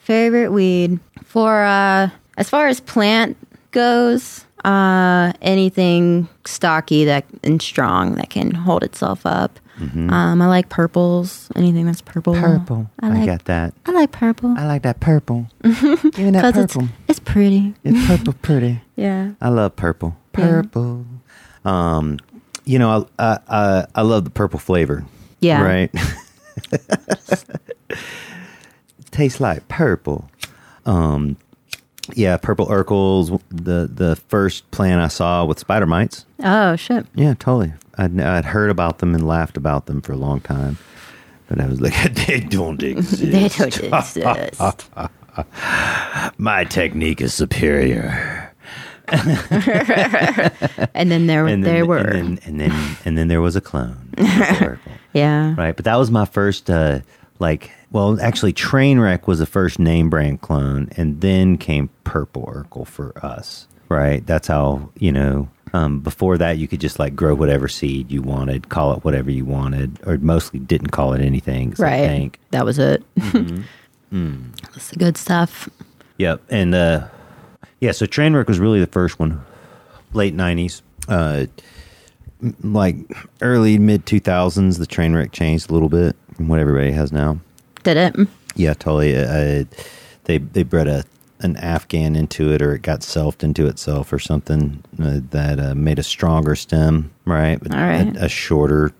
favorite 0.00 0.50
weed. 0.50 1.00
For 1.24 1.64
uh 1.64 2.10
as 2.36 2.48
far 2.48 2.68
as 2.68 2.78
plant 2.80 3.36
goes, 3.72 4.44
uh 4.64 5.32
anything 5.42 6.28
stocky 6.44 7.04
that 7.04 7.24
and 7.42 7.60
strong 7.60 8.14
that 8.16 8.30
can 8.30 8.52
hold 8.52 8.82
itself 8.82 9.26
up. 9.26 9.58
Um 9.80 10.40
I 10.40 10.46
like 10.46 10.68
purples. 10.68 11.50
Anything 11.56 11.86
that's 11.86 12.00
purple. 12.00 12.34
Purple. 12.34 12.88
I 13.00 13.22
I, 13.22 13.26
got 13.26 13.44
that. 13.46 13.74
I 13.86 13.92
like 13.92 14.12
purple. 14.12 14.54
I 14.56 14.66
like 14.66 14.82
that 14.82 15.00
purple. 15.00 15.46
Me 15.64 15.72
that 15.72 16.12
Because 16.14 16.56
it's 16.56 16.74
purple. 16.74 16.88
it's 17.08 17.20
pretty. 17.20 17.74
It's 17.84 18.06
purple 18.06 18.34
pretty. 18.42 18.80
Yeah. 18.96 19.32
I 19.40 19.48
love 19.48 19.74
purple. 19.74 20.16
Yeah. 20.38 20.62
Purple. 20.62 21.04
Um, 21.64 22.20
you 22.64 22.78
know, 22.78 23.08
I, 23.18 23.24
I 23.32 23.38
I 23.48 23.86
I 23.96 24.02
love 24.02 24.22
the 24.24 24.30
purple 24.30 24.60
flavor. 24.60 25.04
Yeah. 25.40 25.62
Right. 25.62 25.90
Tastes 29.10 29.40
like 29.40 29.66
purple. 29.68 30.28
Um, 30.86 31.36
yeah, 32.12 32.36
purple 32.36 32.66
Urkels. 32.66 33.40
The 33.50 33.88
the 33.92 34.16
first 34.28 34.70
plant 34.70 35.00
I 35.00 35.08
saw 35.08 35.44
with 35.44 35.58
spider 35.58 35.86
mites. 35.86 36.26
Oh 36.42 36.76
shit. 36.76 37.06
Yeah, 37.14 37.34
totally. 37.34 37.72
I'd, 37.96 38.18
I'd 38.20 38.44
heard 38.44 38.70
about 38.70 38.98
them 38.98 39.14
and 39.14 39.26
laughed 39.26 39.56
about 39.56 39.86
them 39.86 40.00
for 40.02 40.12
a 40.12 40.16
long 40.16 40.40
time, 40.40 40.76
but 41.48 41.60
I 41.60 41.66
was 41.66 41.80
like, 41.80 41.94
they 42.26 42.40
don't 42.40 42.82
exist. 42.82 43.22
They 43.22 43.48
don't 43.48 43.80
exist. 43.80 44.90
My 46.38 46.64
technique 46.64 47.20
is 47.20 47.34
superior. 47.34 48.50
and 49.08 51.10
then 51.10 51.26
there 51.26 51.46
And 51.46 51.64
then, 51.64 51.74
there 51.74 51.86
were. 51.86 51.98
and 51.98 52.38
then, 52.38 52.40
and 52.46 52.60
then 52.60 52.96
and 53.04 53.18
then 53.18 53.28
there 53.28 53.40
was 53.40 53.56
a 53.56 53.60
clone. 53.60 54.10
Yeah. 55.12 55.54
right? 55.56 55.74
But 55.76 55.84
that 55.84 55.96
was 55.96 56.10
my 56.10 56.24
first, 56.24 56.70
uh, 56.70 57.00
like, 57.38 57.70
well, 57.90 58.20
actually, 58.20 58.52
Trainwreck 58.52 59.26
was 59.26 59.38
the 59.38 59.46
first 59.46 59.78
name 59.78 60.10
brand 60.10 60.40
clone, 60.40 60.88
and 60.96 61.20
then 61.20 61.58
came 61.58 61.90
Purple 62.04 62.46
Urkel 62.46 62.86
for 62.86 63.12
us, 63.24 63.66
right? 63.88 64.24
That's 64.26 64.48
how 64.48 64.90
you 64.98 65.12
know. 65.12 65.48
Um, 65.72 65.98
before 65.98 66.38
that, 66.38 66.58
you 66.58 66.68
could 66.68 66.80
just 66.80 67.00
like 67.00 67.16
grow 67.16 67.34
whatever 67.34 67.66
seed 67.66 68.12
you 68.12 68.22
wanted, 68.22 68.68
call 68.68 68.92
it 68.92 69.04
whatever 69.04 69.28
you 69.28 69.44
wanted, 69.44 69.98
or 70.06 70.18
mostly 70.18 70.60
didn't 70.60 70.90
call 70.90 71.14
it 71.14 71.20
anything. 71.20 71.74
Right. 71.76 72.06
think. 72.06 72.38
That 72.52 72.64
was 72.64 72.78
it. 72.78 73.02
Mm-hmm. 73.16 74.50
That's 74.72 74.90
the 74.90 74.96
good 74.96 75.16
stuff. 75.16 75.68
Yep, 76.18 76.42
and 76.48 76.74
uh, 76.76 77.08
yeah, 77.80 77.90
so 77.90 78.06
Trainwreck 78.06 78.46
was 78.46 78.60
really 78.60 78.78
the 78.78 78.86
first 78.86 79.18
one, 79.18 79.44
late 80.12 80.36
'90s. 80.36 80.82
Uh, 81.08 81.46
like 82.62 82.96
early 83.40 83.78
mid 83.78 84.06
2000s, 84.06 84.78
the 84.78 84.86
Trainwreck 84.86 85.32
changed 85.32 85.70
a 85.70 85.72
little 85.72 85.88
bit 85.88 86.14
what 86.38 86.58
everybody 86.58 86.92
has 86.92 87.12
now. 87.12 87.40
Did 87.82 87.96
it? 87.96 88.28
Yeah, 88.56 88.74
totally. 88.74 89.16
Uh, 89.16 89.64
they 90.24 90.38
they 90.38 90.62
bred 90.62 90.88
a 90.88 91.04
an 91.40 91.56
Afghan 91.58 92.16
into 92.16 92.52
it, 92.52 92.62
or 92.62 92.74
it 92.74 92.82
got 92.82 93.00
selfed 93.00 93.42
into 93.42 93.66
itself, 93.66 94.12
or 94.12 94.18
something 94.18 94.82
uh, 95.02 95.20
that 95.30 95.60
uh, 95.60 95.74
made 95.74 95.98
a 95.98 96.02
stronger 96.02 96.54
stem, 96.54 97.10
right? 97.26 97.58
All 97.70 97.78
right. 97.78 98.16
A, 98.16 98.24
a 98.24 98.28
shorter 98.28 98.92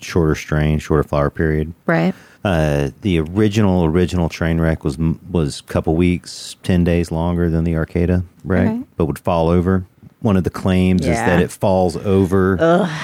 shorter 0.00 0.34
strain, 0.34 0.78
shorter 0.78 1.02
flower 1.02 1.30
period. 1.30 1.72
Right. 1.86 2.14
Uh, 2.44 2.90
the 3.02 3.18
original 3.18 3.84
original 3.84 4.28
train 4.28 4.60
wreck 4.60 4.84
was 4.84 4.98
was 4.98 5.60
a 5.60 5.64
couple 5.64 5.96
weeks, 5.96 6.56
ten 6.62 6.84
days 6.84 7.10
longer 7.10 7.50
than 7.50 7.64
the 7.64 7.76
Arcata, 7.76 8.24
right? 8.44 8.68
Okay. 8.68 8.82
But 8.96 9.06
would 9.06 9.18
fall 9.18 9.48
over. 9.48 9.86
One 10.20 10.36
of 10.36 10.44
the 10.44 10.50
claims 10.50 11.02
is 11.02 11.16
that 11.16 11.40
it 11.40 11.50
falls 11.50 11.96
over 11.96 12.56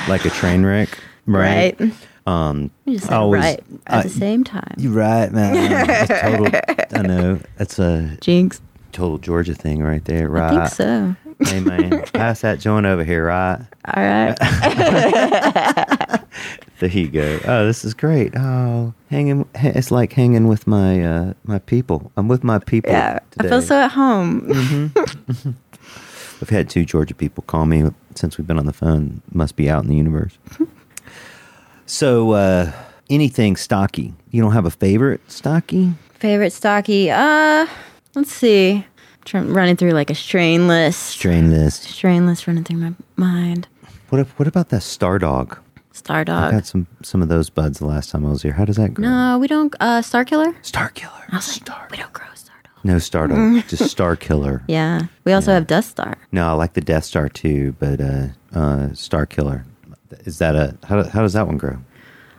like 0.09 0.25
a 0.25 0.31
train 0.31 0.65
wreck, 0.65 0.99
right? 1.27 1.79
Right. 1.79 1.93
Um, 2.27 2.71
You 2.87 2.99
just 2.99 3.11
always- 3.13 3.43
right 3.43 3.63
at 3.87 3.99
I- 3.99 4.03
the 4.05 4.09
same 4.09 4.45
time. 4.45 4.75
you're 4.79 4.93
right, 4.93 5.31
man. 5.33 6.07
Total, 6.09 6.61
I 6.95 7.03
know 7.03 7.39
that's 7.59 7.79
a 7.79 8.17
Jinx. 8.21 8.61
total 8.93 9.19
Georgia 9.19 9.55
thing 9.55 9.83
right 9.83 10.05
there, 10.05 10.27
I 10.29 10.41
right? 10.41 10.69
think 10.69 10.75
so. 10.75 11.17
Hey, 11.51 11.61
man, 11.61 12.03
pass 12.15 12.41
that 12.43 12.61
joint 12.61 12.87
over 12.87 13.05
here, 13.05 13.27
right? 13.27 13.61
All 13.95 14.03
right. 14.03 14.37
There 16.81 16.89
you 16.91 17.09
go. 17.09 17.39
Oh, 17.47 17.65
this 17.67 17.85
is 17.85 17.95
great. 17.95 18.37
Oh, 18.37 18.93
hanging. 19.09 19.49
It's 19.55 19.93
like 19.93 20.13
hanging 20.13 20.49
with 20.49 20.67
my 20.67 21.03
uh, 21.05 21.35
my 21.45 21.61
people. 21.61 22.11
I'm 22.17 22.27
with 22.27 22.43
my 22.43 22.59
people. 22.59 22.91
yeah. 22.91 23.21
I 23.39 23.49
feel 23.49 23.63
so 23.63 23.77
at 23.83 23.93
home. 23.93 24.93
I've 26.43 26.51
had 26.51 26.69
two 26.69 26.85
Georgia 26.85 27.15
people 27.15 27.45
call 27.47 27.65
me 27.67 27.85
since 28.17 28.37
we've 28.37 28.47
been 28.47 28.59
on 28.59 28.67
the 28.67 28.73
phone. 28.73 29.23
Must 29.33 29.55
be 29.55 29.71
out 29.71 29.85
in 29.85 29.89
the 29.89 29.97
universe. 29.97 30.37
so, 31.87 32.33
uh, 32.33 32.73
anything 33.11 33.57
stocky? 33.57 34.15
You 34.31 34.43
don't 34.43 34.53
have 34.53 34.67
a 34.67 34.71
favorite 34.71 35.21
stocky? 35.31 35.93
Favorite 36.15 36.53
stocky? 36.53 37.11
Uh, 37.11 37.67
let's 38.15 38.33
see. 38.33 38.85
Trying 39.25 39.53
running 39.53 39.77
through 39.77 39.93
like 39.93 40.11
a 40.11 40.15
strain 40.15 40.69
list. 40.69 41.01
Strain 41.01 41.51
list. 41.51 41.85
Strain 41.85 42.27
list 42.27 42.47
running 42.47 42.65
through 42.65 42.77
my 42.79 42.93
mind. 43.17 43.69
What 44.11 44.21
if, 44.21 44.39
What 44.39 44.49
about 44.49 44.69
that 44.69 44.83
Star 44.83 45.19
Dog? 45.19 45.59
Star 45.93 46.25
dog. 46.25 46.53
I 46.53 46.57
got 46.57 46.67
some 46.67 46.89
some 47.03 47.23
of 47.23 47.29
those 47.29 47.51
buds 47.51 47.79
the 47.79 47.87
last 47.87 48.11
time 48.11 48.27
I 48.27 48.31
was 48.31 48.43
here. 48.43 48.53
How 48.53 48.65
does 48.65 48.77
that 48.77 48.95
grow? 48.95 49.09
No, 49.09 49.39
we 49.39 49.47
don't. 49.47 49.73
Uh, 49.79 50.03
Star 50.03 50.25
Killer. 50.25 50.53
Star 50.61 50.89
Killer. 50.89 51.13
I 51.31 51.37
was 51.37 51.47
like, 51.47 51.63
Star. 51.63 51.87
we 51.89 51.97
don't 51.99 52.13
grow 52.13 52.27
Star 52.35 52.57
Dog. 52.65 52.85
No 52.85 52.99
Star 52.99 53.29
Dog. 53.29 53.63
just 53.69 53.89
Star 53.93 54.17
Killer. 54.17 54.65
Yeah. 54.67 55.03
We 55.25 55.33
also 55.33 55.53
have 55.53 55.69
Death 55.69 55.85
Star. 55.85 56.17
No, 56.33 56.49
I 56.49 56.53
like 56.55 56.73
the 56.73 56.81
Death 56.81 57.05
Star 57.05 57.29
too, 57.29 57.77
but 57.79 58.01
uh, 58.01 58.27
uh, 58.53 58.93
Star 58.95 59.25
Killer. 59.25 59.65
Is 60.25 60.39
that 60.39 60.55
a 60.55 60.77
how, 60.87 61.03
how 61.05 61.23
does 61.23 61.33
that 61.35 61.47
one 61.47 61.57
grow? 61.59 61.79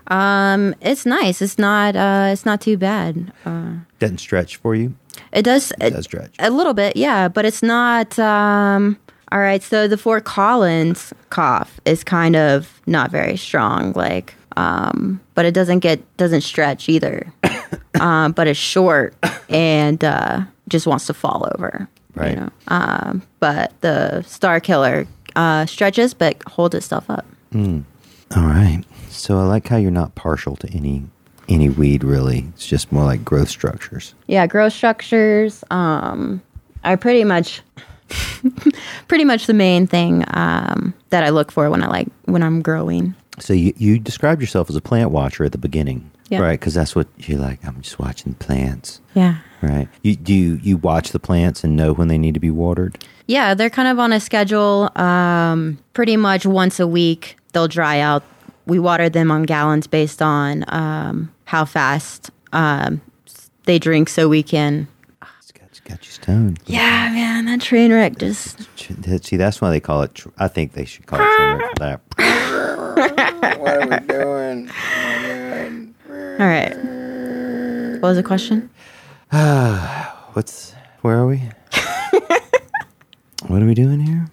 Um, 0.07 0.75
it's 0.81 1.05
nice. 1.05 1.41
It's 1.41 1.57
not. 1.57 1.95
Uh, 1.95 2.29
it's 2.31 2.45
not 2.45 2.61
too 2.61 2.77
bad. 2.77 3.31
Uh, 3.45 3.71
Doesn't 3.99 4.19
stretch 4.19 4.57
for 4.57 4.75
you. 4.75 4.93
it 5.31 5.41
does. 5.43 5.71
It 5.81 5.91
does 5.91 6.05
stretch. 6.05 6.35
A 6.39 6.49
little 6.51 6.73
bit, 6.73 6.95
yeah, 6.95 7.27
but 7.27 7.45
it's 7.45 7.63
not. 7.63 8.17
Um, 8.19 8.97
all 9.31 9.39
right, 9.39 9.63
so 9.63 9.87
the 9.87 9.97
Fort 9.97 10.23
Collins 10.23 11.11
cough 11.31 11.79
is 11.85 12.03
kind 12.03 12.35
of 12.35 12.79
not 12.85 13.09
very 13.09 13.35
strong, 13.35 13.91
like, 13.93 14.35
um, 14.55 15.19
but 15.33 15.45
it 15.45 15.53
doesn't 15.55 15.79
get 15.79 15.99
doesn't 16.17 16.41
stretch 16.41 16.87
either. 16.87 17.33
um, 17.99 18.31
but 18.37 18.47
it's 18.47 18.59
short 18.59 19.15
and 19.49 20.03
uh, 20.03 20.41
just 20.69 20.85
wants 20.85 21.07
to 21.07 21.13
fall 21.15 21.49
over, 21.55 21.87
Right. 22.13 22.31
You 22.31 22.35
know? 22.41 22.49
Um, 22.67 23.23
but 23.39 23.73
the 23.81 24.21
Star 24.21 24.59
Killer 24.59 25.07
uh, 25.35 25.65
stretches 25.65 26.13
but 26.13 26.41
holds 26.47 26.75
itself 26.75 27.09
up. 27.09 27.25
All 27.55 28.43
right. 28.43 28.83
So 29.09 29.39
I 29.39 29.43
like 29.43 29.67
how 29.67 29.77
you're 29.77 29.91
not 29.91 30.15
partial 30.15 30.55
to 30.57 30.69
any 30.71 31.03
any 31.47 31.69
weed 31.69 32.03
really. 32.03 32.45
It's 32.55 32.67
just 32.67 32.91
more 32.91 33.03
like 33.05 33.23
growth 33.23 33.49
structures. 33.49 34.13
Yeah, 34.27 34.45
growth 34.47 34.73
structures. 34.73 35.63
Um, 35.71 36.41
are 36.83 36.97
pretty 36.97 37.23
much, 37.23 37.61
pretty 39.07 39.25
much 39.25 39.47
the 39.47 39.53
main 39.53 39.87
thing 39.87 40.23
um, 40.33 40.93
that 41.09 41.23
I 41.23 41.29
look 41.29 41.51
for 41.51 41.69
when 41.69 41.83
I 41.83 41.87
like 41.87 42.07
when 42.25 42.43
I'm 42.43 42.61
growing. 42.61 43.15
So 43.39 43.53
you 43.53 43.73
you 43.77 43.99
described 43.99 44.41
yourself 44.41 44.69
as 44.69 44.75
a 44.75 44.81
plant 44.81 45.11
watcher 45.11 45.43
at 45.43 45.51
the 45.51 45.57
beginning, 45.57 46.09
Yeah. 46.29 46.39
right? 46.39 46.59
Because 46.59 46.73
that's 46.73 46.95
what 46.95 47.07
you're 47.17 47.39
like. 47.39 47.63
I'm 47.65 47.81
just 47.81 47.99
watching 47.99 48.33
plants, 48.35 49.01
Yeah, 49.13 49.37
right? 49.61 49.87
You 50.03 50.15
do 50.15 50.33
you, 50.33 50.55
you 50.63 50.77
watch 50.77 51.11
the 51.11 51.19
plants 51.19 51.63
and 51.63 51.75
know 51.75 51.93
when 51.93 52.07
they 52.07 52.17
need 52.17 52.33
to 52.35 52.39
be 52.39 52.51
watered. 52.51 53.03
yeah, 53.27 53.53
they're 53.53 53.69
kind 53.69 53.87
of 53.87 53.99
on 53.99 54.13
a 54.13 54.19
schedule. 54.19 54.89
Um, 54.97 55.77
pretty 55.93 56.15
much 56.17 56.45
once 56.45 56.79
a 56.79 56.87
week, 56.87 57.35
they'll 57.55 57.67
dry 57.67 57.99
out. 57.99 58.21
We 58.67 58.77
water 58.77 59.09
them 59.09 59.31
on 59.31 59.43
gallons 59.43 59.87
based 59.87 60.21
on 60.21 60.65
um, 60.67 61.33
how 61.45 61.65
fast 61.65 62.29
um, 62.51 63.01
they 63.63 63.79
drink, 63.79 64.09
so 64.09 64.27
we 64.27 64.43
can. 64.43 64.87
It's 65.39 65.51
got, 65.51 65.67
it's 65.69 65.79
got 65.79 66.05
you 66.05 66.11
stoned. 66.11 66.59
Yeah, 66.65 67.09
man, 67.11 67.45
that 67.45 67.61
train 67.61 67.91
wreck 67.91 68.17
just. 68.17 68.67
See, 69.23 69.37
that's 69.37 69.61
why 69.61 69.69
they 69.69 69.79
call 69.79 70.01
it. 70.03 70.13
Tr- 70.13 70.29
I 70.37 70.47
think 70.47 70.73
they 70.73 70.85
should 70.85 71.07
call 71.07 71.19
it 71.19 71.35
train 71.35 71.57
wreck 71.57 71.71
for 71.71 71.79
that. 71.79 72.01
what 73.59 73.77
are 73.77 73.87
we 73.87 74.07
doing? 74.07 74.69
All 76.39 76.47
right. 76.47 76.75
What 78.01 78.09
was 78.09 78.17
the 78.17 78.23
question? 78.23 78.69
What's 80.33 80.73
where 81.01 81.17
are 81.17 81.27
we? 81.27 81.37
what 83.47 83.61
are 83.61 83.65
we 83.65 83.73
doing 83.73 84.01
here? 84.01 84.27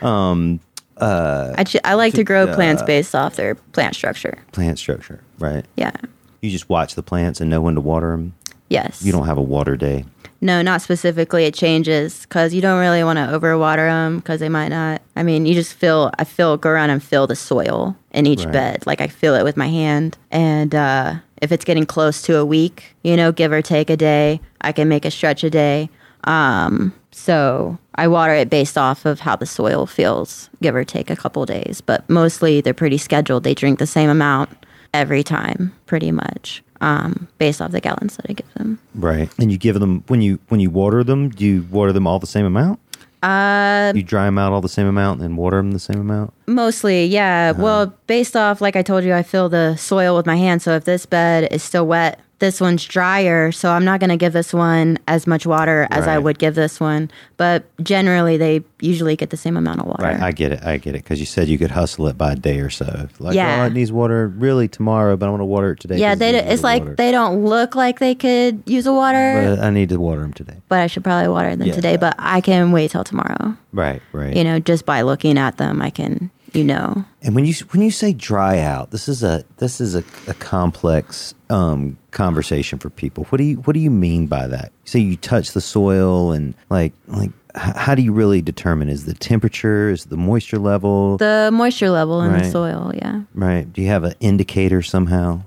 Um, 0.00 0.60
I, 1.02 1.64
ch- 1.64 1.76
I 1.84 1.94
like 1.94 2.14
to 2.14 2.24
grow 2.24 2.44
uh, 2.44 2.54
plants 2.54 2.82
based 2.82 3.14
off 3.14 3.36
their 3.36 3.54
plant 3.54 3.94
structure. 3.94 4.38
plant 4.52 4.78
structure, 4.78 5.20
right? 5.38 5.64
Yeah. 5.76 5.92
You 6.40 6.50
just 6.50 6.68
watch 6.68 6.94
the 6.94 7.02
plants 7.02 7.40
and 7.40 7.50
know 7.50 7.60
when 7.60 7.74
to 7.74 7.80
water 7.80 8.10
them. 8.12 8.34
Yes. 8.68 9.02
You 9.04 9.12
don't 9.12 9.26
have 9.26 9.38
a 9.38 9.42
water 9.42 9.76
day. 9.76 10.04
No, 10.40 10.60
not 10.62 10.82
specifically. 10.82 11.44
It 11.44 11.54
changes 11.54 12.22
because 12.22 12.52
you 12.52 12.60
don't 12.60 12.80
really 12.80 13.04
want 13.04 13.18
to 13.18 13.22
overwater 13.26 13.88
them 13.88 14.16
because 14.18 14.40
they 14.40 14.48
might 14.48 14.68
not. 14.68 15.00
I 15.14 15.22
mean, 15.22 15.46
you 15.46 15.54
just 15.54 15.74
feel. 15.74 16.10
I 16.18 16.24
feel 16.24 16.56
go 16.56 16.70
around 16.70 16.90
and 16.90 17.00
feel 17.02 17.26
the 17.28 17.36
soil 17.36 17.96
in 18.10 18.26
each 18.26 18.44
Right. 18.44 18.52
bed. 18.52 18.86
Like 18.86 19.00
I 19.00 19.06
feel 19.06 19.34
it 19.36 19.44
with 19.44 19.56
my 19.56 19.68
hand. 19.68 20.18
And 20.32 20.74
uh, 20.74 21.14
if 21.40 21.52
it's 21.52 21.64
getting 21.64 21.86
close 21.86 22.22
to 22.22 22.38
a 22.38 22.44
week, 22.46 22.96
you 23.04 23.16
know, 23.16 23.30
give 23.30 23.52
or 23.52 23.62
take 23.62 23.88
a 23.88 23.96
day, 23.96 24.40
I 24.62 24.72
can 24.72 24.88
make 24.88 25.04
a 25.04 25.10
stretch 25.12 25.44
a 25.44 25.50
day. 25.50 25.90
Um, 26.24 26.92
so 27.10 27.78
I 27.96 28.08
water 28.08 28.34
it 28.34 28.48
based 28.50 28.78
off 28.78 29.04
of 29.04 29.20
how 29.20 29.36
the 29.36 29.46
soil 29.46 29.86
feels, 29.86 30.48
give 30.62 30.74
or 30.74 30.84
take 30.84 31.10
a 31.10 31.16
couple 31.16 31.44
days. 31.46 31.80
But 31.84 32.08
mostly 32.08 32.60
they're 32.60 32.74
pretty 32.74 32.98
scheduled. 32.98 33.44
They 33.44 33.54
drink 33.54 33.78
the 33.78 33.86
same 33.86 34.08
amount 34.10 34.50
every 34.94 35.22
time, 35.22 35.72
pretty 35.86 36.10
much, 36.12 36.62
um, 36.80 37.28
based 37.38 37.60
off 37.60 37.70
the 37.72 37.80
gallons 37.80 38.16
that 38.16 38.26
I 38.28 38.32
give 38.34 38.52
them. 38.54 38.78
Right. 38.94 39.30
And 39.38 39.50
you 39.52 39.58
give 39.58 39.78
them 39.80 40.04
when 40.08 40.22
you 40.22 40.38
when 40.48 40.60
you 40.60 40.70
water 40.70 41.04
them, 41.04 41.28
do 41.30 41.44
you 41.44 41.66
water 41.70 41.92
them 41.92 42.06
all 42.06 42.18
the 42.18 42.26
same 42.26 42.44
amount? 42.46 42.78
Uh, 43.22 43.92
You 43.94 44.02
dry 44.02 44.24
them 44.24 44.36
out 44.36 44.52
all 44.52 44.60
the 44.60 44.68
same 44.68 44.86
amount 44.88 45.20
and 45.20 45.30
then 45.30 45.36
water 45.36 45.56
them 45.58 45.70
the 45.70 45.78
same 45.78 46.00
amount? 46.00 46.32
Mostly, 46.48 47.06
yeah. 47.06 47.52
Well, 47.52 47.94
based 48.08 48.34
off, 48.34 48.60
like 48.60 48.74
I 48.74 48.82
told 48.82 49.04
you, 49.04 49.14
I 49.14 49.22
fill 49.22 49.48
the 49.48 49.76
soil 49.76 50.16
with 50.16 50.26
my 50.26 50.34
hand. 50.34 50.60
So 50.60 50.72
if 50.74 50.84
this 50.84 51.06
bed 51.06 51.46
is 51.52 51.62
still 51.62 51.86
wet, 51.86 52.18
this 52.42 52.60
one's 52.60 52.84
drier. 52.84 53.52
So 53.52 53.70
I'm 53.70 53.84
not 53.84 54.00
going 54.00 54.10
to 54.10 54.16
give 54.16 54.32
this 54.32 54.52
one 54.52 54.98
as 55.06 55.28
much 55.28 55.46
water 55.46 55.86
as 55.92 56.08
I 56.08 56.18
would 56.18 56.40
give 56.40 56.56
this 56.56 56.80
one. 56.80 57.08
But 57.36 57.62
generally, 57.84 58.36
they 58.36 58.64
usually 58.80 59.14
get 59.14 59.30
the 59.30 59.36
same 59.36 59.56
amount 59.56 59.78
of 59.78 59.86
water. 59.86 60.02
Right. 60.02 60.20
I 60.20 60.32
get 60.32 60.50
it. 60.50 60.60
I 60.64 60.76
get 60.76 60.96
it. 60.96 61.04
Because 61.04 61.20
you 61.20 61.24
said 61.26 61.46
you 61.46 61.56
could 61.56 61.70
hustle 61.70 62.08
it 62.08 62.18
by 62.18 62.32
a 62.32 62.34
day 62.36 62.58
or 62.58 62.68
so. 62.68 63.08
Like, 63.20 63.36
Yeah. 63.36 63.62
oh, 63.62 63.66
it 63.66 63.72
needs 63.74 63.92
water 63.92 64.26
really 64.26 64.66
tomorrow, 64.66 65.16
but 65.16 65.26
I 65.26 65.30
want 65.30 65.40
to 65.40 65.44
water 65.44 65.70
it 65.70 65.78
today. 65.78 65.98
Yeah, 65.98 66.16
they, 66.16 66.30
it 66.30 66.46
it's 66.48 66.64
like 66.64 66.82
water. 66.82 66.96
they 66.96 67.12
don't 67.12 67.44
look 67.44 67.76
like 67.76 68.00
they 68.00 68.16
could 68.16 68.64
use 68.66 68.86
a 68.88 68.92
water, 68.92 69.54
But 69.56 69.60
I 69.64 69.70
need 69.70 69.88
to 69.90 70.00
water 70.00 70.20
them 70.22 70.32
today. 70.32 70.56
but 70.68 70.80
I 70.80 70.88
should 70.88 71.04
probably 71.04 71.28
water 71.28 71.54
them 71.54 71.68
Yeah. 71.68 71.74
today. 71.74 71.96
But 71.96 72.16
I 72.18 72.40
can 72.40 72.72
wait 72.72 72.90
till 72.90 73.04
tomorrow. 73.04 73.56
Right. 73.72 74.02
Right. 74.12 74.34
You 74.36 74.42
know, 74.42 74.58
just 74.58 74.84
by 74.84 75.02
looking 75.02 75.38
at 75.38 75.58
them, 75.58 75.80
I 75.80 75.90
can, 75.90 76.32
you 76.54 76.64
know. 76.64 77.04
And 77.22 77.34
when 77.34 77.44
you 77.44 77.54
when 77.70 77.82
you 77.82 77.90
say 77.90 78.12
dry 78.12 78.58
out, 78.60 78.90
this 78.90 79.08
is 79.08 79.22
a 79.22 79.44
this 79.58 79.80
is 79.80 79.94
a, 79.94 80.04
a 80.28 80.34
complex 80.34 81.34
um, 81.50 81.96
conversation 82.10 82.78
for 82.78 82.90
people. 82.90 83.24
What 83.24 83.38
do 83.38 83.44
you 83.44 83.56
what 83.56 83.72
do 83.74 83.80
you 83.80 83.90
mean 83.90 84.26
by 84.26 84.46
that? 84.48 84.72
You 84.84 84.90
say 84.90 84.98
you 85.00 85.16
touch 85.16 85.52
the 85.52 85.60
soil 85.60 86.32
and 86.32 86.54
like 86.70 86.92
like 87.08 87.30
h- 87.56 87.76
how 87.76 87.94
do 87.94 88.02
you 88.02 88.12
really 88.12 88.42
determine 88.42 88.88
is 88.88 89.04
the 89.06 89.14
temperature 89.14 89.90
is 89.90 90.06
the 90.06 90.16
moisture 90.16 90.58
level 90.58 91.16
The 91.18 91.50
moisture 91.52 91.90
level 91.90 92.22
in 92.22 92.32
Right. 92.32 92.44
the 92.44 92.50
soil, 92.50 92.92
yeah. 92.94 93.22
right? 93.34 93.70
Do 93.72 93.80
you 93.82 93.88
have 93.88 94.04
an 94.04 94.14
indicator 94.20 94.82
somehow 94.82 95.42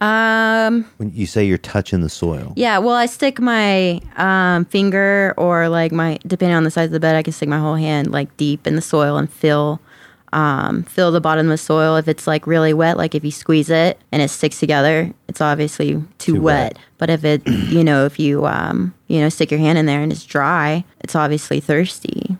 Um, 0.00 0.84
when 0.98 1.12
you 1.14 1.26
say 1.26 1.44
you're 1.46 1.56
touching 1.58 2.00
the 2.02 2.08
soil? 2.10 2.52
Yeah, 2.56 2.78
well, 2.78 2.94
I 2.94 3.06
stick 3.06 3.40
my 3.40 4.00
um, 4.16 4.64
finger 4.66 5.32
or 5.36 5.68
like 5.68 5.92
my 5.92 6.18
depending 6.26 6.56
on 6.56 6.64
the 6.64 6.70
size 6.70 6.86
of 6.86 6.92
the 6.92 7.00
bed, 7.00 7.16
I 7.16 7.22
can 7.22 7.32
stick 7.32 7.48
my 7.48 7.58
whole 7.60 7.76
hand 7.76 8.10
like 8.12 8.36
deep 8.36 8.66
in 8.66 8.74
the 8.76 8.82
soil 8.82 9.16
and 9.16 9.30
feel 9.32 9.80
um, 10.34 10.82
feel 10.82 11.10
the 11.12 11.20
bottom 11.20 11.46
of 11.46 11.50
the 11.50 11.56
soil. 11.58 11.96
If 11.96 12.08
it's 12.08 12.26
like 12.26 12.46
really 12.46 12.74
wet, 12.74 12.96
like 12.98 13.14
if 13.14 13.24
you 13.24 13.30
squeeze 13.30 13.70
it 13.70 13.98
and 14.12 14.20
it 14.20 14.28
sticks 14.28 14.58
together, 14.60 15.10
it's 15.28 15.40
obviously 15.40 15.92
too, 15.94 16.06
Too 16.18 16.40
wet. 16.42 16.74
wet. 16.74 16.78
But 16.98 17.10
if 17.10 17.24
it, 17.24 17.46
you 17.46 17.82
know, 17.84 18.04
if 18.04 18.18
you 18.18 18.44
um, 18.46 18.92
you 19.06 19.20
know 19.20 19.28
stick 19.28 19.50
your 19.50 19.60
hand 19.60 19.78
in 19.78 19.86
there 19.86 20.02
and 20.02 20.12
it's 20.12 20.24
dry, 20.24 20.84
it's 21.00 21.14
obviously 21.14 21.60
thirsty. 21.60 22.36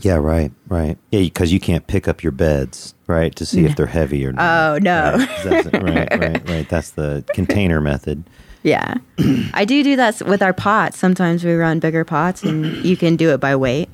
Yeah, 0.00 0.16
right, 0.16 0.50
right. 0.68 0.98
Yeah, 1.12 1.20
because 1.20 1.52
you 1.52 1.60
can't 1.60 1.86
pick 1.86 2.08
up 2.08 2.24
your 2.24 2.32
beds, 2.32 2.94
right, 3.06 3.34
to 3.36 3.46
see 3.46 3.64
if 3.64 3.76
they're 3.76 3.86
heavy 3.86 4.26
or 4.26 4.32
not. 4.32 4.42
Oh, 4.74 4.78
no. 4.78 5.12
Right, 5.16 5.28
That's 5.44 5.66
right, 5.72 6.18
right, 6.18 6.48
right. 6.50 6.68
That's 6.68 6.90
the 6.90 7.24
container 7.34 7.80
method. 7.80 8.24
Yeah, 8.64 8.94
I 9.54 9.64
do 9.64 9.82
do 9.84 9.94
that 9.96 10.20
with 10.22 10.42
our 10.42 10.52
pots. 10.52 10.98
Sometimes 10.98 11.44
we 11.44 11.52
run 11.54 11.78
bigger 11.78 12.04
pots, 12.04 12.42
and 12.42 12.66
you 12.84 12.96
can 12.96 13.14
do 13.16 13.30
it 13.30 13.38
by 13.38 13.54
weight. 13.54 13.88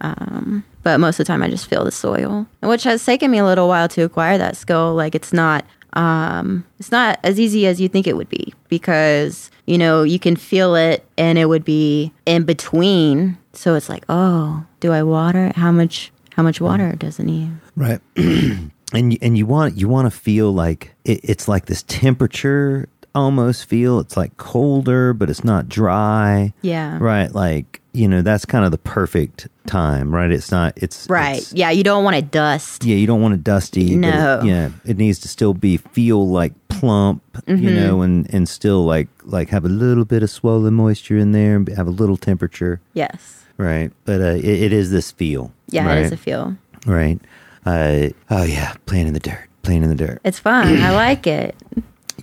Um, 0.00 0.64
but 0.84 1.00
most 1.00 1.18
of 1.18 1.26
the 1.26 1.32
time, 1.32 1.42
I 1.42 1.48
just 1.48 1.66
feel 1.66 1.84
the 1.84 1.90
soil, 1.90 2.46
which 2.62 2.84
has 2.84 3.04
taken 3.04 3.30
me 3.30 3.38
a 3.38 3.44
little 3.44 3.66
while 3.66 3.88
to 3.88 4.02
acquire 4.02 4.38
that 4.38 4.56
skill. 4.56 4.94
Like 4.94 5.14
it's 5.14 5.32
not, 5.32 5.64
um, 5.94 6.64
it's 6.78 6.92
not 6.92 7.18
as 7.24 7.40
easy 7.40 7.66
as 7.66 7.80
you 7.80 7.88
think 7.88 8.06
it 8.06 8.16
would 8.16 8.28
be 8.28 8.54
because 8.68 9.50
you 9.66 9.78
know 9.78 10.02
you 10.02 10.18
can 10.18 10.36
feel 10.36 10.76
it, 10.76 11.04
and 11.18 11.38
it 11.38 11.46
would 11.46 11.64
be 11.64 12.12
in 12.26 12.44
between. 12.44 13.38
So 13.54 13.74
it's 13.74 13.88
like, 13.88 14.04
oh, 14.08 14.64
do 14.80 14.92
I 14.92 15.02
water? 15.02 15.52
How 15.56 15.72
much? 15.72 16.12
How 16.32 16.42
much 16.42 16.60
water 16.60 16.92
does 16.92 17.18
it 17.18 17.24
need? 17.24 17.50
Right. 17.76 18.00
and 18.16 19.12
you, 19.12 19.18
and 19.22 19.36
you 19.38 19.46
want 19.46 19.76
you 19.76 19.88
want 19.88 20.06
to 20.06 20.10
feel 20.10 20.52
like 20.52 20.94
it, 21.04 21.20
it's 21.22 21.48
like 21.48 21.66
this 21.66 21.82
temperature 21.84 22.88
almost 23.14 23.66
feel 23.66 24.00
it's 24.00 24.16
like 24.16 24.36
colder 24.36 25.12
but 25.12 25.30
it's 25.30 25.44
not 25.44 25.68
dry. 25.68 26.52
Yeah. 26.62 26.98
Right, 27.00 27.32
like 27.34 27.80
you 27.92 28.08
know 28.08 28.22
that's 28.22 28.44
kind 28.44 28.64
of 28.64 28.72
the 28.72 28.78
perfect 28.78 29.46
time, 29.66 30.12
right? 30.14 30.30
It's 30.32 30.50
not 30.50 30.72
it's 30.76 31.06
Right. 31.08 31.36
it's- 31.36 31.52
Yeah. 31.52 31.70
You 31.70 31.84
don't 31.84 32.02
want 32.04 32.16
it 32.16 32.30
dust. 32.30 32.84
yeah, 32.84 32.96
you 32.96 33.06
don't 33.06 33.22
want 33.22 33.34
it 33.34 33.44
dusty. 33.44 33.94
No. 33.96 34.40
It, 34.40 34.46
yeah, 34.46 34.70
it 34.84 34.96
needs 34.96 35.18
to 35.20 35.28
still 35.28 35.54
be 35.54 35.76
feel 35.76 36.28
like 36.28 36.52
plump, 36.68 37.22
you 37.46 37.54
Mm-hmm. 37.56 37.74
know, 37.76 38.02
and 38.02 38.32
and 38.34 38.48
still 38.48 38.84
like 38.84 39.08
like 39.24 39.48
have 39.50 39.64
a 39.64 39.68
little 39.68 40.04
bit 40.04 40.22
of 40.22 40.30
swollen 40.30 40.74
moisture 40.74 41.16
in 41.16 41.32
there 41.32 41.56
and 41.56 41.68
have 41.68 41.86
a 41.86 41.90
little 41.90 42.16
temperature, 42.16 42.80
Yes. 42.94 43.44
right? 43.58 43.92
But 44.04 44.20
uh, 44.20 44.24
it, 44.36 44.44
it 44.44 44.72
is 44.72 44.90
this 44.90 45.12
feel. 45.12 45.52
Yeah. 45.70 45.86
right? 45.86 45.98
It 45.98 46.06
is 46.06 46.12
a 46.12 46.16
feel. 46.16 46.56
right. 46.86 47.20
Uh, 47.64 48.08
oh 48.30 48.42
yeah, 48.42 48.74
playing 48.86 49.06
in 49.06 49.14
the 49.14 49.20
dirt, 49.20 49.46
playing 49.62 49.82
in 49.84 49.88
the 49.88 49.94
dirt. 49.94 50.20
It's 50.24 50.38
fun. 50.38 50.66
I 50.82 50.90
like 51.06 51.26
it. 51.26 51.54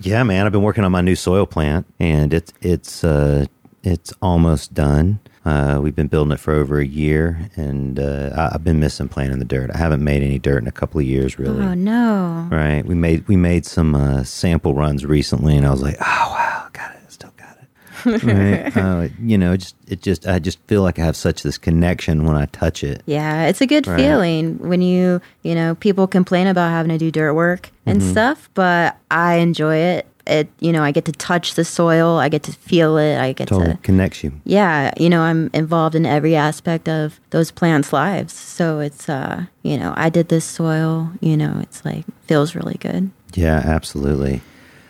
Yeah, 0.04 0.24
man, 0.24 0.46
I've 0.46 0.52
been 0.52 0.62
working 0.62 0.82
on 0.82 0.90
my 0.90 1.00
new 1.00 1.14
soil 1.14 1.46
plant, 1.46 1.86
and 2.00 2.34
it's 2.34 2.52
it's 2.60 3.04
uh, 3.04 3.46
it's 3.84 4.12
almost 4.20 4.74
done. 4.74 5.20
Uh, 5.44 5.78
we've 5.82 5.94
been 5.94 6.08
building 6.08 6.32
it 6.32 6.40
for 6.40 6.52
over 6.54 6.80
a 6.80 6.86
year, 6.86 7.48
and 7.54 8.00
uh, 8.00 8.30
I, 8.36 8.54
I've 8.54 8.64
been 8.64 8.80
missing 8.80 9.08
playing 9.08 9.30
in 9.32 9.38
the 9.38 9.44
dirt. 9.44 9.70
I 9.72 9.78
haven't 9.78 10.02
made 10.02 10.22
any 10.22 10.40
dirt 10.40 10.60
in 10.62 10.66
a 10.68 10.72
couple 10.72 11.00
of 11.00 11.06
years, 11.06 11.38
really. 11.38 11.62
Oh 11.64 11.74
no. 11.74 12.48
Right. 12.50 12.84
We 12.84 12.96
made 12.96 13.28
we 13.28 13.36
made 13.36 13.64
some 13.64 13.94
uh, 13.94 14.24
sample 14.24 14.74
runs 14.74 15.04
recently, 15.06 15.56
and 15.56 15.64
I 15.64 15.70
was 15.70 15.82
like, 15.82 15.96
oh 16.00 16.28
wow, 16.30 16.68
got 16.72 16.94
it, 16.96 17.12
still 17.12 17.32
got 17.36 17.56
it. 17.60 17.68
Right. 18.06 18.76
Uh, 18.82 19.08
you 19.22 19.36
know, 19.38 19.52
it 19.52 19.58
just 19.58 19.76
it 19.86 20.02
just 20.02 20.26
I 20.26 20.38
just 20.38 20.58
feel 20.66 20.82
like 20.82 20.98
I 20.98 21.04
have 21.04 21.16
such 21.16 21.42
this 21.42 21.58
connection 21.58 22.24
when 22.24 22.36
I 22.36 22.46
touch 22.46 22.82
it. 22.84 23.02
Yeah, 23.06 23.46
it's 23.46 23.60
a 23.60 23.66
good 23.66 23.86
Right. 23.86 23.96
feeling 23.96 24.58
when 24.58 24.82
you, 24.82 25.20
you 25.42 25.54
know, 25.54 25.74
people 25.76 26.06
complain 26.06 26.46
about 26.46 26.70
having 26.70 26.90
to 26.90 26.98
do 26.98 27.10
dirt 27.10 27.34
work 27.34 27.70
and 27.86 28.00
Mm-hmm. 28.00 28.10
stuff, 28.10 28.48
but 28.54 28.96
I 29.10 29.34
enjoy 29.36 29.76
it. 29.76 30.06
It, 30.24 30.48
you 30.60 30.70
know, 30.72 30.84
I 30.84 30.92
get 30.92 31.04
to 31.06 31.12
touch 31.12 31.54
the 31.54 31.64
soil, 31.64 32.16
I 32.18 32.28
get 32.28 32.44
to 32.44 32.52
feel 32.52 32.96
it, 32.96 33.18
I 33.18 33.32
get 33.32 33.48
Totally 33.48 33.72
to 33.72 33.78
connects 33.82 34.22
you. 34.22 34.32
Yeah, 34.44 34.92
you 34.96 35.10
know, 35.10 35.20
I'm 35.20 35.50
involved 35.52 35.96
in 35.96 36.06
every 36.06 36.36
aspect 36.36 36.88
of 36.88 37.18
those 37.30 37.50
plants' 37.50 37.92
lives. 37.92 38.32
So 38.32 38.78
it's 38.78 39.08
uh, 39.08 39.46
you 39.64 39.76
know, 39.76 39.92
I 39.96 40.10
did 40.10 40.28
this 40.28 40.44
soil, 40.44 41.10
you 41.20 41.36
know, 41.36 41.58
it's 41.60 41.84
like 41.84 42.04
feels 42.28 42.54
really 42.54 42.76
good. 42.78 43.10
Yeah, 43.34 43.62
absolutely. 43.64 44.42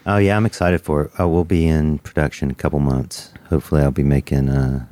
Oh 0.07 0.17
yeah, 0.19 0.37
I'm 0.37 0.47
excited 0.47 0.81
for 0.81 1.05
it. 1.05 1.11
I 1.19 1.25
will 1.25 1.45
be 1.45 1.67
in 1.67 1.99
production 1.99 2.49
in 2.49 2.53
a 2.53 2.55
couple 2.57 2.81
months. 2.81 3.33
Hopefully, 3.49 3.83
I'll 3.83 3.91
be 3.91 4.05
making 4.05 4.49
uh, 4.49 4.87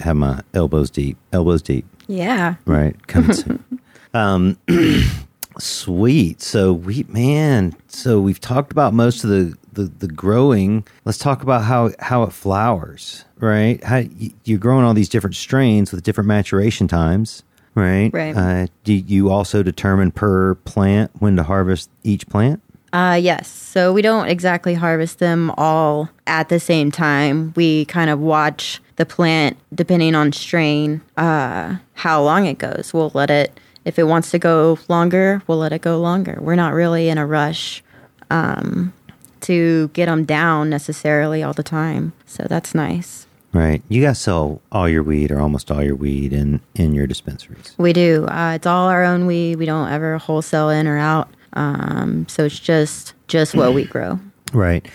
have 0.00 0.16
my 0.16 0.42
elbows 0.54 0.90
deep, 0.90 1.16
elbows 1.32 1.62
deep. 1.62 1.86
Yeah. 2.06 2.56
Right, 2.66 3.06
coming 3.06 3.32
soon. 3.32 3.64
Um, 4.14 4.56
sweet. 5.58 6.40
So 6.40 6.72
we 6.72 7.04
man. 7.06 7.74
So 7.88 8.18
we've 8.18 8.40
talked 8.40 8.72
about 8.72 8.94
most 8.94 9.24
of 9.24 9.28
the, 9.30 9.54
the 9.74 9.84
the 9.84 10.08
growing. 10.08 10.86
Let's 11.04 11.18
talk 11.18 11.42
about 11.42 11.64
how 11.64 11.90
how 11.98 12.22
it 12.22 12.32
flowers. 12.32 13.26
Right, 13.38 13.82
how 13.84 14.04
you're 14.44 14.58
growing 14.58 14.86
all 14.86 14.94
these 14.94 15.10
different 15.10 15.36
strains 15.36 15.92
with 15.92 16.02
different 16.02 16.28
maturation 16.28 16.88
times. 16.88 17.42
Right. 17.74 18.10
Right. 18.10 18.34
Uh, 18.34 18.66
do 18.84 18.94
you 18.94 19.28
also 19.28 19.62
determine 19.62 20.12
per 20.12 20.54
plant 20.54 21.10
when 21.18 21.36
to 21.36 21.42
harvest 21.42 21.90
each 22.04 22.26
plant? 22.26 22.62
Uh, 22.96 23.12
yes. 23.14 23.46
So 23.46 23.92
we 23.92 24.00
don't 24.00 24.26
exactly 24.26 24.72
harvest 24.72 25.18
them 25.18 25.50
all 25.58 26.08
at 26.26 26.48
the 26.48 26.58
same 26.58 26.90
time. 26.90 27.52
We 27.54 27.84
kind 27.84 28.08
of 28.08 28.20
watch 28.20 28.80
the 28.96 29.04
plant 29.04 29.58
depending 29.74 30.14
on 30.14 30.32
strain, 30.32 31.02
uh, 31.18 31.76
how 31.92 32.22
long 32.22 32.46
it 32.46 32.56
goes. 32.56 32.94
We'll 32.94 33.10
let 33.12 33.28
it, 33.28 33.60
if 33.84 33.98
it 33.98 34.04
wants 34.04 34.30
to 34.30 34.38
go 34.38 34.78
longer, 34.88 35.42
we'll 35.46 35.58
let 35.58 35.74
it 35.74 35.82
go 35.82 36.00
longer. 36.00 36.38
We're 36.40 36.54
not 36.54 36.72
really 36.72 37.10
in 37.10 37.18
a 37.18 37.26
rush 37.26 37.84
um, 38.30 38.94
to 39.42 39.88
get 39.88 40.06
them 40.06 40.24
down 40.24 40.70
necessarily 40.70 41.42
all 41.42 41.52
the 41.52 41.62
time. 41.62 42.14
So 42.24 42.46
that's 42.48 42.74
nice. 42.74 43.26
Right. 43.52 43.82
You 43.90 44.00
guys 44.00 44.18
sell 44.18 44.62
all 44.72 44.88
your 44.88 45.02
weed 45.02 45.30
or 45.30 45.38
almost 45.38 45.70
all 45.70 45.82
your 45.82 45.96
weed 45.96 46.32
in 46.32 46.60
in 46.74 46.94
your 46.94 47.06
dispensaries. 47.06 47.74
We 47.76 47.92
do. 47.92 48.26
Uh, 48.26 48.54
it's 48.54 48.66
all 48.66 48.88
our 48.88 49.04
own 49.04 49.26
weed. 49.26 49.56
We 49.56 49.66
don't 49.66 49.90
ever 49.90 50.16
wholesale 50.16 50.70
in 50.70 50.86
or 50.86 50.96
out. 50.96 51.28
Um, 51.56 52.28
so 52.28 52.44
it's 52.44 52.60
just 52.60 53.14
just 53.28 53.54
what 53.54 53.74
we 53.74 53.84
grow. 53.84 54.20
Right. 54.52 54.86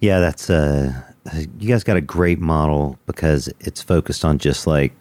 Yeah, 0.00 0.20
that's 0.20 0.48
uh 0.48 0.92
you 1.58 1.68
guys 1.68 1.82
got 1.82 1.96
a 1.96 2.00
great 2.00 2.38
model 2.38 2.98
because 3.06 3.48
it's 3.60 3.82
focused 3.82 4.24
on 4.24 4.38
just 4.38 4.64
like 4.66 4.92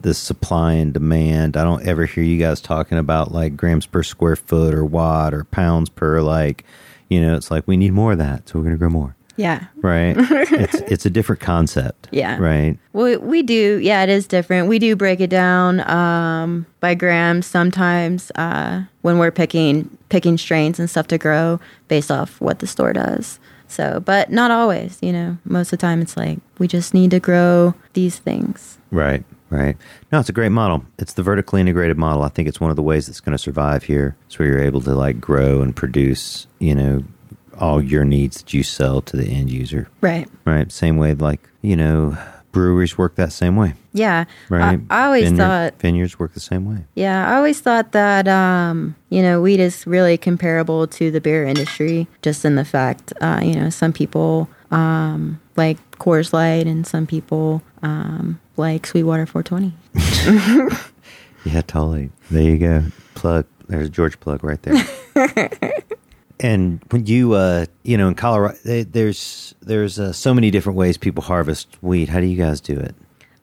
the 0.00 0.14
supply 0.14 0.74
and 0.74 0.94
demand. 0.94 1.56
I 1.56 1.64
don't 1.64 1.84
ever 1.86 2.06
hear 2.06 2.22
you 2.22 2.38
guys 2.38 2.60
talking 2.60 2.98
about 2.98 3.32
like 3.32 3.56
grams 3.56 3.84
per 3.84 4.02
square 4.04 4.36
foot 4.36 4.74
or 4.74 4.84
watt 4.84 5.34
or 5.34 5.42
pounds 5.44 5.88
per 5.90 6.20
like, 6.22 6.64
you 7.08 7.20
know, 7.20 7.34
it's 7.36 7.50
like 7.50 7.66
we 7.66 7.76
need 7.76 7.92
more 7.92 8.12
of 8.12 8.18
that, 8.18 8.48
so 8.48 8.58
we're 8.58 8.64
going 8.64 8.74
to 8.74 8.78
grow 8.78 8.90
more. 8.90 9.16
Yeah. 9.38 9.66
Right? 9.76 10.16
it's 10.18 10.74
it's 10.74 11.06
a 11.06 11.10
different 11.10 11.40
concept. 11.40 12.08
Yeah. 12.10 12.38
Right. 12.38 12.76
Well, 12.92 13.18
we 13.20 13.42
do. 13.42 13.78
Yeah, 13.80 14.02
it 14.02 14.08
is 14.08 14.26
different. 14.26 14.68
We 14.68 14.78
do 14.78 14.96
break 14.96 15.20
it 15.20 15.30
down 15.30 15.88
um, 15.88 16.66
by 16.80 16.94
grams 16.94 17.46
sometimes 17.46 18.30
uh, 18.34 18.82
when 19.02 19.18
we're 19.18 19.30
picking 19.30 19.96
picking 20.08 20.36
strains 20.36 20.78
and 20.78 20.90
stuff 20.90 21.06
to 21.08 21.18
grow 21.18 21.60
based 21.86 22.10
off 22.10 22.40
what 22.40 22.58
the 22.58 22.66
store 22.66 22.92
does. 22.92 23.38
So, 23.68 24.00
but 24.00 24.30
not 24.32 24.50
always, 24.50 24.98
you 25.02 25.12
know. 25.12 25.38
Most 25.44 25.72
of 25.72 25.78
the 25.78 25.82
time, 25.82 26.02
it's 26.02 26.16
like 26.16 26.40
we 26.58 26.66
just 26.66 26.92
need 26.92 27.10
to 27.12 27.20
grow 27.20 27.74
these 27.92 28.18
things. 28.18 28.78
Right, 28.90 29.24
right. 29.50 29.76
No, 30.10 30.18
it's 30.18 30.30
a 30.30 30.32
great 30.32 30.52
model. 30.52 30.84
It's 30.98 31.12
the 31.12 31.22
vertically 31.22 31.60
integrated 31.60 31.98
model. 31.98 32.22
I 32.22 32.28
think 32.30 32.48
it's 32.48 32.60
one 32.60 32.70
of 32.70 32.76
the 32.76 32.82
ways 32.82 33.06
that's 33.06 33.20
going 33.20 33.36
to 33.36 33.38
survive 33.38 33.84
here. 33.84 34.16
It's 34.26 34.38
where 34.38 34.48
you're 34.48 34.62
able 34.62 34.80
to 34.80 34.94
like 34.94 35.20
grow 35.20 35.60
and 35.60 35.76
produce, 35.76 36.46
you 36.58 36.74
know, 36.74 37.04
all 37.60 37.82
your 37.82 38.04
needs 38.04 38.38
that 38.38 38.54
you 38.54 38.62
sell 38.62 39.00
to 39.02 39.16
the 39.16 39.26
end 39.26 39.50
user. 39.50 39.88
Right. 40.00 40.28
Right. 40.44 40.70
Same 40.72 40.96
way, 40.96 41.14
like, 41.14 41.40
you 41.62 41.76
know, 41.76 42.16
breweries 42.52 42.96
work 42.96 43.14
that 43.16 43.32
same 43.32 43.56
way. 43.56 43.74
Yeah. 43.92 44.24
Right. 44.48 44.80
I, 44.90 45.02
I 45.02 45.04
always 45.06 45.24
Vineyard- 45.24 45.38
thought 45.38 45.80
vineyards 45.80 46.18
work 46.18 46.32
the 46.34 46.40
same 46.40 46.64
way. 46.64 46.84
Yeah, 46.94 47.30
I 47.30 47.36
always 47.36 47.60
thought 47.60 47.92
that 47.92 48.26
um, 48.28 48.94
you 49.10 49.22
know 49.22 49.40
weed 49.42 49.60
is 49.60 49.86
really 49.86 50.16
comparable 50.16 50.86
to 50.86 51.10
the 51.10 51.20
beer 51.20 51.44
industry, 51.44 52.06
just 52.22 52.44
in 52.44 52.54
the 52.54 52.64
fact 52.64 53.12
uh, 53.20 53.40
you 53.42 53.54
know 53.54 53.70
some 53.70 53.92
people 53.92 54.48
um, 54.70 55.40
like 55.56 55.78
Coors 55.98 56.32
Light 56.32 56.66
and 56.66 56.86
some 56.86 57.06
people 57.06 57.60
um, 57.82 58.40
like 58.56 58.86
Sweetwater 58.86 59.26
420. 59.26 60.68
Yeah, 61.44 61.62
totally. 61.62 62.10
There 62.30 62.42
you 62.42 62.58
go. 62.58 62.82
Plug. 63.14 63.46
There's 63.68 63.86
a 63.86 63.90
George 63.90 64.18
plug 64.20 64.42
right 64.44 64.60
there. 64.62 64.84
and 66.40 66.80
when 66.90 67.06
you, 67.06 67.32
uh, 67.32 67.66
you 67.82 67.96
know, 67.96 68.08
in 68.08 68.14
Colorado, 68.14 68.58
they, 68.64 68.82
there's 68.82 69.54
there's 69.60 69.98
uh, 69.98 70.12
so 70.12 70.34
many 70.34 70.50
different 70.50 70.76
ways 70.76 70.96
people 70.96 71.22
harvest 71.22 71.68
weed. 71.82 72.08
How 72.08 72.20
do 72.20 72.26
you 72.26 72.36
guys 72.36 72.60
do 72.60 72.78
it? 72.78 72.94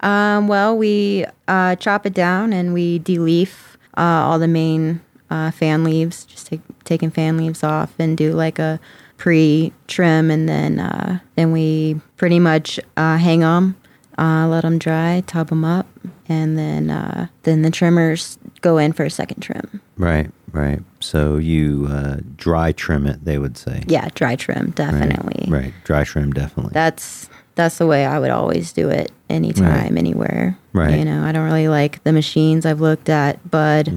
Um, 0.01 0.47
well, 0.47 0.77
we 0.77 1.25
uh, 1.47 1.75
chop 1.77 2.05
it 2.05 2.13
down 2.13 2.53
and 2.53 2.73
we 2.73 2.99
de-leaf 2.99 3.77
uh, 3.97 4.01
all 4.01 4.39
the 4.39 4.47
main 4.47 5.01
uh, 5.29 5.51
fan 5.51 5.83
leaves, 5.83 6.25
just 6.25 6.47
take, 6.47 6.61
taking 6.83 7.09
fan 7.09 7.37
leaves 7.37 7.63
off 7.63 7.93
and 7.97 8.17
do 8.17 8.33
like 8.33 8.59
a 8.59 8.79
pre-trim, 9.17 10.29
and 10.29 10.47
then 10.47 10.79
uh, 10.79 11.19
then 11.35 11.51
we 11.51 11.99
pretty 12.17 12.39
much 12.39 12.79
uh, 12.97 13.17
hang 13.17 13.39
them, 13.39 13.75
uh, 14.17 14.47
let 14.47 14.61
them 14.61 14.77
dry, 14.77 15.23
tub 15.25 15.49
them 15.49 15.63
up, 15.63 15.87
and 16.27 16.57
then 16.57 16.89
uh, 16.89 17.27
then 17.43 17.61
the 17.61 17.71
trimmers 17.71 18.37
go 18.66 18.78
in 18.80 18.91
for 18.93 19.03
a 19.05 19.09
second 19.11 19.41
trim. 19.41 19.80
Right, 19.95 20.32
right. 20.51 20.80
So 20.99 21.38
you 21.38 21.88
uh, 21.89 22.18
dry 22.36 22.72
trim 22.72 23.05
it. 23.05 23.24
They 23.24 23.38
would 23.38 23.57
say. 23.57 23.84
Yeah, 23.88 24.09
dry 24.16 24.36
trim, 24.36 24.72
definitely. 24.72 25.45
Right, 25.47 25.74
dry 25.84 26.03
trim 26.03 26.34
definitely. 26.34 26.72
That's 26.74 27.30
that's 27.53 27.78
the 27.78 27.86
way 27.88 28.05
I 28.05 28.18
would 28.20 28.32
always 28.32 28.74
do 28.74 28.89
it 28.89 29.11
anytime, 29.30 29.97
anywhere. 29.97 30.57
Right. 30.74 30.97
You 30.97 31.05
know, 31.05 31.24
I 31.24 31.32
don't 31.32 31.45
really 31.45 31.70
like 31.70 32.03
the 32.03 32.11
machines 32.11 32.66
I've 32.66 32.82
looked 32.82 33.07
at, 33.07 33.49
bud 33.49 33.93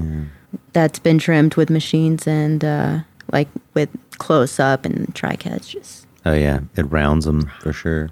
that's 0.72 0.98
been 0.98 1.18
trimmed 1.18 1.54
with 1.56 1.70
machines 1.70 2.26
and 2.26 2.64
uh, 2.64 2.98
like 3.32 3.48
with 3.74 3.88
close 4.18 4.60
up 4.60 4.84
and 4.84 5.12
try 5.14 5.34
catch. 5.34 5.70
Just 5.72 6.06
Oh 6.26 6.34
yeah, 6.34 6.60
it 6.76 6.82
rounds 6.84 7.24
them 7.24 7.50
for 7.60 7.72
sure, 7.72 8.10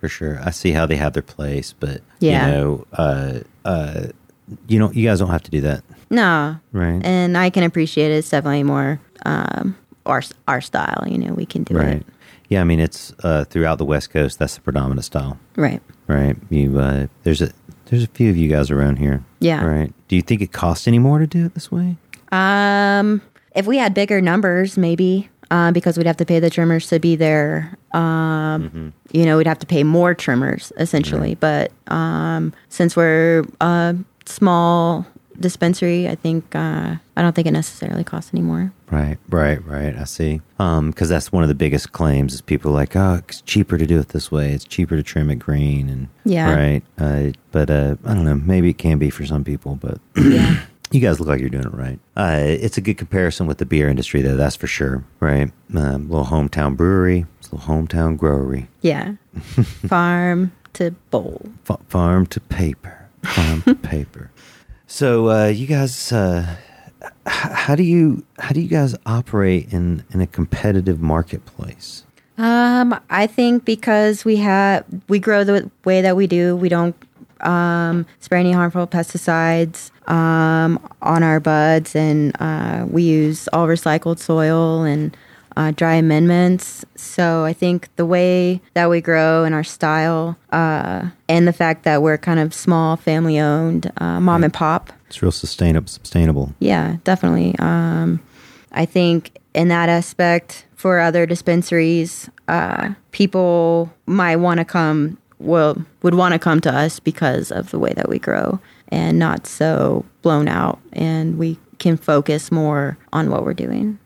for 0.00 0.08
sure. 0.08 0.40
I 0.42 0.50
see 0.50 0.72
how 0.72 0.86
they 0.86 0.96
have 0.96 1.12
their 1.12 1.22
place, 1.22 1.74
but 1.78 2.00
Yeah. 2.18 2.46
you 2.46 2.52
know, 2.52 2.86
uh, 2.94 3.38
uh, 3.64 4.06
you 4.68 4.78
don't. 4.78 4.94
You 4.94 5.06
guys 5.08 5.18
don't 5.18 5.30
have 5.30 5.42
to 5.44 5.50
do 5.50 5.60
that, 5.62 5.82
no, 6.10 6.58
right? 6.72 7.00
and 7.04 7.36
I 7.36 7.50
can 7.50 7.62
appreciate 7.64 8.10
it. 8.10 8.14
It's 8.16 8.30
definitely 8.30 8.62
more 8.64 9.00
um, 9.26 9.76
our 10.06 10.22
our 10.46 10.60
style. 10.60 11.04
You 11.06 11.18
know, 11.18 11.32
we 11.34 11.46
can 11.46 11.64
do 11.64 11.74
right. 11.74 11.96
it. 11.98 12.06
Yeah, 12.48 12.62
I 12.62 12.64
mean, 12.64 12.80
it's 12.80 13.12
uh, 13.22 13.44
throughout 13.44 13.76
the 13.78 13.84
West 13.84 14.10
Coast. 14.10 14.38
That's 14.38 14.54
the 14.54 14.62
predominant 14.62 15.04
style, 15.04 15.38
Right. 15.56 15.82
right? 16.06 16.34
You 16.48 16.78
uh, 16.78 17.06
there's 17.22 17.42
a 17.42 17.50
there's 17.86 18.04
a 18.04 18.08
few 18.08 18.30
of 18.30 18.36
you 18.36 18.48
guys 18.48 18.70
around 18.70 18.96
here, 18.96 19.22
Yeah. 19.40 19.64
Right? 19.64 19.92
Do 20.08 20.16
you 20.16 20.22
think 20.22 20.40
it 20.42 20.52
costs 20.52 20.88
any 20.88 20.98
more 20.98 21.18
to 21.18 21.26
do 21.26 21.44
it 21.46 21.54
this 21.54 21.70
way? 21.70 21.96
Um, 22.32 23.20
if 23.54 23.66
we 23.66 23.76
had 23.78 23.92
bigger 23.94 24.20
numbers, 24.20 24.76
maybe. 24.78 25.28
Uh, 25.50 25.72
because 25.72 25.96
we'd 25.96 26.06
have 26.06 26.18
to 26.18 26.26
pay 26.26 26.38
the 26.40 26.50
trimmers 26.50 26.88
to 26.88 26.98
be 26.98 27.16
there. 27.16 27.74
Um, 27.94 28.92
You 29.12 29.24
know, 29.24 29.38
we'd 29.38 29.46
have 29.46 29.58
to 29.60 29.66
pay 29.66 29.82
more 29.82 30.12
trimmers 30.14 30.72
essentially. 30.76 31.36
But 31.36 31.72
um, 31.86 32.52
since 32.68 32.94
we're 32.94 33.44
a 33.62 33.96
small 34.28 35.06
dispensary, 35.40 36.08
I 36.08 36.14
think 36.16 36.54
uh, 36.54 36.96
I 37.16 37.22
don't 37.22 37.34
think 37.34 37.46
it 37.46 37.52
necessarily 37.52 38.02
costs 38.04 38.32
any 38.34 38.42
more. 38.42 38.72
Right, 38.90 39.18
right, 39.28 39.64
right. 39.64 39.94
I 39.96 40.04
see. 40.04 40.40
Um, 40.58 40.90
because 40.90 41.08
that's 41.08 41.30
one 41.30 41.42
of 41.44 41.48
the 41.48 41.54
biggest 41.54 41.92
claims 41.92 42.34
is 42.34 42.40
people 42.40 42.72
are 42.72 42.74
like, 42.74 42.96
oh, 42.96 43.20
it's 43.26 43.40
cheaper 43.42 43.78
to 43.78 43.86
do 43.86 44.00
it 44.00 44.08
this 44.08 44.32
way. 44.32 44.50
It's 44.52 44.64
cheaper 44.64 44.96
to 44.96 45.02
trim 45.02 45.30
it 45.30 45.36
green, 45.36 45.88
and 45.88 46.08
Yeah. 46.24 46.52
right. 46.54 46.82
Uh, 46.98 47.32
but 47.52 47.70
uh, 47.70 47.96
I 48.04 48.14
don't 48.14 48.24
know. 48.24 48.34
Maybe 48.34 48.70
it 48.70 48.78
can 48.78 48.98
be 48.98 49.10
for 49.10 49.24
some 49.26 49.44
people, 49.44 49.76
but 49.76 49.98
Yeah. 50.16 50.64
you 50.90 51.00
guys 51.00 51.20
look 51.20 51.28
like 51.28 51.38
you're 51.40 51.50
doing 51.50 51.66
it 51.66 51.74
right. 51.74 52.00
Uh, 52.16 52.40
it's 52.42 52.78
a 52.78 52.80
good 52.80 52.98
comparison 52.98 53.46
with 53.46 53.58
the 53.58 53.66
beer 53.66 53.88
industry, 53.88 54.22
though. 54.22 54.36
That's 54.36 54.56
for 54.56 54.66
sure. 54.66 55.04
Right. 55.20 55.52
Um, 55.74 56.08
little 56.08 56.26
hometown 56.26 56.76
brewery, 56.76 57.26
it's 57.38 57.50
a 57.50 57.56
little 57.56 57.72
hometown 57.74 58.16
growery, 58.16 58.68
Yeah. 58.80 59.14
Farm 59.86 60.52
to 60.74 60.92
bowl. 61.10 61.42
Fa- 61.64 61.78
farm 61.88 62.26
to 62.26 62.40
paper, 62.40 62.97
to 63.34 63.74
paper. 63.82 64.30
So 64.86 65.30
uh, 65.30 65.46
you 65.46 65.66
guys. 65.66 66.12
Uh, 66.12 66.56
h- 67.02 67.12
how 67.26 67.74
do 67.74 67.82
you 67.82 68.24
how 68.38 68.50
do 68.50 68.60
you 68.60 68.68
guys 68.68 68.94
operate 69.06 69.72
in 69.72 70.04
in 70.12 70.20
a 70.20 70.26
competitive 70.26 71.00
marketplace? 71.00 72.04
Um, 72.38 72.98
I 73.10 73.26
think 73.26 73.64
because 73.64 74.24
we 74.24 74.36
have 74.36 74.84
we 75.08 75.18
grow 75.18 75.44
the 75.44 75.70
way 75.84 76.00
that 76.00 76.16
we 76.16 76.26
do, 76.26 76.54
we 76.56 76.68
don't 76.68 76.94
um, 77.40 78.06
spray 78.20 78.40
any 78.40 78.52
harmful 78.52 78.86
pesticides 78.86 79.90
um, 80.08 80.78
on 81.02 81.22
our 81.22 81.40
buds, 81.40 81.94
and 81.94 82.32
uh, 82.40 82.86
we 82.88 83.02
use 83.02 83.48
all 83.52 83.66
recycled 83.66 84.18
soil 84.18 84.82
and 84.82 85.16
uh, 85.58 85.72
dry 85.72 85.94
amendments. 85.94 86.84
So 86.94 87.44
I 87.44 87.52
think 87.52 87.88
the 87.96 88.06
way 88.06 88.60
that 88.74 88.88
we 88.88 89.00
grow 89.00 89.42
and 89.44 89.54
our 89.54 89.64
style, 89.64 90.38
uh, 90.52 91.08
and 91.28 91.48
the 91.48 91.52
fact 91.52 91.82
that 91.82 92.00
we're 92.00 92.16
kind 92.16 92.38
of 92.38 92.54
small, 92.54 92.96
family 92.96 93.40
owned, 93.40 93.90
uh, 93.98 94.20
mom 94.20 94.44
and 94.44 94.54
pop, 94.54 94.92
It's 95.08 95.20
real 95.20 95.32
sustainable. 95.32 95.88
Sustainable. 95.88 96.54
yeah, 96.60 96.96
definitely. 97.02 97.56
Um, 97.58 98.20
I 98.72 98.84
think 98.86 99.36
in 99.52 99.66
that 99.68 99.88
aspect, 99.88 100.64
for 100.76 101.00
other 101.00 101.26
dispensaries, 101.26 102.30
uh, 102.46 102.90
people 103.10 103.92
might 104.06 104.36
want 104.36 104.58
to 104.58 104.64
come. 104.64 105.18
Well, 105.40 105.84
would 106.02 106.14
want 106.14 106.34
to 106.34 106.38
come 106.38 106.60
to 106.62 106.72
us 106.72 107.00
because 107.00 107.50
of 107.50 107.70
the 107.70 107.78
way 107.80 107.92
that 107.94 108.08
we 108.08 108.18
grow 108.20 108.58
and 108.90 109.18
not 109.18 109.46
so 109.46 110.04
blown 110.22 110.46
out, 110.48 110.78
and 110.92 111.36
we 111.38 111.58
can 111.78 111.96
focus 111.96 112.50
more 112.52 112.96
on 113.12 113.30
what 113.30 113.44
we're 113.44 113.54
doing. 113.54 113.98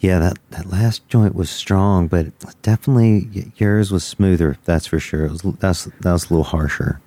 Yeah, 0.00 0.18
that, 0.18 0.38
that 0.50 0.66
last 0.70 1.06
joint 1.08 1.34
was 1.34 1.50
strong, 1.50 2.08
but 2.08 2.26
definitely 2.62 3.52
yours 3.56 3.92
was 3.92 4.02
smoother. 4.02 4.56
That's 4.64 4.86
for 4.86 4.98
sure. 4.98 5.26
It 5.26 5.30
was 5.30 5.42
that's 5.58 5.84
that 5.84 6.12
was 6.12 6.26
a 6.30 6.34
little 6.34 6.44
harsher, 6.44 7.00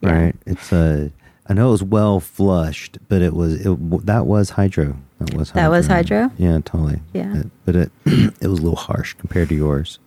Yeah. 0.00 0.12
right? 0.12 0.36
It's 0.46 0.72
a 0.72 1.10
I 1.46 1.52
know 1.54 1.68
it 1.68 1.72
was 1.72 1.82
well 1.82 2.20
flushed, 2.20 2.98
but 3.08 3.20
it 3.22 3.34
was 3.34 3.64
it 3.66 4.06
that 4.06 4.26
was 4.26 4.50
hydro. 4.50 4.96
That 5.18 5.34
was 5.34 5.52
That 5.52 5.70
was 5.70 5.86
hydro? 5.88 6.30
Yeah, 6.38 6.58
totally. 6.64 7.00
Yeah. 7.12 7.38
It- 7.40 7.50
but 7.66 7.76
it 7.76 7.92
it 8.06 8.48
was 8.48 8.58
a 8.60 8.62
little 8.62 8.76
harsh 8.76 9.12
compared 9.14 9.50
to 9.50 9.54
yours. 9.54 9.98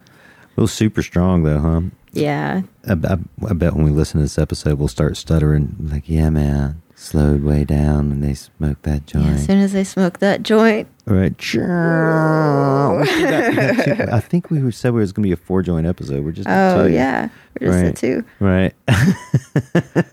It 0.57 0.61
was 0.61 0.73
super 0.73 1.03
strong 1.03 1.43
though, 1.43 1.59
huh? 1.59 1.81
Yeah, 2.13 2.63
I, 2.87 2.91
I, 2.93 3.17
I 3.49 3.53
bet 3.53 3.73
when 3.73 3.85
we 3.85 3.91
listen 3.91 4.17
to 4.19 4.23
this 4.25 4.37
episode, 4.37 4.77
we'll 4.79 4.87
start 4.89 5.15
stuttering 5.15 5.75
like, 5.79 6.09
"Yeah, 6.09 6.29
man." 6.31 6.81
Slowed 6.93 7.41
way 7.43 7.63
down 7.63 8.11
and 8.11 8.23
they 8.23 8.35
smoked 8.35 8.83
that 8.83 9.07
joint. 9.07 9.25
yeah. 9.25 9.31
As 9.31 9.45
soon 9.47 9.57
as 9.57 9.73
they 9.73 9.83
smoke 9.83 10.19
that 10.19 10.43
joint, 10.43 10.87
All 11.09 11.15
right. 11.15 11.31
We 11.39 11.45
still 11.45 11.65
got- 11.65 12.99
we 13.07 13.25
got 13.25 13.85
two- 14.07 14.11
I 14.11 14.19
think 14.19 14.51
we 14.51 14.61
were 14.61 14.71
said 14.71 14.93
we 14.93 14.99
was 15.01 15.11
going 15.11 15.23
to 15.23 15.27
be 15.27 15.33
a 15.33 15.37
four 15.37 15.61
joint 15.63 15.87
episode. 15.87 16.23
We're 16.23 16.31
just 16.31 16.47
at 16.47 16.77
oh 16.77 16.87
two. 16.87 16.93
yeah, 16.93 17.29
we're 17.59 17.67
just 17.67 17.77
Right. 17.81 17.87
at 17.89 17.95
two. 17.97 18.23
Right. 18.39 18.73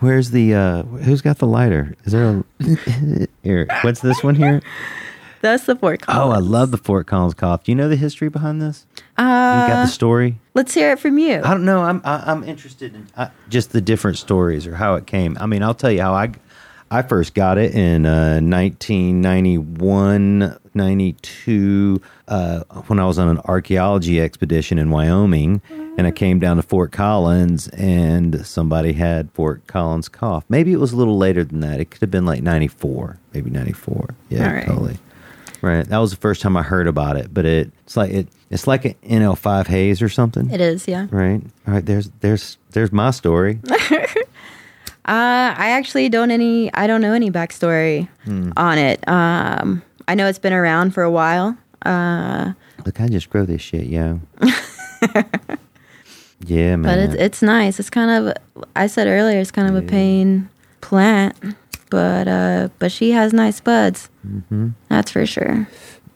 Where's 0.00 0.30
the 0.30 0.54
uh 0.54 0.82
who's 0.84 1.20
got 1.20 1.38
the 1.38 1.46
lighter? 1.46 1.94
Is 2.04 2.12
there 2.12 2.38
a 2.38 2.44
here? 3.42 3.66
What's 3.82 4.00
this 4.00 4.22
one 4.22 4.34
here? 4.34 4.62
That's 5.42 5.64
the 5.64 5.74
Fort 5.76 6.02
Oh, 6.08 6.30
I 6.30 6.36
love 6.38 6.70
the 6.70 6.76
Fort 6.76 7.06
Collins 7.06 7.32
cough. 7.34 7.64
Do 7.64 7.72
you 7.72 7.76
know 7.76 7.88
the 7.88 7.96
history 7.96 8.28
behind 8.28 8.60
this? 8.60 8.84
You 9.18 9.24
Uh, 9.24 9.68
got 9.68 9.82
the 9.84 9.86
story? 9.88 10.38
let's 10.54 10.74
hear 10.74 10.92
it 10.92 10.98
from 10.98 11.18
you. 11.18 11.36
I 11.42 11.50
don't 11.50 11.64
know. 11.64 11.80
I'm 11.82 12.00
I, 12.04 12.22
I'm 12.30 12.44
interested 12.44 12.94
in 12.94 13.06
uh, 13.16 13.28
just 13.48 13.72
the 13.72 13.80
different 13.80 14.18
stories 14.18 14.66
or 14.66 14.74
how 14.74 14.94
it 14.96 15.06
came. 15.06 15.36
I 15.40 15.46
mean, 15.46 15.62
I'll 15.62 15.74
tell 15.74 15.90
you 15.92 16.02
how 16.02 16.12
I 16.14 16.30
I 16.92 17.02
first 17.02 17.34
got 17.34 17.56
it 17.56 17.72
in 17.72 18.04
uh, 18.04 18.40
1991, 18.40 20.58
92 20.74 22.02
uh, 22.26 22.60
when 22.88 22.98
I 22.98 23.04
was 23.04 23.16
on 23.16 23.28
an 23.28 23.38
archaeology 23.44 24.20
expedition 24.20 24.76
in 24.76 24.90
Wyoming, 24.90 25.62
and 25.70 26.04
I 26.04 26.10
came 26.10 26.40
down 26.40 26.56
to 26.56 26.62
Fort 26.62 26.90
Collins, 26.90 27.68
and 27.68 28.44
somebody 28.44 28.94
had 28.94 29.30
Fort 29.32 29.64
Collins 29.68 30.08
cough. 30.08 30.44
Maybe 30.48 30.72
it 30.72 30.80
was 30.80 30.92
a 30.92 30.96
little 30.96 31.16
later 31.16 31.44
than 31.44 31.60
that. 31.60 31.78
It 31.78 31.92
could 31.92 32.00
have 32.00 32.10
been 32.10 32.26
like 32.26 32.42
94, 32.42 33.18
maybe 33.34 33.50
94. 33.50 34.16
Yeah, 34.28 34.52
right. 34.52 34.66
totally. 34.66 34.98
Right. 35.62 35.86
That 35.86 35.98
was 35.98 36.10
the 36.10 36.16
first 36.16 36.42
time 36.42 36.56
I 36.56 36.62
heard 36.62 36.88
about 36.88 37.16
it, 37.16 37.32
but 37.32 37.44
it, 37.44 37.70
it's 37.84 37.96
like 37.96 38.10
it 38.10 38.28
it's 38.48 38.66
like 38.66 38.86
an 38.86 38.94
NL5 39.04 39.66
haze 39.66 40.00
or 40.00 40.08
something. 40.08 40.50
It 40.50 40.60
is, 40.60 40.88
yeah. 40.88 41.06
Right. 41.10 41.42
All 41.68 41.74
right. 41.74 41.84
There's 41.84 42.08
there's 42.20 42.56
there's 42.70 42.92
my 42.92 43.10
story. 43.10 43.60
Uh, 45.06 45.54
I 45.56 45.70
actually 45.70 46.08
don't 46.08 46.30
any. 46.30 46.72
I 46.74 46.86
don't 46.86 47.00
know 47.00 47.12
any 47.12 47.30
backstory 47.30 48.08
Hmm. 48.24 48.52
on 48.56 48.78
it. 48.78 49.06
Um, 49.08 49.82
I 50.06 50.14
know 50.14 50.26
it's 50.28 50.38
been 50.38 50.52
around 50.52 50.92
for 50.92 51.02
a 51.02 51.10
while. 51.10 51.56
Uh, 51.84 52.52
Look, 52.84 53.00
I 53.00 53.08
just 53.08 53.30
grow 53.30 53.44
this 53.46 53.62
shit, 53.62 53.86
yo. 53.86 54.20
yeah, 56.46 56.76
man. 56.76 56.82
But 56.82 56.98
it's 56.98 57.14
it's 57.14 57.42
nice. 57.42 57.78
It's 57.80 57.90
kind 57.90 58.28
of 58.28 58.34
I 58.76 58.86
said 58.86 59.06
earlier 59.06 59.38
it's 59.40 59.50
kind 59.50 59.68
of 59.68 59.76
a 59.76 59.86
pain 59.86 60.48
plant, 60.80 61.36
but 61.90 62.28
uh 62.28 62.68
but 62.78 62.90
she 62.92 63.12
has 63.12 63.32
nice 63.32 63.60
buds. 63.60 64.08
Mm-hmm. 64.26 64.68
That's 64.88 65.10
for 65.10 65.26
sure. 65.26 65.66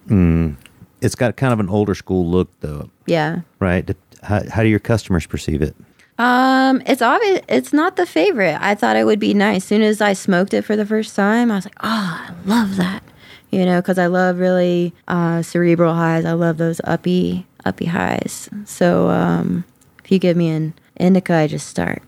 Mm. 0.08 0.56
It's 1.00 1.14
got 1.14 1.36
kind 1.36 1.52
of 1.52 1.60
an 1.60 1.68
older 1.68 1.94
school 1.94 2.26
look, 2.26 2.48
though, 2.60 2.88
Yeah. 3.06 3.40
right? 3.60 3.88
How, 4.22 4.42
how 4.48 4.62
do 4.62 4.68
your 4.70 4.78
customers 4.78 5.26
perceive 5.26 5.60
it? 5.60 5.74
Um, 6.18 6.80
it's 6.86 7.02
obvious. 7.02 7.40
It's 7.48 7.72
not 7.72 7.96
the 7.96 8.06
favorite. 8.06 8.56
I 8.60 8.74
thought 8.74 8.96
it 8.96 9.04
would 9.04 9.18
be 9.18 9.34
nice. 9.34 9.64
Soon 9.64 9.82
as 9.82 10.00
I 10.00 10.12
smoked 10.12 10.54
it 10.54 10.62
for 10.62 10.76
the 10.76 10.86
first 10.86 11.16
time, 11.16 11.50
I 11.50 11.56
was 11.56 11.64
like, 11.64 11.76
"Oh, 11.82 12.28
I 12.28 12.32
love 12.44 12.76
that," 12.76 13.02
you 13.50 13.64
know, 13.64 13.80
because 13.80 13.98
I 13.98 14.06
love 14.06 14.38
really 14.38 14.92
uh, 15.08 15.42
cerebral 15.42 15.94
highs. 15.94 16.24
I 16.24 16.32
love 16.32 16.56
those 16.58 16.80
uppy, 16.84 17.46
uppy 17.64 17.86
highs. 17.86 18.48
So, 18.64 19.08
um, 19.08 19.64
if 20.04 20.12
you 20.12 20.18
give 20.20 20.36
me 20.36 20.50
an 20.50 20.74
indica, 21.00 21.34
I 21.34 21.46
just 21.48 21.66
start 21.66 22.00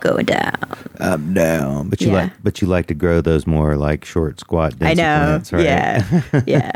going 0.00 0.26
down. 0.26 0.52
I'm 1.00 1.32
down, 1.32 1.88
but 1.88 2.02
you 2.02 2.08
Yeah. 2.08 2.24
like, 2.24 2.32
but 2.42 2.60
you 2.60 2.68
like 2.68 2.86
to 2.88 2.94
grow 2.94 3.22
those 3.22 3.46
more 3.46 3.76
like 3.76 4.04
short, 4.04 4.40
squat. 4.40 4.74
I 4.82 4.92
know. 4.92 5.02
plants, 5.40 5.52
right? 5.54 5.64
Yeah, 5.64 6.22
yeah. 6.46 6.70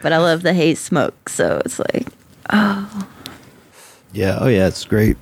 but 0.00 0.12
I 0.12 0.18
love 0.18 0.42
the 0.42 0.54
haze 0.54 0.78
smoke, 0.78 1.28
so 1.28 1.60
it's 1.64 1.80
like, 1.80 2.06
oh. 2.52 3.08
Yeah. 4.12 4.38
Oh, 4.40 4.46
yeah. 4.46 4.68
It's 4.68 4.84
great. 4.84 5.16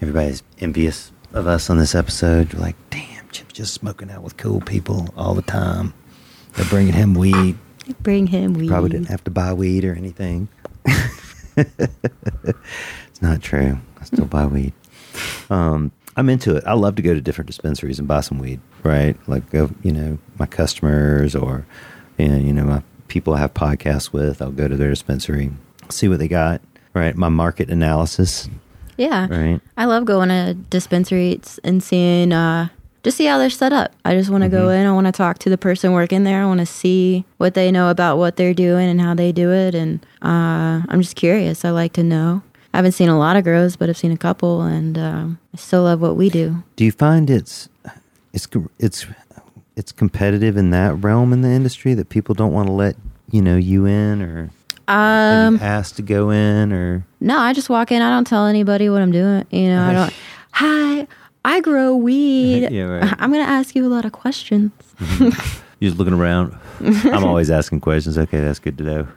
Everybody's 0.00 0.42
envious 0.58 1.12
of 1.32 1.46
us 1.46 1.68
on 1.68 1.78
this 1.78 1.94
episode. 1.94 2.54
We're 2.54 2.60
like, 2.60 2.76
damn, 2.90 3.28
Chip's 3.30 3.52
just 3.52 3.74
smoking 3.74 4.10
out 4.10 4.22
with 4.22 4.36
cool 4.36 4.60
people 4.60 5.08
all 5.16 5.34
the 5.34 5.42
time. 5.42 5.92
They're 6.54 6.66
bringing 6.66 6.94
him 6.94 7.14
weed. 7.14 7.58
bring 8.02 8.26
him 8.26 8.54
weed. 8.54 8.68
Probably 8.68 8.90
didn't 8.90 9.08
have 9.08 9.24
to 9.24 9.30
buy 9.30 9.52
weed 9.52 9.84
or 9.84 9.94
anything. 9.94 10.48
it's 11.56 13.20
not 13.20 13.42
true. 13.42 13.78
I 14.00 14.04
still 14.04 14.24
buy 14.24 14.46
weed. 14.46 14.72
Um, 15.50 15.92
I'm 16.16 16.28
into 16.28 16.56
it. 16.56 16.64
I 16.66 16.72
love 16.72 16.96
to 16.96 17.02
go 17.02 17.14
to 17.14 17.20
different 17.20 17.46
dispensaries 17.46 17.98
and 17.98 18.08
buy 18.08 18.20
some 18.20 18.38
weed, 18.38 18.60
right? 18.82 19.16
Like 19.28 19.50
go, 19.50 19.70
you 19.82 19.92
know, 19.92 20.18
my 20.38 20.46
customers 20.46 21.36
or, 21.36 21.66
and 22.18 22.46
you 22.46 22.52
know, 22.52 22.64
my 22.64 22.82
people 23.08 23.34
I 23.34 23.38
have 23.38 23.54
podcasts 23.54 24.12
with. 24.12 24.40
I'll 24.40 24.50
go 24.50 24.66
to 24.66 24.76
their 24.76 24.90
dispensary, 24.90 25.50
see 25.90 26.08
what 26.08 26.18
they 26.18 26.28
got. 26.28 26.62
Right, 26.94 27.14
my 27.14 27.28
market 27.28 27.70
analysis. 27.70 28.48
Yeah. 29.00 29.28
Right. 29.30 29.60
I 29.78 29.86
love 29.86 30.04
going 30.04 30.28
to 30.28 30.52
dispensaries 30.68 31.58
and 31.64 31.82
seeing, 31.82 32.34
uh, 32.34 32.68
just 33.02 33.16
see 33.16 33.24
how 33.24 33.38
they're 33.38 33.48
set 33.48 33.72
up. 33.72 33.92
I 34.04 34.14
just 34.14 34.28
want 34.28 34.42
to 34.44 34.50
go 34.50 34.68
in. 34.68 34.86
I 34.86 34.92
want 34.92 35.06
to 35.06 35.12
talk 35.12 35.38
to 35.38 35.48
the 35.48 35.56
person 35.56 35.92
working 35.92 36.24
there. 36.24 36.42
I 36.42 36.44
want 36.44 36.60
to 36.60 36.66
see 36.66 37.24
what 37.38 37.54
they 37.54 37.72
know 37.72 37.88
about 37.88 38.18
what 38.18 38.36
they're 38.36 38.52
doing 38.52 38.90
and 38.90 39.00
how 39.00 39.14
they 39.14 39.32
do 39.32 39.50
it. 39.50 39.74
And 39.74 40.04
uh, 40.20 40.82
I'm 40.86 41.00
just 41.00 41.16
curious. 41.16 41.64
I 41.64 41.70
like 41.70 41.94
to 41.94 42.02
know. 42.02 42.42
I 42.74 42.76
haven't 42.76 42.92
seen 42.92 43.08
a 43.08 43.18
lot 43.18 43.36
of 43.36 43.44
grows, 43.44 43.74
but 43.74 43.88
I've 43.88 43.96
seen 43.96 44.12
a 44.12 44.18
couple, 44.18 44.60
and 44.62 44.96
um, 44.96 45.38
I 45.54 45.56
still 45.56 45.84
love 45.84 46.00
what 46.00 46.16
we 46.16 46.28
do. 46.28 46.62
Do 46.76 46.84
you 46.84 46.92
find 46.92 47.28
it's 47.28 47.68
it's 48.32 48.46
it's 48.78 49.06
it's 49.76 49.90
competitive 49.90 50.56
in 50.56 50.70
that 50.70 50.94
realm 51.02 51.32
in 51.32 51.40
the 51.40 51.48
industry 51.48 51.94
that 51.94 52.10
people 52.10 52.34
don't 52.34 52.52
want 52.52 52.68
to 52.68 52.72
let 52.72 52.96
you 53.30 53.42
know 53.42 53.56
you 53.56 53.86
in 53.86 54.22
or 54.22 54.50
Um, 54.90 55.58
asked 55.60 55.96
to 55.96 56.02
go 56.02 56.30
in 56.30 56.72
or 56.72 57.06
no, 57.20 57.38
I 57.38 57.52
just 57.52 57.70
walk 57.70 57.92
in. 57.92 58.02
I 58.02 58.10
don't 58.10 58.26
tell 58.26 58.46
anybody 58.46 58.88
what 58.88 59.02
I'm 59.02 59.12
doing. 59.12 59.46
You 59.50 59.68
know, 59.68 59.82
I 59.82 59.92
don't. 59.92 60.14
Hi, 60.52 61.06
I 61.44 61.60
grow 61.60 61.94
weed. 61.94 62.68
Yeah, 62.72 62.82
right. 62.84 63.14
I'm 63.18 63.30
gonna 63.30 63.44
ask 63.44 63.74
you 63.74 63.86
a 63.86 63.88
lot 63.88 64.04
of 64.04 64.12
questions. 64.12 64.72
you're 65.20 65.30
just 65.80 65.96
looking 65.96 66.14
around. 66.14 66.56
I'm 66.80 67.24
always 67.24 67.50
asking 67.50 67.80
questions. 67.80 68.18
Okay, 68.18 68.40
that's 68.40 68.58
good 68.58 68.78
to 68.78 68.84
know. 68.84 69.08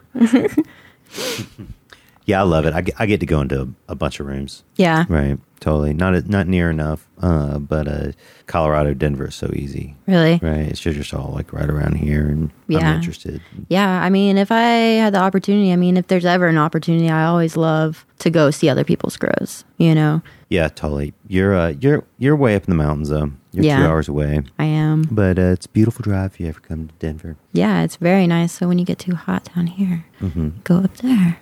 yeah, 2.24 2.40
I 2.40 2.44
love 2.44 2.66
it. 2.66 2.74
I 2.74 2.80
get, 2.82 2.94
I 3.00 3.06
get 3.06 3.20
to 3.20 3.26
go 3.26 3.40
into 3.40 3.74
a 3.88 3.94
bunch 3.94 4.20
of 4.20 4.26
rooms. 4.26 4.62
Yeah. 4.76 5.04
Right, 5.08 5.38
totally. 5.64 5.94
Not 5.94 6.28
not 6.28 6.46
near 6.46 6.68
enough, 6.70 7.08
uh, 7.22 7.58
but 7.58 7.88
uh, 7.88 8.12
Colorado, 8.46 8.92
Denver 8.94 9.28
is 9.28 9.34
so 9.34 9.50
easy. 9.54 9.96
Really. 10.06 10.38
Right, 10.42 10.66
it's 10.70 10.80
just, 10.80 10.96
just 10.98 11.14
all 11.14 11.32
like 11.34 11.52
right 11.52 11.68
around 11.70 11.94
here, 11.96 12.26
and 12.28 12.50
Yeah. 12.68 12.90
I'm 12.90 12.96
interested. 12.96 13.40
Yeah, 13.68 13.88
I 14.02 14.10
mean, 14.10 14.36
if 14.36 14.52
I 14.52 14.60
had 15.02 15.14
the 15.14 15.20
opportunity, 15.20 15.72
I 15.72 15.76
mean, 15.76 15.96
if 15.96 16.06
there's 16.08 16.26
ever 16.26 16.46
an 16.48 16.58
opportunity, 16.58 17.08
I 17.08 17.24
always 17.24 17.56
love 17.56 18.04
to 18.18 18.30
go 18.30 18.50
see 18.50 18.68
other 18.68 18.84
people's 18.84 19.16
grows. 19.16 19.64
You 19.78 19.94
know, 19.94 20.22
Yeah, 20.50 20.68
totally. 20.68 21.14
You're 21.28 21.54
uh, 21.56 21.68
you're 21.80 22.04
you're 22.18 22.36
way 22.36 22.54
up 22.56 22.64
in 22.64 22.70
the 22.70 22.82
mountains, 22.84 23.08
though. 23.08 23.30
You're 23.52 23.64
Yeah. 23.64 23.78
two 23.80 23.86
hours 23.88 24.08
away, 24.08 24.42
I 24.58 24.64
am. 24.66 25.02
but 25.10 25.38
uh, 25.38 25.52
it's 25.56 25.66
a 25.66 25.70
beautiful 25.70 26.02
drive 26.02 26.32
if 26.32 26.40
you 26.40 26.48
ever 26.48 26.60
come 26.60 26.88
to 26.88 26.94
Denver. 26.98 27.36
Yeah, 27.52 27.82
it's 27.84 27.96
very 27.96 28.26
nice. 28.26 28.52
So 28.52 28.68
when 28.68 28.78
you 28.78 28.84
get 28.84 28.98
too 28.98 29.14
hot 29.14 29.48
down 29.54 29.68
here, 29.68 30.04
hmm 30.20 30.48
go 30.64 30.76
up 30.78 30.94
there. 30.98 31.38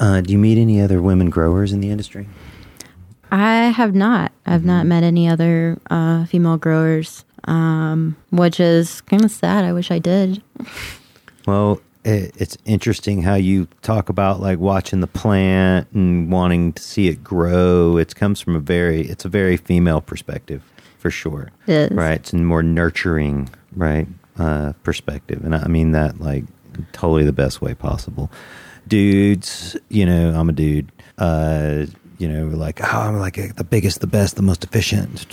Uh, 0.00 0.20
do 0.20 0.32
you 0.32 0.38
meet 0.38 0.58
any 0.58 0.80
other 0.80 1.00
women 1.00 1.30
growers 1.30 1.72
in 1.72 1.80
the 1.80 1.90
industry? 1.90 2.26
I 3.32 3.70
have 3.70 3.94
not. 3.94 4.30
I've 4.44 4.64
not 4.64 4.84
met 4.84 5.02
any 5.02 5.26
other 5.26 5.78
uh, 5.90 6.26
female 6.26 6.58
growers, 6.58 7.24
um, 7.44 8.14
which 8.30 8.60
is 8.60 9.00
kind 9.00 9.24
of 9.24 9.30
sad. 9.30 9.64
I 9.64 9.72
wish 9.72 9.90
I 9.90 9.98
did. 9.98 10.42
Well, 11.46 11.80
it, 12.04 12.34
it's 12.36 12.58
interesting 12.66 13.22
how 13.22 13.36
you 13.36 13.68
talk 13.80 14.10
about 14.10 14.40
like 14.40 14.58
watching 14.58 15.00
the 15.00 15.06
plant 15.06 15.88
and 15.94 16.30
wanting 16.30 16.74
to 16.74 16.82
see 16.82 17.08
it 17.08 17.24
grow. 17.24 17.96
It 17.96 18.14
comes 18.14 18.38
from 18.38 18.54
a 18.54 18.60
very, 18.60 19.08
it's 19.08 19.24
a 19.24 19.30
very 19.30 19.56
female 19.56 20.02
perspective 20.02 20.62
for 20.98 21.10
sure. 21.10 21.50
It 21.66 21.90
is. 21.90 21.90
Right. 21.90 22.20
It's 22.20 22.34
a 22.34 22.36
more 22.36 22.62
nurturing, 22.62 23.48
right, 23.74 24.08
uh, 24.38 24.74
perspective. 24.82 25.42
And 25.42 25.54
I 25.54 25.68
mean 25.68 25.92
that 25.92 26.20
like 26.20 26.44
totally 26.92 27.24
the 27.24 27.32
best 27.32 27.62
way 27.62 27.72
possible. 27.72 28.30
Dudes, 28.86 29.74
you 29.88 30.04
know, 30.04 30.38
I'm 30.38 30.50
a 30.50 30.52
dude. 30.52 30.92
Uh, 31.16 31.86
you 32.22 32.28
know, 32.28 32.46
like, 32.56 32.80
oh, 32.80 32.98
I'm 33.00 33.18
like 33.18 33.56
the 33.56 33.64
biggest, 33.64 34.00
the 34.00 34.06
best, 34.06 34.36
the 34.36 34.42
most 34.42 34.62
efficient, 34.62 35.26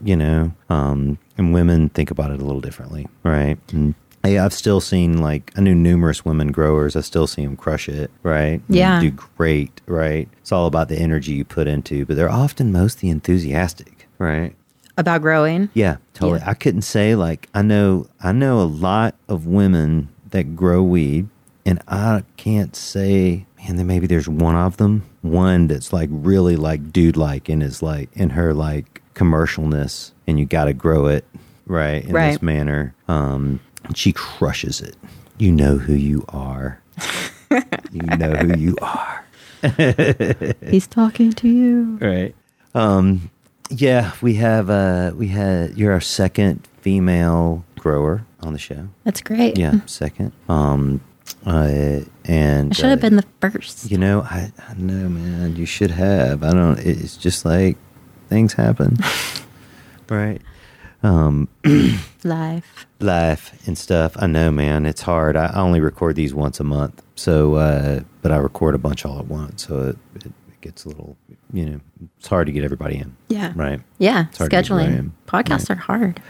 you 0.00 0.16
know. 0.16 0.52
Um, 0.70 1.18
and 1.36 1.52
women 1.52 1.88
think 1.88 2.12
about 2.12 2.30
it 2.30 2.40
a 2.40 2.44
little 2.44 2.60
differently, 2.60 3.08
right? 3.24 3.58
And 3.72 3.96
hey, 4.22 4.38
I've 4.38 4.52
still 4.52 4.80
seen 4.80 5.18
like 5.18 5.52
I 5.56 5.60
knew 5.60 5.74
numerous 5.74 6.24
women 6.24 6.52
growers. 6.52 6.94
I 6.94 7.00
still 7.00 7.26
see 7.26 7.44
them 7.44 7.56
crush 7.56 7.88
it, 7.88 8.12
right? 8.22 8.62
Yeah. 8.68 9.00
do 9.00 9.10
great, 9.10 9.80
right? 9.86 10.28
It's 10.40 10.52
all 10.52 10.66
about 10.66 10.88
the 10.88 10.96
energy 10.96 11.32
you 11.32 11.44
put 11.44 11.66
into, 11.66 12.06
but 12.06 12.14
they're 12.14 12.30
often 12.30 12.70
mostly 12.70 13.08
enthusiastic, 13.08 14.06
right? 14.18 14.54
About 14.96 15.20
growing. 15.20 15.68
Yeah, 15.74 15.96
totally. 16.14 16.38
Yeah. 16.38 16.50
I 16.50 16.54
couldn't 16.54 16.82
say 16.82 17.16
like 17.16 17.48
I 17.54 17.62
know 17.62 18.06
I 18.22 18.30
know 18.30 18.60
a 18.60 18.70
lot 18.70 19.16
of 19.28 19.46
women 19.46 20.10
that 20.30 20.54
grow 20.54 20.82
weed, 20.84 21.28
and 21.66 21.82
I 21.88 22.22
can't 22.36 22.76
say 22.76 23.45
man. 23.66 23.76
Then 23.76 23.86
maybe 23.86 24.06
there's 24.06 24.28
one 24.28 24.54
of 24.54 24.76
them, 24.76 25.02
one 25.22 25.66
that's 25.68 25.92
like 25.92 26.08
really 26.12 26.56
like 26.56 26.92
dude 26.92 27.16
like 27.16 27.48
and 27.48 27.62
is 27.62 27.82
like 27.82 28.10
in 28.14 28.30
her 28.30 28.54
like 28.54 29.02
commercialness, 29.14 30.12
and 30.26 30.38
you 30.38 30.46
got 30.46 30.64
to 30.64 30.72
grow 30.72 31.06
it 31.06 31.24
right 31.66 32.04
in 32.04 32.12
this 32.12 32.42
manner. 32.42 32.94
Um, 33.08 33.60
and 33.84 33.96
she 33.96 34.12
crushes 34.12 34.80
it. 34.80 34.96
You 35.38 35.52
know 35.52 35.76
who 35.76 35.94
you 35.94 36.24
are. 36.28 36.80
you 37.92 38.02
know 38.02 38.32
who 38.32 38.58
you 38.58 38.76
are. 38.80 39.24
He's 40.68 40.86
talking 40.86 41.32
to 41.32 41.48
you. 41.48 41.98
Right. 42.00 42.34
Um, 42.74 43.30
yeah, 43.70 44.12
we 44.22 44.34
have 44.34 44.70
uh, 44.70 45.12
we 45.14 45.28
had 45.28 45.76
you're 45.76 45.92
our 45.92 46.00
second 46.00 46.66
female 46.80 47.64
grower 47.78 48.24
on 48.40 48.52
the 48.52 48.58
show. 48.58 48.88
That's 49.04 49.20
great. 49.20 49.58
Yeah, 49.58 49.84
second. 49.86 50.32
Um, 50.48 51.00
uh, 51.46 52.00
and 52.24 52.72
I 52.72 52.74
should 52.74 52.84
have 52.86 52.98
uh, 52.98 53.02
been 53.02 53.16
the 53.16 53.24
first. 53.40 53.90
You 53.90 53.98
know, 53.98 54.22
I, 54.22 54.52
I 54.68 54.74
know, 54.74 55.08
man. 55.08 55.56
You 55.56 55.66
should 55.66 55.90
have. 55.92 56.42
I 56.42 56.52
don't. 56.52 56.78
It's 56.78 57.16
just 57.16 57.44
like 57.44 57.76
things 58.28 58.52
happen, 58.54 58.96
right? 60.08 60.40
Um, 61.02 61.48
Life. 62.24 62.86
life 62.98 63.66
and 63.68 63.78
stuff. 63.78 64.16
I 64.18 64.26
know, 64.26 64.50
man. 64.50 64.86
It's 64.86 65.02
hard. 65.02 65.36
I 65.36 65.52
only 65.54 65.80
record 65.80 66.16
these 66.16 66.34
once 66.34 66.58
a 66.58 66.64
month, 66.64 67.02
so 67.14 67.54
uh, 67.54 68.00
but 68.22 68.32
I 68.32 68.36
record 68.38 68.74
a 68.74 68.78
bunch 68.78 69.04
all 69.04 69.18
at 69.20 69.26
once, 69.26 69.66
so 69.66 69.90
it, 69.90 69.98
it, 70.16 70.26
it 70.26 70.60
gets 70.60 70.84
a 70.84 70.88
little. 70.88 71.16
You 71.52 71.64
know, 71.66 71.80
it's 72.18 72.26
hard 72.26 72.46
to 72.46 72.52
get 72.52 72.64
everybody 72.64 72.96
in. 72.96 73.16
Yeah. 73.28 73.52
Right. 73.54 73.80
Yeah. 73.98 74.26
It's 74.30 74.38
hard 74.38 74.50
to 74.50 74.56
get 74.56 74.64
Scheduling. 74.64 74.98
in. 74.98 75.12
Podcasts 75.28 75.68
Right. 75.68 75.78
are 75.78 75.82
hard. 75.82 76.20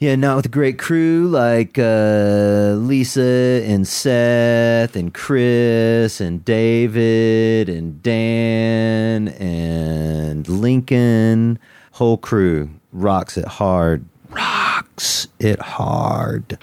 Yeah, 0.00 0.14
not 0.14 0.36
with 0.36 0.46
a 0.46 0.48
great 0.48 0.78
crew 0.78 1.26
like 1.26 1.76
uh, 1.76 2.76
Lisa 2.78 3.64
and 3.66 3.84
Seth 3.84 4.94
and 4.94 5.12
Chris 5.12 6.20
and 6.20 6.44
David 6.44 7.68
and 7.68 8.00
Dan 8.00 9.26
and 9.26 10.46
Lincoln. 10.46 11.58
Whole 11.90 12.16
crew 12.16 12.70
rocks 12.92 13.36
it 13.36 13.46
hard. 13.46 14.04
Rocks 14.30 15.26
it 15.40 15.58
hard. 15.58 16.58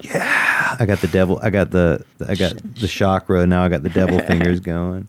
Yeah, 0.00 0.76
I 0.80 0.84
got 0.84 0.98
the 1.00 1.06
devil. 1.06 1.38
I 1.44 1.50
got 1.50 1.70
the. 1.70 2.04
I 2.26 2.34
got 2.34 2.54
the 2.74 2.88
shaka. 2.88 3.46
Now 3.46 3.62
I 3.62 3.68
got 3.68 3.84
the 3.84 3.90
devil 3.90 4.18
fingers 4.26 4.58
going. 4.58 5.06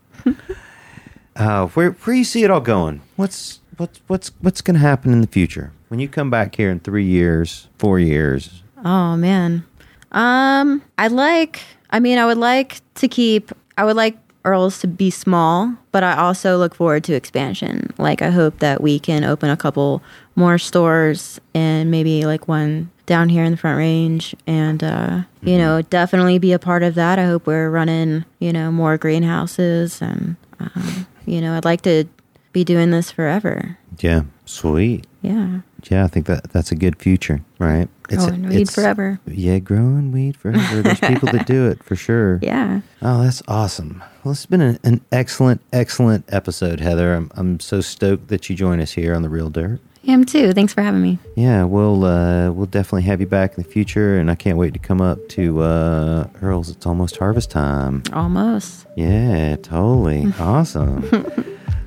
Uh, 1.36 1.66
where 1.70 1.92
where 1.92 2.16
you 2.16 2.26
see 2.26 2.44
it 2.44 2.52
all 2.52 2.62
going? 2.62 3.02
What's 3.16 3.60
what's 3.78 4.02
what's 4.06 4.32
what's 4.42 4.62
going 4.62 4.76
to 4.76 4.82
happen 4.82 5.14
in 5.14 5.22
the 5.22 5.28
future 5.28 5.72
when 5.92 6.00
you 6.00 6.08
come 6.08 6.30
back 6.30 6.56
here 6.56 6.72
in 6.72 6.80
three 6.80 7.06
years, 7.06 7.68
four 7.78 8.00
years? 8.00 8.64
Oh 8.84 9.18
man. 9.18 9.66
Um, 10.14 10.82
I 10.98 11.08
like 11.08 11.62
I 11.92 12.00
mean, 12.00 12.18
I 12.18 12.26
would 12.26 12.38
like 12.38 12.82
to 12.96 13.08
keep, 13.08 13.52
I 13.78 13.84
would 13.84 13.96
like 13.96 14.18
Earl's 14.44 14.80
to 14.80 14.88
be 14.88 15.12
small, 15.12 15.76
but 15.92 16.04
I 16.04 16.18
also 16.18 16.58
look 16.58 16.74
forward 16.74 17.04
to 17.06 17.14
expansion. 17.14 17.94
Like, 17.98 18.22
I 18.22 18.30
hope 18.30 18.60
that 18.60 18.82
we 18.82 18.98
can 18.98 19.24
open 19.24 19.50
a 19.50 19.58
couple 19.58 20.02
more 20.36 20.58
stores 20.58 21.39
and 21.54 21.92
maybe 21.92 22.26
like 22.26 22.48
one 22.48 22.89
down 23.06 23.30
here 23.30 23.44
in 23.44 23.52
the 23.52 23.58
Front 23.58 23.78
Range 23.78 24.36
and, 24.48 24.84
uh, 24.84 25.22
you 25.44 25.58
know, 25.58 25.82
definitely 25.84 26.39
be 26.39 26.54
a 26.54 26.60
part 26.60 26.82
of 26.82 26.96
that. 26.96 27.20
I 27.20 27.26
hope 27.26 27.46
we're 27.46 27.70
running, 27.70 28.26
you 28.39 28.54
know, 28.54 28.72
more 28.72 28.98
greenhouses 28.98 30.02
and, 30.02 30.38
um, 30.60 31.06
you 31.26 31.42
know, 31.42 31.56
I'd 31.56 31.66
like 31.66 31.82
to 31.82 32.06
be 32.54 32.64
doing 32.64 32.89
this 32.92 33.12
forever. 33.12 33.78
Yeah, 34.00 34.24
sweet. 34.46 35.06
Yeah. 35.22 35.60
Yeah, 35.90 36.04
I 36.04 36.08
think 36.08 36.26
that 36.28 36.52
that's 36.52 36.72
a 36.72 36.76
good 36.76 36.98
future, 36.98 37.42
right? 37.60 37.88
It's, 38.10 38.26
Growing 38.26 38.50
weed 38.50 38.70
forever. 38.70 39.20
Yeah, 39.26 39.60
growing 39.60 40.12
weed 40.12 40.36
forever. 40.38 40.82
There's 40.82 41.00
people 41.00 41.32
that 41.32 41.46
do 41.48 41.68
it 41.70 41.84
for 41.84 41.96
sure. 41.96 42.40
Yeah. 42.44 42.82
Oh, 43.02 43.24
that's 43.24 43.42
awesome. 43.48 44.04
Well, 44.24 44.34
it's 44.34 44.46
been 44.46 44.62
an, 44.62 44.80
an 44.84 45.02
excellent, 45.12 45.62
excellent 45.72 46.26
episode, 46.30 46.80
Heather. 46.82 47.14
I'm, 47.16 47.32
I'm 47.36 47.60
so 47.60 47.82
stoked 47.82 48.28
that 48.28 48.50
you 48.50 48.56
join 48.56 48.80
us 48.82 48.92
here 48.92 49.16
on 49.16 49.22
the 49.22 49.30
Real 49.30 49.50
Dirt. 49.50 49.80
I 50.08 50.12
am 50.12 50.26
too. 50.26 50.52
Thanks 50.54 50.74
for 50.74 50.82
having 50.82 51.02
me. 51.02 51.20
Yeah, 51.36 51.64
we'll 51.64 52.04
uh, 52.04 52.52
we'll 52.52 52.66
definitely 52.66 53.04
have 53.04 53.22
you 53.22 53.28
back 53.28 53.56
in 53.56 53.64
the 53.64 53.70
future, 53.70 54.18
and 54.18 54.32
I 54.32 54.36
can't 54.36 54.58
wait 54.58 54.74
to 54.74 54.80
come 54.80 55.00
up 55.00 55.20
to 55.30 55.62
uh, 55.62 56.28
Earl's. 56.42 56.70
It's 56.70 56.86
almost 56.88 57.18
harvest 57.18 57.52
time. 57.52 58.02
Almost. 58.12 58.88
Yeah, 58.96 59.56
totally. 59.58 60.34
awesome. 60.40 61.08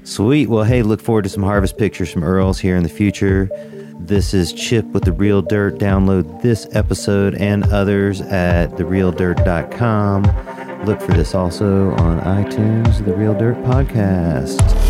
Sweet. 0.05 0.49
Well, 0.51 0.65
hey, 0.65 0.83
look 0.83 1.01
forward 1.01 1.23
to 1.23 1.31
some 1.31 1.43
harvest 1.43 1.79
pictures 1.79 2.13
from 2.13 2.25
Earl's 2.25 2.61
here 2.61 2.77
in 2.77 2.83
the 2.83 2.89
future. 2.91 3.49
This 3.99 4.35
is 4.35 4.53
Chip 4.53 4.85
with 4.87 5.05
The 5.05 5.13
Real 5.13 5.41
Dirt. 5.41 5.77
Download 5.77 6.43
this 6.43 6.67
episode 6.73 7.35
and 7.37 7.65
others 7.73 8.21
at 8.21 8.67
therealdirt.com. 8.73 10.25
Look 10.85 11.01
for 11.01 11.13
this 11.13 11.35
also 11.35 11.93
on 11.93 12.21
iTunes, 12.21 13.03
The 13.03 13.15
Real 13.15 13.33
Dirt 13.33 13.57
Podcast. 13.65 14.84